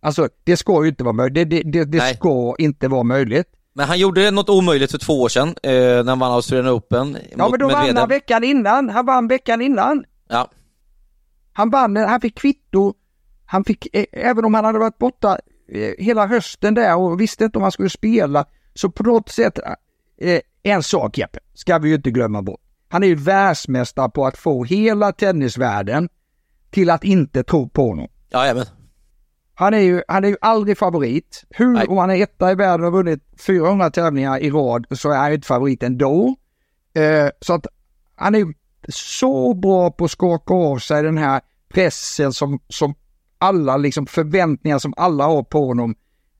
Alltså 0.00 0.28
det 0.44 0.56
ska 0.56 0.82
ju 0.82 0.88
inte 0.88 1.04
vara 1.04 1.12
möjligt. 1.12 1.34
Det, 1.34 1.44
det, 1.44 1.62
det, 1.62 1.84
det 1.84 2.14
ska 2.14 2.54
inte 2.58 2.88
vara 2.88 3.02
möjligt. 3.02 3.46
Men 3.72 3.88
han 3.88 3.98
gjorde 3.98 4.30
något 4.30 4.48
omöjligt 4.48 4.90
för 4.90 4.98
två 4.98 5.22
år 5.22 5.28
sedan 5.28 5.48
eh, 5.48 5.72
när 5.72 6.04
han 6.04 6.18
vann 6.18 6.32
Australian 6.32 6.74
Open. 6.74 7.16
Ja 7.36 7.48
men 7.48 7.60
då 7.60 7.68
vann 7.68 7.96
han 7.96 8.08
veckan 8.08 8.44
innan. 8.44 8.90
Han 8.90 9.06
vann 9.06 9.28
veckan 9.28 9.62
innan. 9.62 10.04
Ja. 10.28 10.50
Han 11.52 11.70
vann, 11.70 11.96
han 11.96 12.20
fick 12.20 12.38
kvitto. 12.38 12.94
Han 13.46 13.64
fick, 13.64 13.96
eh, 13.96 14.04
även 14.12 14.44
om 14.44 14.54
han 14.54 14.64
hade 14.64 14.78
varit 14.78 14.98
borta 14.98 15.38
eh, 15.68 16.04
hela 16.04 16.26
hösten 16.26 16.74
där 16.74 16.96
och 16.96 17.20
visste 17.20 17.44
inte 17.44 17.58
om 17.58 17.62
han 17.62 17.72
skulle 17.72 17.90
spela, 17.90 18.44
så 18.74 18.90
på 18.90 19.02
något 19.02 19.28
sätt, 19.28 19.58
eh, 20.20 20.40
en 20.62 20.82
sak 20.82 21.18
Jeppe, 21.18 21.38
ska 21.54 21.78
vi 21.78 21.88
ju 21.88 21.94
inte 21.94 22.10
glömma 22.10 22.42
bort. 22.42 22.60
Han 22.88 23.02
är 23.02 23.06
ju 23.06 23.14
världsmästare 23.14 24.10
på 24.10 24.26
att 24.26 24.38
få 24.38 24.64
hela 24.64 25.12
tennisvärlden 25.12 26.08
till 26.74 26.90
att 26.90 27.04
inte 27.04 27.42
tro 27.42 27.68
på 27.68 27.88
honom. 27.88 28.08
Jajamän. 28.32 28.66
Han 29.54 29.74
är 29.74 29.78
ju, 29.78 30.02
han 30.08 30.24
är 30.24 30.28
ju 30.28 30.36
aldrig 30.40 30.78
favorit. 30.78 31.44
Hur, 31.50 31.90
om 31.90 31.98
han 31.98 32.10
är 32.10 32.22
etta 32.22 32.52
i 32.52 32.54
världen 32.54 32.86
och 32.86 32.92
vunnit 32.92 33.20
400 33.46 33.90
tävlingar 33.90 34.38
i 34.38 34.50
rad 34.50 34.86
så 34.90 35.10
är 35.10 35.16
han 35.16 35.28
ju 35.28 35.34
inte 35.34 35.46
favorit 35.46 35.82
ändå. 35.82 36.36
Eh, 36.94 37.28
så 37.40 37.54
att 37.54 37.66
han 38.16 38.34
är 38.34 38.38
ju 38.38 38.54
så 38.88 39.54
bra 39.54 39.90
på 39.90 40.04
att 40.04 40.10
skaka 40.10 40.54
av 40.54 40.78
sig 40.78 41.02
den 41.02 41.18
här 41.18 41.40
pressen 41.74 42.32
som, 42.32 42.60
som 42.68 42.94
alla 43.38 43.76
liksom 43.76 44.06
förväntningar 44.06 44.78
som 44.78 44.94
alla 44.96 45.24
har 45.24 45.42
på 45.42 45.66
honom. 45.66 45.94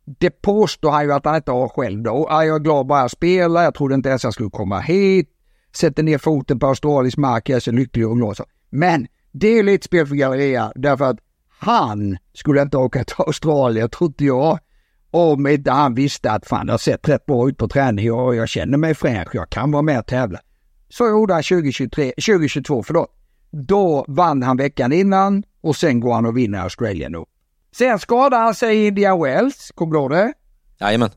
Det 0.05 0.30
påstår 0.30 0.91
han 0.91 1.05
ju 1.05 1.12
att 1.12 1.24
han 1.24 1.37
inte 1.37 1.53
har 1.53 1.68
själv 1.68 2.03
då. 2.03 2.26
Jag 2.30 2.49
är 2.49 2.59
glad 2.59 2.87
bara 2.87 3.01
jag 3.01 3.11
spelar, 3.11 3.62
jag 3.62 3.74
trodde 3.74 3.95
inte 3.95 4.09
ens 4.09 4.24
jag 4.24 4.32
skulle 4.32 4.51
komma 4.51 4.80
hit. 4.80 5.30
Sätter 5.76 6.03
ner 6.03 6.18
foten 6.18 6.59
på 6.59 6.66
australisk 6.66 7.16
mark, 7.16 7.49
jag 7.49 7.57
är 7.57 7.61
så 7.61 7.72
lycklig 7.72 8.09
och 8.09 8.16
glad. 8.16 8.41
Men 8.70 9.07
det 9.37 9.59
är 9.59 9.62
lite 9.62 9.85
spel 9.85 10.07
för 10.07 10.14
galleria 10.14 10.72
därför 10.74 11.05
att 11.05 11.18
han 11.59 12.16
skulle 12.32 12.62
inte 12.62 12.76
åka 12.76 13.05
till 13.05 13.14
Australien, 13.18 13.91
trodde 13.91 14.24
jag. 14.24 14.59
Om 15.11 15.47
inte 15.47 15.70
han 15.70 15.95
visste 15.95 16.30
att 16.30 16.47
fan, 16.47 16.66
det 16.66 16.72
har 16.72 16.78
sett 16.78 17.09
rätt 17.09 17.26
bra 17.26 17.49
ut 17.49 17.59
på 17.59 17.68
träning 17.68 18.12
och 18.12 18.35
jag 18.35 18.49
känner 18.49 18.78
mig 18.78 18.95
fräsch, 18.95 19.35
jag 19.35 19.51
kan 19.51 19.70
vara 19.70 19.82
med 19.82 19.99
och 19.99 20.07
tävla. 20.07 20.41
Så 20.89 21.09
gjorde 21.09 21.35
han 21.35 21.43
2023, 21.43 22.12
2022, 22.26 22.82
förlåt. 22.82 23.11
Då 23.51 24.05
vann 24.09 24.43
han 24.43 24.57
veckan 24.57 24.93
innan 24.93 25.43
och 25.61 25.76
sen 25.76 26.01
går 26.01 26.14
han 26.14 26.26
och 26.26 26.37
vinner 26.37 26.59
Australien 26.59 27.12
nu. 27.12 27.24
Sen 27.76 27.99
skadade 27.99 28.43
han 28.43 28.55
sig 28.55 28.76
i 28.76 28.87
India 28.87 29.16
Wells, 29.16 29.72
kommer 29.74 29.93
du 29.93 29.99
ihåg 29.99 30.11
det? 30.11 30.32
Jajamän. 30.80 31.11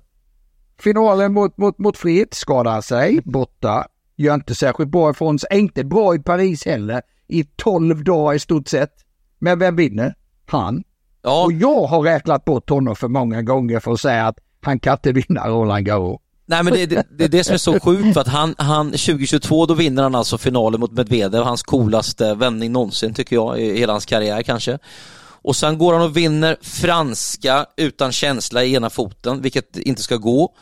Finalen 0.79 1.33
mot, 1.33 1.57
mot, 1.57 1.77
mot 1.77 1.97
Fritt 1.97 2.33
skadade 2.33 2.69
han 2.69 2.83
sig, 2.83 3.21
borta. 3.25 3.87
Gör 4.15 4.33
inte 4.33 4.55
särskilt 4.55 4.89
bra 4.89 5.09
ifrån 5.11 5.39
sig, 5.39 5.49
inte 5.59 5.83
bra 5.83 6.15
i 6.15 6.19
Paris 6.19 6.65
heller. 6.65 7.01
I 7.27 7.43
12 7.43 8.03
dagar 8.03 8.33
i 8.33 8.39
stort 8.39 8.67
sett. 8.67 8.91
Men 9.39 9.59
vem 9.59 9.75
vinner? 9.75 10.15
Han. 10.45 10.83
Ja. 11.21 11.43
Och 11.45 11.51
jag 11.51 11.83
har 11.87 12.01
räknat 12.01 12.45
bort 12.45 12.69
honom 12.69 12.95
för 12.95 13.07
många 13.07 13.41
gånger 13.41 13.79
för 13.79 13.91
att 13.91 13.99
säga 13.99 14.27
att 14.27 14.37
han 14.61 14.79
kan 14.79 14.93
inte 14.93 15.11
vinna 15.11 15.47
Roland 15.47 15.85
Garros. 15.85 16.21
Nej 16.49 16.63
men 16.63 16.73
det, 16.73 16.85
det, 16.85 17.07
det, 17.17 17.23
är 17.23 17.29
det 17.29 17.43
som 17.43 17.53
är 17.53 17.57
så 17.57 17.79
sjukt 17.79 18.13
för 18.13 18.21
att 18.21 18.27
han, 18.27 18.55
han 18.57 18.87
2022 18.91 19.65
då 19.65 19.73
vinner 19.73 20.03
han 20.03 20.15
alltså 20.15 20.37
finalen 20.37 20.79
mot 20.79 20.91
Medvedev, 20.91 21.43
hans 21.43 21.63
coolaste 21.63 22.33
vändning 22.33 22.71
någonsin 22.71 23.13
tycker 23.13 23.35
jag 23.35 23.59
i 23.59 23.77
hela 23.77 23.93
hans 23.93 24.05
karriär 24.05 24.43
kanske. 24.43 24.79
Och 25.41 25.55
sen 25.55 25.77
går 25.77 25.93
han 25.93 26.01
och 26.01 26.17
vinner 26.17 26.57
franska 26.61 27.65
utan 27.77 28.11
känsla 28.11 28.63
i 28.63 28.73
ena 28.73 28.89
foten, 28.89 29.41
vilket 29.41 29.77
inte 29.77 30.01
ska 30.01 30.17
gå. 30.17 30.53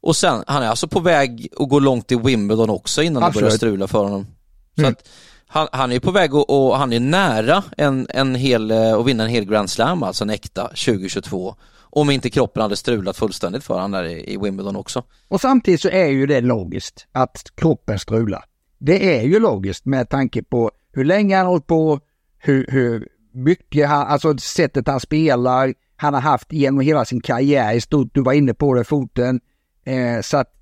Och 0.00 0.16
sen, 0.16 0.44
han 0.46 0.62
är 0.62 0.68
alltså 0.68 0.88
på 0.88 1.00
väg 1.00 1.48
att 1.58 1.68
gå 1.68 1.78
långt 1.78 2.12
i 2.12 2.16
Wimbledon 2.16 2.70
också 2.70 3.02
innan 3.02 3.22
Absolut. 3.22 3.34
det 3.34 3.40
börjar 3.40 3.56
strula 3.56 3.88
för 3.88 4.04
honom. 4.04 4.26
Så 4.74 4.80
mm. 4.80 4.92
att 4.92 5.08
han, 5.48 5.68
han 5.72 5.92
är 5.92 6.00
på 6.00 6.10
väg 6.10 6.34
och, 6.34 6.50
och, 6.50 6.76
han 6.76 6.92
är 6.92 7.00
nära 7.00 7.64
en, 7.76 8.06
en 8.10 8.34
hel, 8.34 8.70
eh, 8.70 8.94
att 8.94 9.06
vinna 9.06 9.24
en 9.24 9.30
hel 9.30 9.44
Grand 9.44 9.70
Slam, 9.70 10.02
alltså 10.02 10.24
en 10.24 10.30
äkta 10.30 10.62
2022. 10.62 11.54
Om 11.80 12.10
inte 12.10 12.30
kroppen 12.30 12.62
hade 12.62 12.76
strulat 12.76 13.16
fullständigt 13.16 13.64
för 13.64 13.74
honom 13.74 13.90
där 13.90 14.04
i, 14.04 14.32
i 14.32 14.36
Wimbledon 14.36 14.76
också. 14.76 15.04
Och 15.28 15.40
samtidigt 15.40 15.80
så 15.80 15.88
är 15.88 16.06
ju 16.06 16.26
det 16.26 16.40
logiskt 16.40 17.06
att 17.12 17.52
kroppen 17.54 17.98
strular. 17.98 18.44
Det 18.78 19.18
är 19.18 19.22
ju 19.22 19.40
logiskt 19.40 19.84
med 19.84 20.08
tanke 20.08 20.42
på 20.42 20.70
hur 20.92 21.04
länge 21.04 21.36
han 21.36 21.46
hållit 21.46 21.66
på, 21.66 22.00
hur, 22.38 22.66
hur 22.68 23.08
mycket 23.32 23.88
han, 23.88 24.06
alltså 24.06 24.38
sättet 24.38 24.88
han 24.88 25.00
spelar, 25.00 25.74
han 25.96 26.14
har 26.14 26.20
haft 26.20 26.52
genom 26.52 26.80
hela 26.80 27.04
sin 27.04 27.20
karriär 27.20 27.74
i 27.74 27.80
stort, 27.80 28.14
du 28.14 28.22
var 28.22 28.32
inne 28.32 28.54
på 28.54 28.74
det, 28.74 28.84
foten. 28.84 29.40
Eh, 29.84 30.20
så 30.22 30.36
att 30.36 30.52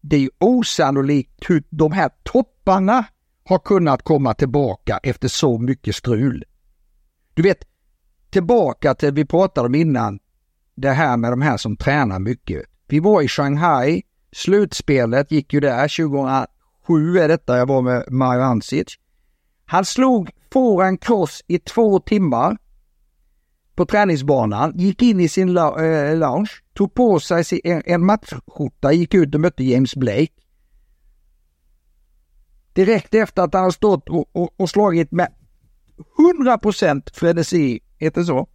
det 0.00 0.16
är 0.16 0.20
ju 0.20 0.30
osannolikt 0.38 1.50
hur 1.50 1.64
de 1.70 1.92
här 1.92 2.10
topparna 2.22 3.04
har 3.44 3.58
kunnat 3.58 4.02
komma 4.02 4.34
tillbaka 4.34 5.00
efter 5.02 5.28
så 5.28 5.58
mycket 5.58 5.96
strul. 5.96 6.44
Du 7.34 7.42
vet, 7.42 7.58
tillbaka 8.30 8.94
till 8.94 9.12
vi 9.12 9.24
pratade 9.24 9.66
om 9.66 9.74
innan, 9.74 10.18
det 10.74 10.90
här 10.90 11.16
med 11.16 11.32
de 11.32 11.42
här 11.42 11.56
som 11.56 11.76
tränar 11.76 12.18
mycket. 12.18 12.62
Vi 12.88 13.00
var 13.00 13.22
i 13.22 13.28
Shanghai, 13.28 14.02
slutspelet 14.32 15.32
gick 15.32 15.52
ju 15.52 15.60
där 15.60 16.08
2007 16.86 17.18
är 17.18 17.28
detta 17.28 17.58
jag 17.58 17.66
var 17.66 17.82
med 17.82 18.04
Mario 18.08 18.42
Hancic. 18.42 18.98
Han 19.64 19.84
slog 19.84 20.30
forehand 20.52 21.00
cross 21.00 21.42
i 21.46 21.58
två 21.58 22.00
timmar 22.00 22.56
på 23.74 23.86
träningsbanan, 23.86 24.72
gick 24.74 25.02
in 25.02 25.20
i 25.20 25.28
sin 25.28 25.56
eh, 25.56 26.16
lounge, 26.16 26.50
tog 26.74 26.94
på 26.94 27.20
sig 27.20 27.60
en 27.64 28.06
matchskjorta, 28.06 28.92
gick 28.92 29.14
ut 29.14 29.34
och 29.34 29.40
mötte 29.40 29.64
James 29.64 29.96
Blake 29.96 30.32
direkt 32.72 33.14
efter 33.14 33.42
att 33.42 33.54
han 33.54 33.64
har 33.64 33.70
stått 33.70 34.08
och, 34.08 34.30
och, 34.32 34.54
och 34.56 34.70
slagit 34.70 35.12
med 35.12 35.28
100% 36.18 37.14
frenesi, 37.14 37.80
heter 37.98 38.20
det 38.20 38.26
så? 38.26 38.48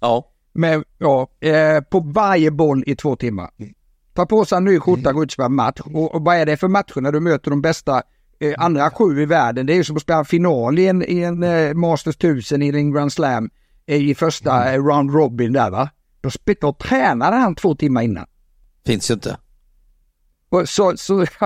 Ja. 0.00 0.26
Med, 0.52 0.84
ja, 0.98 1.30
eh, 1.40 1.80
på 1.80 2.00
varje 2.00 2.50
boll 2.50 2.84
i 2.86 2.96
två 2.96 3.16
timmar. 3.16 3.50
Ta 4.14 4.26
på 4.26 4.44
sig 4.44 4.58
en 4.58 4.64
ny 4.64 4.80
skjorta, 4.80 5.12
gå 5.12 5.22
ut 5.22 5.38
och 5.38 5.52
match. 5.52 5.80
Och, 5.80 6.14
och 6.14 6.24
vad 6.24 6.36
är 6.36 6.46
det 6.46 6.56
för 6.56 6.68
matcher 6.68 7.00
när 7.00 7.12
du 7.12 7.20
möter 7.20 7.50
de 7.50 7.62
bästa 7.62 8.02
eh, 8.40 8.54
andra 8.58 8.90
sju 8.90 9.22
i 9.22 9.26
världen? 9.26 9.66
Det 9.66 9.72
är 9.72 9.76
ju 9.76 9.84
som 9.84 9.96
att 9.96 10.02
spela 10.02 10.24
final 10.24 10.78
i 10.78 10.88
en, 10.88 11.02
i 11.02 11.20
en 11.20 11.42
eh, 11.42 11.74
Masters 11.74 12.16
1000 12.16 12.62
i 12.62 12.68
en 12.68 12.92
Grand 12.92 13.12
Slam 13.12 13.50
eh, 13.86 14.02
i 14.02 14.14
första 14.14 14.62
mm. 14.62 14.74
eh, 14.74 14.86
round 14.86 15.14
robin 15.14 15.52
där 15.52 15.70
va. 15.70 15.90
Då, 16.20 16.30
då 16.60 16.72
tränade 16.72 17.36
han 17.36 17.54
två 17.54 17.74
timmar 17.74 18.02
innan. 18.02 18.26
Finns 18.86 19.10
ju 19.10 19.14
inte. 19.14 19.36
Och 20.48 20.68
så, 20.68 20.96
så 20.96 21.26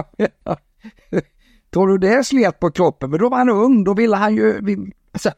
Tror 1.74 1.88
du 1.88 1.98
det 1.98 2.24
slet 2.24 2.60
på 2.60 2.70
kroppen? 2.70 3.10
Men 3.10 3.18
då 3.18 3.28
var 3.28 3.38
han 3.38 3.48
ung, 3.48 3.84
då 3.84 3.94
ville 3.94 4.16
han 4.16 4.34
ju... 4.34 4.60
Alltså, 5.12 5.30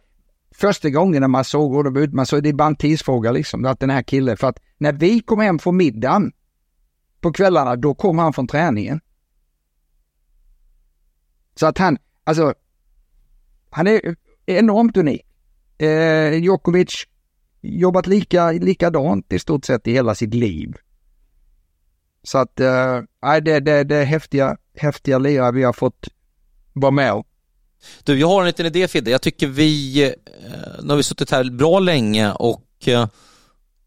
första 0.54 0.90
gången 0.90 1.20
när 1.20 1.28
man 1.28 1.44
såg 1.44 1.72
honom 1.72 1.96
ut, 1.96 2.12
man 2.12 2.26
såg 2.26 2.42
det 2.42 2.48
är 2.48 2.52
bara 2.52 2.68
en 2.68 2.76
tidsfråga 2.76 3.32
liksom, 3.32 3.64
att 3.64 3.80
den 3.80 3.90
här 3.90 4.02
killen, 4.02 4.36
för 4.36 4.46
att 4.46 4.58
när 4.78 4.92
vi 4.92 5.20
kom 5.20 5.40
hem 5.40 5.58
från 5.58 5.76
middagen 5.76 6.32
på 7.20 7.32
kvällarna, 7.32 7.76
då 7.76 7.94
kom 7.94 8.18
han 8.18 8.32
från 8.32 8.46
träningen. 8.46 9.00
Så 11.54 11.66
att 11.66 11.78
han, 11.78 11.98
alltså, 12.24 12.54
han 13.70 13.86
är 13.86 14.16
enormt 14.46 14.96
unik. 14.96 15.22
Eh, 15.78 16.34
Djokovic 16.34 17.06
jobbat 17.60 18.06
lika, 18.06 18.50
likadant 18.50 19.32
i 19.32 19.38
stort 19.38 19.64
sett 19.64 19.86
i 19.86 19.92
hela 19.92 20.14
sitt 20.14 20.34
liv. 20.34 20.76
Så 22.22 22.38
att, 22.38 22.60
eh, 22.60 23.02
det, 23.42 23.60
det, 23.60 23.84
det 23.84 23.96
är 23.96 24.04
häftiga, 24.04 24.56
häftiga 24.74 25.18
lirare 25.18 25.52
vi 25.52 25.62
har 25.62 25.72
fått 25.72 26.08
vara 26.80 26.90
med 26.90 27.12
och 27.12 27.26
du, 28.04 28.18
jag 28.18 28.28
har 28.28 28.40
en 28.40 28.46
liten 28.46 28.66
idé 28.66 28.88
Fidde. 28.88 29.10
Jag 29.10 29.22
tycker 29.22 29.46
vi, 29.46 30.02
eh, 30.04 30.12
nu 30.82 30.88
har 30.88 30.96
vi 30.96 31.02
suttit 31.02 31.30
här 31.30 31.44
bra 31.44 31.78
länge 31.78 32.32
och 32.32 32.62
eh, 32.84 33.06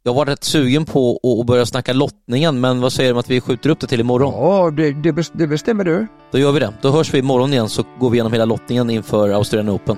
jag 0.04 0.14
var 0.14 0.26
rätt 0.26 0.44
sugen 0.44 0.86
på 0.86 1.20
att 1.40 1.46
börja 1.46 1.66
snacka 1.66 1.94
lottningen, 1.94 2.60
men 2.60 2.82
vad 2.82 2.94
säger 2.94 3.10
du 3.10 3.14
om 3.14 3.20
att 3.20 3.30
vi 3.30 3.42
skjuter 3.42 3.70
upp 3.70 3.80
det 3.80 3.88
till 3.88 4.00
imorgon? 4.00 4.34
Ja, 4.34 4.72
det, 4.72 5.14
det, 5.34 5.48
bestämmer 5.48 5.84
du. 5.84 6.08
Då 6.32 6.38
gör 6.38 6.52
vi 6.52 6.60
det. 6.60 6.74
Då 6.82 6.92
hörs 6.92 7.14
vi 7.14 7.18
imorgon 7.18 7.54
igen 7.54 7.70
så 7.70 7.84
går 8.00 8.10
vi 8.10 8.16
igenom 8.16 8.34
hela 8.34 8.46
lottningen 8.46 8.90
inför 8.90 9.30
Australian 9.30 9.76
Open. 9.76 9.98